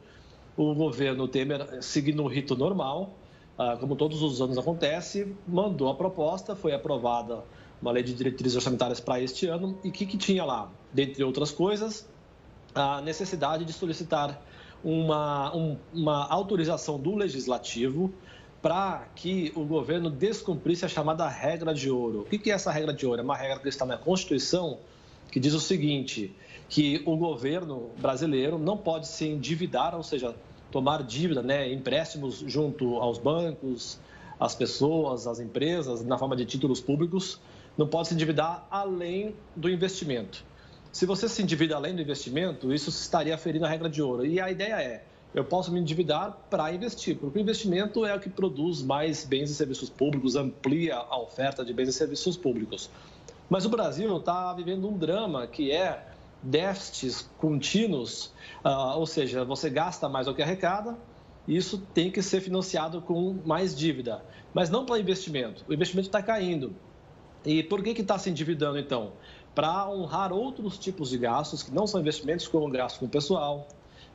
o 0.56 0.74
governo 0.74 1.28
Temer, 1.28 1.82
seguindo 1.82 2.24
o 2.24 2.28
rito 2.28 2.56
normal, 2.56 3.14
ah, 3.58 3.78
como 3.80 3.96
todos 3.96 4.22
os 4.22 4.42
anos 4.42 4.58
acontece, 4.58 5.36
mandou 5.48 5.90
a 5.90 5.96
proposta, 5.96 6.56
foi 6.56 6.74
aprovada 6.74 7.44
uma 7.82 7.92
lei 7.92 8.04
de 8.04 8.14
diretrizes 8.14 8.56
orçamentárias 8.56 9.00
para 9.00 9.20
este 9.20 9.48
ano 9.48 9.78
e 9.84 9.90
o 9.90 9.92
que, 9.92 10.06
que 10.06 10.18
tinha 10.18 10.44
lá? 10.46 10.72
Dentre 10.92 11.24
outras 11.24 11.52
coisas, 11.52 12.08
a 12.74 13.02
necessidade 13.02 13.66
de 13.66 13.74
solicitar 13.74 14.42
uma, 14.84 15.56
um, 15.56 15.78
uma 15.94 16.28
autorização 16.28 17.00
do 17.00 17.16
legislativo 17.16 18.14
para 18.62 19.08
que 19.16 19.52
o 19.56 19.66
governo 19.66 20.10
descumprisse 20.10 20.86
a 20.86 20.88
chamada 20.88 21.28
regra 21.28 21.74
de 21.74 21.90
ouro. 21.90 22.22
O 22.22 22.26
que 22.26 22.50
é 22.50 22.54
essa 22.54 22.72
regra 22.72 22.94
de 22.94 23.06
ouro? 23.06 23.20
É 23.20 23.24
uma 23.24 23.36
regra 23.36 23.60
que 23.60 23.68
está 23.68 23.86
na 23.86 23.98
Constituição 23.98 24.80
que 25.30 25.40
diz 25.40 25.54
o 25.54 25.60
seguinte, 25.60 26.34
que 26.70 27.02
o 27.06 27.16
governo 27.16 27.92
brasileiro 27.98 28.58
não 28.58 28.78
pode 28.78 29.08
se 29.08 29.28
endividar, 29.28 29.96
ou 29.96 30.04
seja, 30.04 30.36
tomar 30.72 31.04
dívida, 31.04 31.42
né, 31.42 31.72
empréstimos 31.72 32.44
junto 32.48 32.96
aos 32.98 33.20
bancos, 33.20 34.00
às 34.40 34.56
pessoas, 34.56 35.28
às 35.28 35.40
empresas, 35.40 36.04
na 36.04 36.18
forma 36.18 36.36
de 36.36 36.46
títulos 36.46 36.82
públicos, 36.82 37.40
não 37.78 37.88
pode 37.88 38.08
se 38.08 38.14
endividar 38.14 38.68
além 38.70 39.36
do 39.56 39.70
investimento. 39.70 40.44
Se 40.92 41.06
você 41.06 41.28
se 41.28 41.42
endivida 41.42 41.76
além 41.76 41.96
do 41.96 42.02
investimento, 42.02 42.74
isso 42.74 42.90
estaria 42.90 43.38
ferindo 43.38 43.66
a 43.66 43.70
regra 43.70 43.90
de 43.90 44.02
ouro. 44.02 44.26
E 44.26 44.40
a 44.40 44.52
ideia 44.52 44.82
é, 44.82 45.04
eu 45.34 45.44
posso 45.44 45.72
me 45.72 45.80
endividar 45.80 46.38
para 46.50 46.72
investir, 46.72 47.18
porque 47.18 47.40
o 47.40 47.42
investimento 47.42 48.06
é 48.06 48.16
o 48.16 48.20
que 48.20 48.30
produz 48.30 48.84
mais 48.84 49.26
bens 49.26 49.50
e 49.50 49.56
serviços 49.56 49.90
públicos, 49.90 50.36
amplia 50.36 50.98
a 50.98 51.20
oferta 51.20 51.66
de 51.66 51.74
bens 51.74 51.90
e 51.90 51.94
serviços 51.94 52.38
públicos. 52.38 52.90
Mas 53.50 53.66
o 53.66 53.70
Brasil 53.70 54.16
está 54.18 54.54
vivendo 54.54 54.88
um 54.88 54.98
drama 54.98 55.48
que 55.48 55.72
é 55.72 56.13
déficits 56.44 57.30
contínuos, 57.38 58.34
uh, 58.64 58.98
ou 58.98 59.06
seja, 59.06 59.46
você 59.46 59.70
gasta 59.70 60.10
mais 60.10 60.28
do 60.28 60.36
que 60.36 60.42
arrecada, 60.42 60.98
isso 61.48 61.78
tem 61.94 62.12
que 62.12 62.22
ser 62.22 62.42
financiado 62.42 63.02
com 63.02 63.38
mais 63.46 63.76
dívida, 63.76 64.24
mas 64.54 64.70
não 64.70 64.86
para 64.86 65.00
investimento. 65.00 65.64
O 65.68 65.74
investimento 65.74 66.08
está 66.08 66.22
caindo. 66.22 66.76
E 67.46 67.64
por 67.64 67.82
que 67.84 67.90
está 67.90 68.18
se 68.18 68.30
endividando, 68.30 68.78
então? 68.78 69.14
Para 69.56 69.90
honrar 69.90 70.32
outros 70.32 70.78
tipos 70.78 71.10
de 71.10 71.18
gastos 71.18 71.64
que 71.64 71.74
não 71.74 71.86
são 71.86 72.00
investimentos, 72.00 72.48
como 72.48 72.70
gastos 72.70 73.00
com 73.00 73.08
pessoal, 73.08 73.68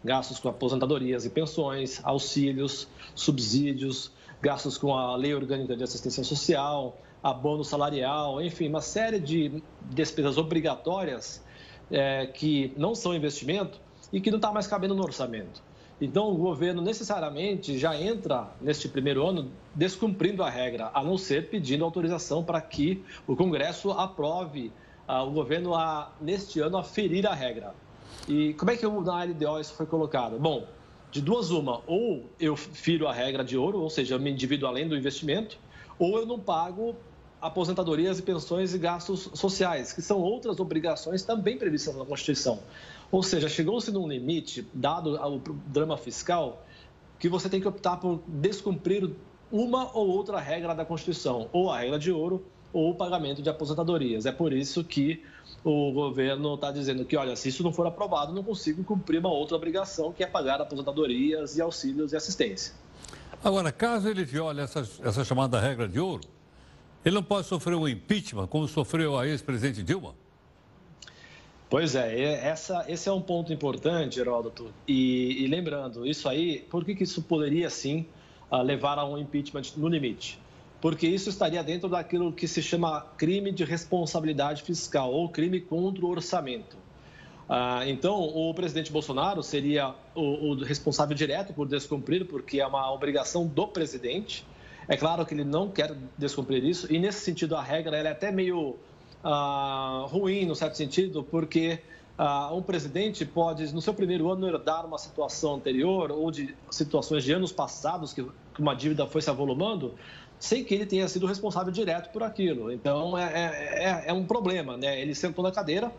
gastos 0.02 0.38
com 0.38 0.48
aposentadorias 0.48 1.24
e 1.24 1.30
pensões, 1.30 2.00
auxílios, 2.04 2.88
subsídios, 3.14 4.10
gastos 4.40 4.78
com 4.78 4.94
a 4.94 5.16
Lei 5.16 5.34
Orgânica 5.34 5.76
de 5.76 5.84
Assistência 5.84 6.24
Social, 6.24 6.96
abono 7.22 7.64
salarial, 7.64 8.40
enfim, 8.40 8.68
uma 8.68 8.80
série 8.80 9.18
de 9.18 9.62
despesas 9.90 10.38
obrigatórias 10.38 11.42
é, 11.90 12.26
que 12.26 12.72
não 12.76 12.94
são 12.94 13.14
investimento 13.14 13.80
e 14.12 14.20
que 14.20 14.30
não 14.30 14.38
está 14.38 14.52
mais 14.52 14.66
cabendo 14.66 14.94
no 14.94 15.02
orçamento. 15.02 15.62
Então, 16.00 16.30
o 16.30 16.36
governo 16.36 16.80
necessariamente 16.80 17.76
já 17.76 18.00
entra 18.00 18.48
neste 18.60 18.88
primeiro 18.88 19.26
ano 19.26 19.50
descumprindo 19.74 20.44
a 20.44 20.50
regra, 20.50 20.90
a 20.94 21.02
não 21.02 21.18
ser 21.18 21.50
pedindo 21.50 21.84
autorização 21.84 22.44
para 22.44 22.60
que 22.60 23.02
o 23.26 23.34
Congresso 23.34 23.90
aprove 23.90 24.70
ah, 25.08 25.24
o 25.24 25.32
governo 25.32 25.74
a, 25.74 26.12
neste 26.20 26.60
ano 26.60 26.78
a 26.78 26.84
ferir 26.84 27.26
a 27.26 27.34
regra. 27.34 27.74
E 28.28 28.54
como 28.54 28.70
é 28.70 28.76
que 28.76 28.86
na 28.86 29.24
LDO 29.24 29.60
isso 29.60 29.74
foi 29.74 29.86
colocado? 29.86 30.38
Bom, 30.38 30.66
de 31.10 31.20
duas 31.20 31.50
uma, 31.50 31.82
ou 31.86 32.26
eu 32.38 32.54
firo 32.56 33.08
a 33.08 33.12
regra 33.12 33.42
de 33.42 33.56
ouro, 33.56 33.80
ou 33.80 33.90
seja, 33.90 34.14
eu 34.14 34.20
me 34.20 34.30
endivido 34.30 34.66
além 34.66 34.86
do 34.86 34.96
investimento, 34.96 35.58
ou 35.98 36.18
eu 36.18 36.26
não 36.26 36.38
pago 36.38 36.94
aposentadorias 37.40 38.18
e 38.18 38.22
pensões 38.22 38.74
e 38.74 38.78
gastos 38.78 39.30
sociais, 39.34 39.92
que 39.92 40.02
são 40.02 40.20
outras 40.20 40.58
obrigações 40.60 41.22
também 41.22 41.56
previstas 41.56 41.96
na 41.96 42.04
Constituição. 42.04 42.60
Ou 43.10 43.22
seja, 43.22 43.48
chegou-se 43.48 43.90
num 43.90 44.08
limite, 44.08 44.66
dado 44.74 45.14
o 45.14 45.38
drama 45.66 45.96
fiscal, 45.96 46.64
que 47.18 47.28
você 47.28 47.48
tem 47.48 47.60
que 47.60 47.68
optar 47.68 47.96
por 47.96 48.20
descumprir 48.26 49.10
uma 49.50 49.90
ou 49.96 50.08
outra 50.08 50.38
regra 50.38 50.74
da 50.74 50.84
Constituição, 50.84 51.48
ou 51.52 51.70
a 51.70 51.78
regra 51.78 51.98
de 51.98 52.12
ouro, 52.12 52.44
ou 52.72 52.90
o 52.90 52.94
pagamento 52.94 53.42
de 53.42 53.48
aposentadorias. 53.48 54.26
É 54.26 54.32
por 54.32 54.52
isso 54.52 54.84
que 54.84 55.22
o 55.64 55.90
governo 55.92 56.54
está 56.54 56.70
dizendo 56.70 57.04
que, 57.04 57.16
olha, 57.16 57.34
se 57.34 57.48
isso 57.48 57.62
não 57.62 57.72
for 57.72 57.86
aprovado, 57.86 58.32
não 58.32 58.42
consigo 58.42 58.84
cumprir 58.84 59.18
uma 59.18 59.30
outra 59.30 59.56
obrigação, 59.56 60.12
que 60.12 60.22
é 60.22 60.26
pagar 60.26 60.60
aposentadorias 60.60 61.56
e 61.56 61.62
auxílios 61.62 62.12
e 62.12 62.16
assistência. 62.16 62.74
Agora, 63.42 63.72
caso 63.72 64.08
ele 64.08 64.24
viole 64.24 64.60
essa, 64.60 64.80
essa 65.02 65.24
chamada 65.24 65.58
regra 65.58 65.88
de 65.88 65.98
ouro, 65.98 66.22
ele 67.04 67.14
não 67.14 67.22
pode 67.22 67.46
sofrer 67.46 67.74
um 67.74 67.88
impeachment, 67.88 68.46
como 68.46 68.66
sofreu 68.68 69.18
a 69.18 69.26
ex-presidente 69.26 69.82
Dilma? 69.82 70.14
Pois 71.70 71.94
é, 71.94 72.46
essa, 72.46 72.86
esse 72.88 73.08
é 73.08 73.12
um 73.12 73.20
ponto 73.20 73.52
importante, 73.52 74.18
Heródoto. 74.18 74.72
E, 74.86 75.44
e 75.44 75.46
lembrando, 75.46 76.06
isso 76.06 76.26
aí, 76.28 76.60
por 76.70 76.84
que, 76.84 76.94
que 76.94 77.04
isso 77.04 77.22
poderia 77.22 77.68
sim 77.68 78.06
ah, 78.50 78.62
levar 78.62 78.98
a 78.98 79.04
um 79.04 79.18
impeachment 79.18 79.64
no 79.76 79.86
limite? 79.86 80.40
Porque 80.80 81.06
isso 81.06 81.28
estaria 81.28 81.62
dentro 81.62 81.88
daquilo 81.88 82.32
que 82.32 82.48
se 82.48 82.62
chama 82.62 83.02
crime 83.18 83.52
de 83.52 83.64
responsabilidade 83.64 84.62
fiscal 84.62 85.12
ou 85.12 85.28
crime 85.28 85.60
contra 85.60 86.06
o 86.06 86.08
orçamento. 86.08 86.78
Ah, 87.46 87.82
então, 87.86 88.18
o 88.18 88.54
presidente 88.54 88.90
Bolsonaro 88.90 89.42
seria 89.42 89.94
o, 90.14 90.50
o 90.50 90.64
responsável 90.64 91.14
direto 91.14 91.52
por 91.52 91.68
descumprir, 91.68 92.24
porque 92.26 92.60
é 92.60 92.66
uma 92.66 92.90
obrigação 92.92 93.46
do 93.46 93.66
presidente. 93.66 94.44
É 94.88 94.96
claro 94.96 95.24
que 95.26 95.34
ele 95.34 95.44
não 95.44 95.70
quer 95.70 95.94
descumprir 96.16 96.64
isso, 96.64 96.90
e 96.92 96.98
nesse 96.98 97.20
sentido 97.20 97.54
a 97.54 97.62
regra 97.62 97.96
é 97.98 98.08
até 98.10 98.32
meio 98.32 98.76
ah, 99.22 100.06
ruim, 100.08 100.46
no 100.46 100.54
certo 100.56 100.76
sentido, 100.76 101.22
porque 101.22 101.80
ah, 102.16 102.52
um 102.54 102.62
presidente 102.62 103.24
pode, 103.24 103.72
no 103.74 103.82
seu 103.82 103.92
primeiro 103.92 104.30
ano, 104.30 104.48
herdar 104.48 104.86
uma 104.86 104.96
situação 104.96 105.56
anterior 105.56 106.10
ou 106.10 106.30
de 106.30 106.54
situações 106.70 107.22
de 107.22 107.32
anos 107.32 107.52
passados 107.52 108.14
que 108.14 108.26
uma 108.58 108.74
dívida 108.74 109.06
foi 109.06 109.20
se 109.20 109.28
avolumando, 109.28 109.94
sem 110.38 110.64
que 110.64 110.74
ele 110.74 110.86
tenha 110.86 111.06
sido 111.06 111.26
responsável 111.26 111.72
direto 111.72 112.10
por 112.10 112.22
aquilo. 112.22 112.72
Então, 112.72 113.16
é, 113.18 113.24
é, 113.24 113.84
é, 113.84 114.04
é 114.06 114.12
um 114.12 114.24
problema, 114.24 114.76
né? 114.76 115.00
Ele 115.00 115.14
sentou 115.14 115.44
na 115.44 115.52
cadeira 115.52 115.92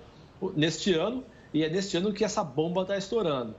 neste 0.55 0.93
ano 0.93 1.23
e 1.53 1.63
é 1.63 1.69
neste 1.69 1.95
ano 1.97 2.11
que 2.11 2.23
essa 2.23 2.43
bomba 2.43 2.81
está 2.81 2.97
estourando. 2.97 3.53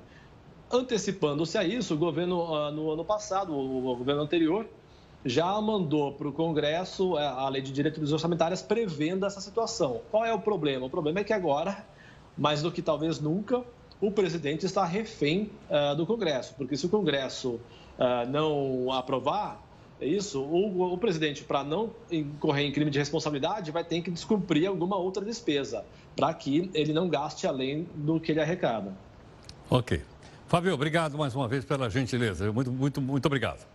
Antecipando-se 0.73 1.57
a 1.59 1.65
isso, 1.65 1.95
o 1.95 1.99
governo, 1.99 2.55
ah, 2.55 2.71
no 2.71 2.91
ano 2.91 3.05
passado, 3.05 3.55
o 3.55 3.95
governo 3.97 4.23
anterior, 4.23 4.67
já 5.25 5.61
mandou 5.61 6.13
para 6.13 6.29
o 6.29 6.33
Congresso 6.33 7.19
é, 7.19 7.27
a 7.27 7.49
lei 7.49 7.63
de 7.63 7.73
diretrizes 7.73 8.13
orçamentárias 8.13 8.63
prevendo 8.63 9.27
essa 9.27 9.41
situação. 9.41 10.01
Qual 10.11 10.25
é 10.25 10.33
o 10.33 10.41
problema? 10.41 10.87
O 10.87 10.91
problema 10.91 11.21
é 11.21 11.25
que 11.25 11.33
agora, 11.33 11.85
mais 12.37 12.63
do 12.63 12.73
que 12.73 12.81
talvez 12.81 13.21
nunca, 13.21 13.63
o 14.01 14.11
presidente 14.11 14.65
está 14.65 14.85
refém 14.85 15.51
uh, 15.69 15.95
do 15.95 16.07
Congresso, 16.07 16.55
porque 16.57 16.77
se 16.77 16.87
o 16.87 16.89
Congresso 16.89 17.61
uh, 17.99 18.29
não 18.31 18.91
aprovar 18.93 19.63
isso, 20.01 20.41
o, 20.41 20.95
o 20.95 20.97
presidente, 20.97 21.45
para 21.45 21.63
não 21.63 21.91
incorrer 22.11 22.65
em 22.65 22.73
crime 22.73 22.91
de 22.91 22.99
responsabilidade, 22.99 23.71
vai 23.71 23.85
ter 23.85 24.01
que 24.01 24.11
descumprir 24.11 24.67
alguma 24.67 24.97
outra 24.97 25.23
despesa, 25.23 25.85
para 26.17 26.33
que 26.33 26.71
ele 26.73 26.95
não 26.95 27.09
gaste 27.09 27.47
além 27.47 27.87
do 27.95 28.19
que 28.19 28.33
ele 28.33 28.41
arrecada. 28.41 28.95
Ok. 29.69 30.01
Fábio, 30.49 30.73
obrigado 30.73 31.19
mais 31.19 31.37
uma 31.37 31.47
vez 31.47 31.65
pela 31.65 31.91
gentileza. 31.91 32.51
Muito, 32.51 32.73
muito, 32.73 33.01
muito 33.01 33.27
obrigado. 33.27 33.70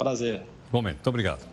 Prazer. 0.00 0.40
Momento, 0.72 0.94
muito 0.94 1.06
obrigado. 1.08 1.46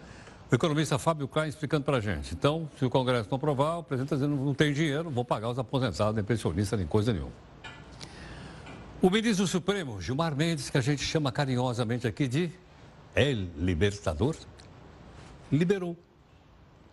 O 0.50 0.56
economista 0.56 0.98
Fábio 0.98 1.28
Klein 1.28 1.50
explicando 1.50 1.84
para 1.84 1.98
a 1.98 2.00
gente. 2.00 2.34
Então, 2.34 2.70
se 2.80 2.86
o 2.86 2.90
Congresso 2.90 3.28
não 3.30 3.36
aprovar, 3.36 3.80
o 3.80 3.84
presidente 3.84 4.14
está 4.14 4.16
dizendo 4.16 4.42
não 4.42 4.54
tem 4.54 4.72
dinheiro, 4.72 5.10
vou 5.10 5.26
pagar 5.26 5.50
os 5.50 5.60
aposentados, 5.60 6.24
pensionistas, 6.24 6.80
nem 6.80 6.88
coisa 6.88 7.12
nenhuma. 7.12 7.34
O 9.02 9.10
ministro 9.10 9.44
do 9.44 9.50
Supremo, 9.50 10.00
Gilmar 10.00 10.34
Mendes, 10.34 10.70
que 10.70 10.78
a 10.78 10.82
gente 10.82 11.04
chama 11.04 11.30
carinhosamente 11.30 12.08
aqui 12.08 12.26
de 12.26 12.50
El 13.14 13.50
Libertador, 13.58 14.38
liberou. 15.52 15.98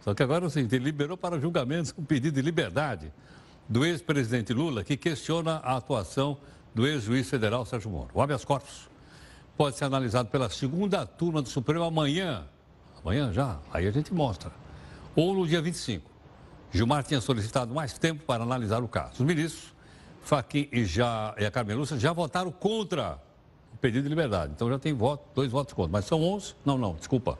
Só 0.00 0.12
que 0.12 0.24
agora 0.24 0.46
é 0.46 0.48
o 0.48 0.50
seguinte, 0.50 0.74
ele 0.74 0.86
liberou 0.86 1.16
para 1.16 1.38
julgamentos 1.38 1.92
com 1.92 2.02
pedido 2.02 2.34
de 2.34 2.42
liberdade 2.42 3.12
do 3.68 3.84
ex-presidente 3.86 4.52
Lula, 4.52 4.82
que 4.82 4.96
questiona 4.96 5.58
a 5.58 5.76
atuação 5.76 6.36
do 6.74 6.84
ex-juiz 6.84 7.30
federal 7.30 7.64
Sérgio 7.64 7.92
Moro. 7.92 8.10
O 8.12 8.20
habeas 8.20 8.44
corpus 8.44 8.92
pode 9.56 9.76
ser 9.76 9.84
analisado 9.84 10.28
pela 10.28 10.48
segunda 10.50 11.06
turma 11.06 11.40
do 11.40 11.48
Supremo 11.48 11.84
amanhã. 11.84 12.44
Amanhã 13.02 13.32
já? 13.32 13.58
Aí 13.72 13.86
a 13.86 13.90
gente 13.90 14.12
mostra. 14.12 14.50
Ou 15.14 15.34
no 15.34 15.46
dia 15.46 15.62
25. 15.62 16.10
Gilmar 16.72 17.04
tinha 17.04 17.20
solicitado 17.20 17.72
mais 17.72 17.96
tempo 17.98 18.24
para 18.24 18.42
analisar 18.42 18.82
o 18.82 18.88
caso. 18.88 19.12
Os 19.14 19.20
ministros, 19.20 19.72
Faquim 20.22 20.68
e, 20.72 20.84
já, 20.84 21.34
e 21.38 21.44
a 21.44 21.50
Carmen 21.50 21.76
Lúcia, 21.76 21.98
já 21.98 22.12
votaram 22.12 22.50
contra 22.50 23.18
o 23.72 23.76
pedido 23.76 24.02
de 24.04 24.08
liberdade. 24.08 24.52
Então 24.54 24.68
já 24.68 24.78
tem 24.78 24.92
voto, 24.92 25.24
dois 25.34 25.52
votos 25.52 25.72
contra. 25.72 25.92
Mas 25.92 26.06
são 26.06 26.20
11? 26.22 26.54
Não, 26.64 26.76
não, 26.76 26.94
desculpa. 26.94 27.38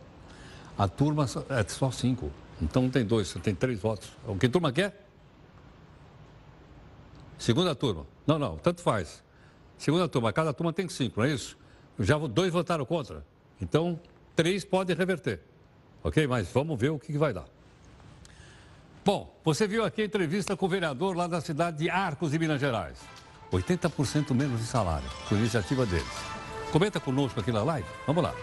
A 0.79 0.87
turma 0.87 1.27
é 1.49 1.65
só 1.65 1.91
cinco. 1.91 2.31
Então 2.61 2.83
não 2.83 2.91
tem 2.91 3.05
dois, 3.05 3.33
tem 3.43 3.55
três 3.55 3.81
votos. 3.81 4.09
O 4.27 4.37
que 4.37 4.49
turma 4.49 4.71
quer? 4.71 5.05
Segunda 7.39 7.75
turma. 7.75 8.07
Não, 8.27 8.39
não, 8.39 8.57
tanto 8.57 8.81
faz. 8.81 9.23
Segunda 9.77 10.09
turma, 10.09 10.33
cada 10.33 10.53
turma 10.53 10.73
tem 10.73 10.89
cinco, 10.89 11.21
não 11.21 11.27
é 11.27 11.33
isso? 11.33 11.59
Já 11.99 12.19
dois 12.19 12.53
votaram 12.53 12.85
contra. 12.85 13.25
Então, 13.61 13.99
três 14.35 14.65
podem 14.65 14.97
reverter. 14.97 15.41
Ok? 16.03 16.27
Mas 16.27 16.49
vamos 16.53 16.79
ver 16.79 16.91
o 16.91 16.99
que, 16.99 17.17
vai 17.17 17.33
dar. 17.33 17.47
Bom, 19.05 19.35
você 19.45 19.67
viu 19.67 19.85
aqui 19.85 20.03
a 20.03 20.05
entrevista 20.05 20.57
com 20.57 20.67
o 20.67 20.69
vereador 20.69 21.17
lá 21.17 21.27
da 21.27 21.41
cidade 21.41 21.79
de 21.79 21.91
Arcos, 21.91 22.35
em 22.35 22.39
Minas 22.39 22.61
Gerais. 22.61 22.99
80% 23.53 24.33
menos 24.35 24.61
de 24.61 24.67
salário, 24.67 25.09
por 25.29 25.39
iniciativa 25.39 25.87
deles. 25.87 26.07
Comenta 26.73 26.99
conosco 26.99 27.39
aqui 27.39 27.53
na 27.53 27.63
live. 27.63 27.87
Vamos 28.07 28.23
lá. 28.25 28.35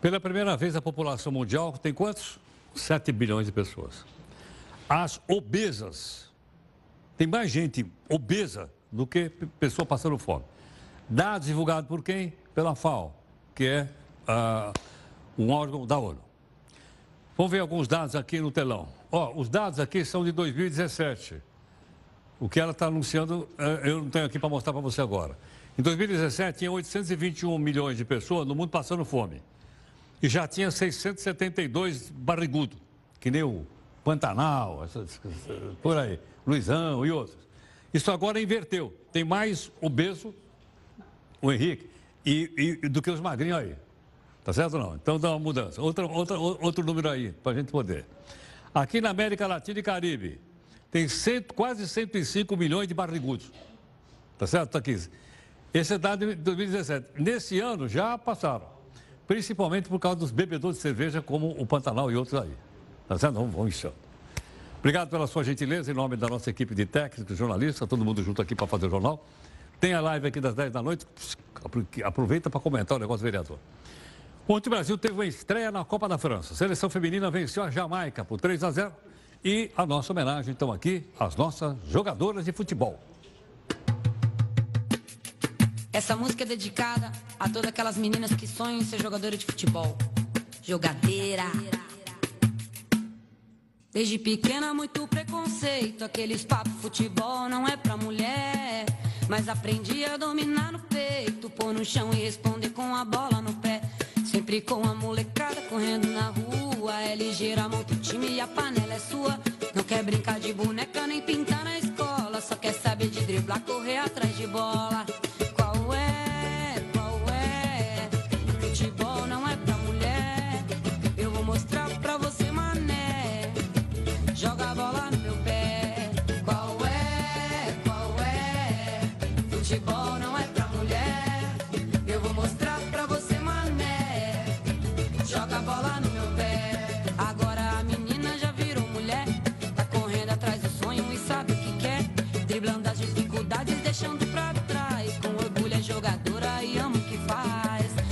Pela 0.00 0.18
primeira 0.18 0.56
vez, 0.56 0.74
a 0.74 0.82
população 0.82 1.30
mundial 1.30 1.72
tem 1.76 1.92
quantos? 1.92 2.40
7 2.74 3.12
bilhões 3.12 3.46
de 3.46 3.52
pessoas. 3.52 4.04
As 4.88 5.20
obesas. 5.28 6.30
Tem 7.16 7.26
mais 7.26 7.50
gente 7.50 7.86
obesa 8.08 8.70
do 8.90 9.06
que 9.06 9.30
pessoa 9.60 9.86
passando 9.86 10.18
fome. 10.18 10.44
Dados 11.12 11.46
divulgados 11.46 11.86
por 11.86 12.02
quem? 12.02 12.32
Pela 12.54 12.74
FAO, 12.74 13.14
que 13.54 13.66
é 13.66 13.88
uh, 14.26 14.72
um 15.36 15.50
órgão 15.50 15.86
da 15.86 15.98
ONU. 15.98 16.18
Vamos 17.36 17.52
ver 17.52 17.58
alguns 17.58 17.86
dados 17.86 18.16
aqui 18.16 18.40
no 18.40 18.50
telão. 18.50 18.88
Os 19.36 19.50
dados 19.50 19.78
aqui 19.78 20.06
são 20.06 20.24
de 20.24 20.32
2017. 20.32 21.42
O 22.40 22.48
que 22.48 22.58
ela 22.58 22.72
está 22.72 22.86
anunciando, 22.86 23.46
uh, 23.58 23.86
eu 23.86 23.98
não 23.98 24.08
tenho 24.08 24.24
aqui 24.24 24.38
para 24.38 24.48
mostrar 24.48 24.72
para 24.72 24.80
você 24.80 25.02
agora. 25.02 25.36
Em 25.78 25.82
2017, 25.82 26.60
tinha 26.60 26.72
821 26.72 27.58
milhões 27.58 27.98
de 27.98 28.06
pessoas 28.06 28.48
no 28.48 28.54
mundo 28.54 28.70
passando 28.70 29.04
fome. 29.04 29.42
E 30.22 30.30
já 30.30 30.48
tinha 30.48 30.70
672 30.70 32.08
barrigudo, 32.08 32.78
que 33.20 33.30
nem 33.30 33.42
o 33.42 33.66
Pantanal, 34.02 34.88
por 35.82 35.98
aí, 35.98 36.18
Luizão 36.46 37.04
e 37.04 37.10
outros. 37.12 37.36
Isso 37.92 38.10
agora 38.10 38.40
inverteu. 38.40 38.96
Tem 39.12 39.24
mais 39.24 39.70
obeso 39.78 40.34
o 41.42 41.52
Henrique, 41.52 41.90
e, 42.24 42.78
e, 42.84 42.88
do 42.88 43.02
que 43.02 43.10
os 43.10 43.20
magrinhos 43.20 43.58
aí. 43.58 43.74
Tá 44.44 44.52
certo 44.52 44.74
ou 44.74 44.80
não? 44.80 44.94
Então 44.94 45.18
dá 45.18 45.30
uma 45.30 45.38
mudança. 45.38 45.82
Outra, 45.82 46.06
outra, 46.06 46.38
outro 46.38 46.84
número 46.84 47.10
aí, 47.10 47.32
para 47.32 47.52
a 47.52 47.54
gente 47.56 47.70
poder. 47.70 48.06
Aqui 48.74 49.00
na 49.00 49.10
América 49.10 49.46
Latina 49.46 49.80
e 49.80 49.82
Caribe, 49.82 50.40
tem 50.90 51.08
cento, 51.08 51.52
quase 51.52 51.86
105 51.88 52.56
milhões 52.56 52.88
de 52.88 52.94
barrigudos. 52.94 53.50
Tá 54.38 54.46
certo, 54.46 54.70
Taquise? 54.70 55.10
Esse 55.74 55.94
é 55.94 55.98
dado 55.98 56.26
de 56.26 56.34
2017. 56.34 57.20
Nesse 57.20 57.58
ano 57.60 57.88
já 57.88 58.16
passaram. 58.16 58.66
Principalmente 59.26 59.88
por 59.88 59.98
causa 59.98 60.16
dos 60.16 60.30
bebedores 60.30 60.76
de 60.76 60.82
cerveja, 60.82 61.22
como 61.22 61.50
o 61.50 61.66
Pantanal 61.66 62.10
e 62.10 62.16
outros 62.16 62.40
aí. 62.40 62.52
Tá 63.08 63.18
certo? 63.18 63.34
Vamos, 63.34 63.52
vamos 63.52 63.68
enxando. 63.68 63.94
Obrigado 64.80 65.10
pela 65.10 65.26
sua 65.26 65.44
gentileza, 65.44 65.92
em 65.92 65.94
nome 65.94 66.16
da 66.16 66.28
nossa 66.28 66.50
equipe 66.50 66.74
de 66.74 66.84
técnicos, 66.84 67.36
jornalistas, 67.36 67.88
todo 67.88 68.04
mundo 68.04 68.22
junto 68.22 68.42
aqui 68.42 68.54
para 68.54 68.66
fazer 68.66 68.86
o 68.86 68.90
jornal. 68.90 69.24
Tem 69.82 69.94
a 69.94 70.00
live 70.00 70.28
aqui 70.28 70.40
das 70.40 70.54
10 70.54 70.70
da 70.70 70.80
noite. 70.80 71.04
Aproveita 72.04 72.48
para 72.48 72.60
comentar 72.60 72.96
o 72.96 73.00
negócio 73.00 73.22
do 73.22 73.24
vereador. 73.24 73.58
Ontem 74.46 74.68
o 74.68 74.70
Brasil 74.70 74.96
teve 74.96 75.12
uma 75.12 75.26
estreia 75.26 75.72
na 75.72 75.84
Copa 75.84 76.08
da 76.08 76.16
França. 76.16 76.54
A 76.54 76.56
seleção 76.56 76.88
feminina 76.88 77.28
venceu 77.32 77.64
a 77.64 77.68
Jamaica 77.68 78.24
por 78.24 78.40
3 78.40 78.62
a 78.62 78.70
0. 78.70 78.92
E 79.44 79.72
a 79.76 79.84
nossa 79.84 80.12
homenagem, 80.12 80.52
então, 80.52 80.70
aqui, 80.70 81.04
às 81.18 81.34
nossas 81.34 81.76
jogadoras 81.88 82.44
de 82.44 82.52
futebol. 82.52 83.02
Essa 85.92 86.14
música 86.14 86.44
é 86.44 86.46
dedicada 86.46 87.10
a 87.40 87.48
todas 87.48 87.70
aquelas 87.70 87.96
meninas 87.96 88.32
que 88.32 88.46
sonham 88.46 88.78
em 88.78 88.84
ser 88.84 89.02
jogadora 89.02 89.36
de 89.36 89.44
futebol. 89.44 89.98
Jogadeira. 90.62 91.50
Desde 93.90 94.16
pequena, 94.16 94.72
muito 94.72 95.08
preconceito. 95.08 96.04
Aqueles 96.04 96.44
papos 96.44 96.72
futebol 96.74 97.48
não 97.48 97.66
é 97.66 97.76
pra 97.76 97.96
mulher. 97.96 98.86
Mas 99.32 99.48
aprendi 99.48 100.04
a 100.04 100.18
dominar 100.18 100.72
no 100.72 100.78
peito, 100.78 101.48
pôr 101.48 101.72
no 101.72 101.82
chão 101.86 102.10
e 102.12 102.16
responder 102.16 102.68
com 102.68 102.94
a 102.94 103.02
bola 103.02 103.40
no 103.40 103.54
pé. 103.54 103.80
Sempre 104.26 104.60
com 104.60 104.84
a 104.84 104.94
molecada 104.94 105.58
correndo 105.70 106.06
na 106.08 106.28
rua. 106.28 107.00
É 107.00 107.14
ligeira, 107.14 107.66
monta 107.66 107.94
o 107.94 107.96
time 107.96 108.28
e 108.28 108.40
a 108.42 108.46
panela 108.46 108.92
é 108.92 108.98
sua. 108.98 109.40
Não 109.74 109.82
quer 109.84 110.02
brincar 110.02 110.38
de 110.38 110.52
boneca 110.52 111.06
nem 111.06 111.22
pintar 111.22 111.64
na 111.64 111.78
escola. 111.78 112.42
Só 112.42 112.56
quer 112.56 112.74
saber 112.74 113.08
de 113.08 113.22
driblar, 113.22 113.62
correr 113.62 114.00
atrás 114.00 114.36
de 114.36 114.46
bola. 114.46 115.06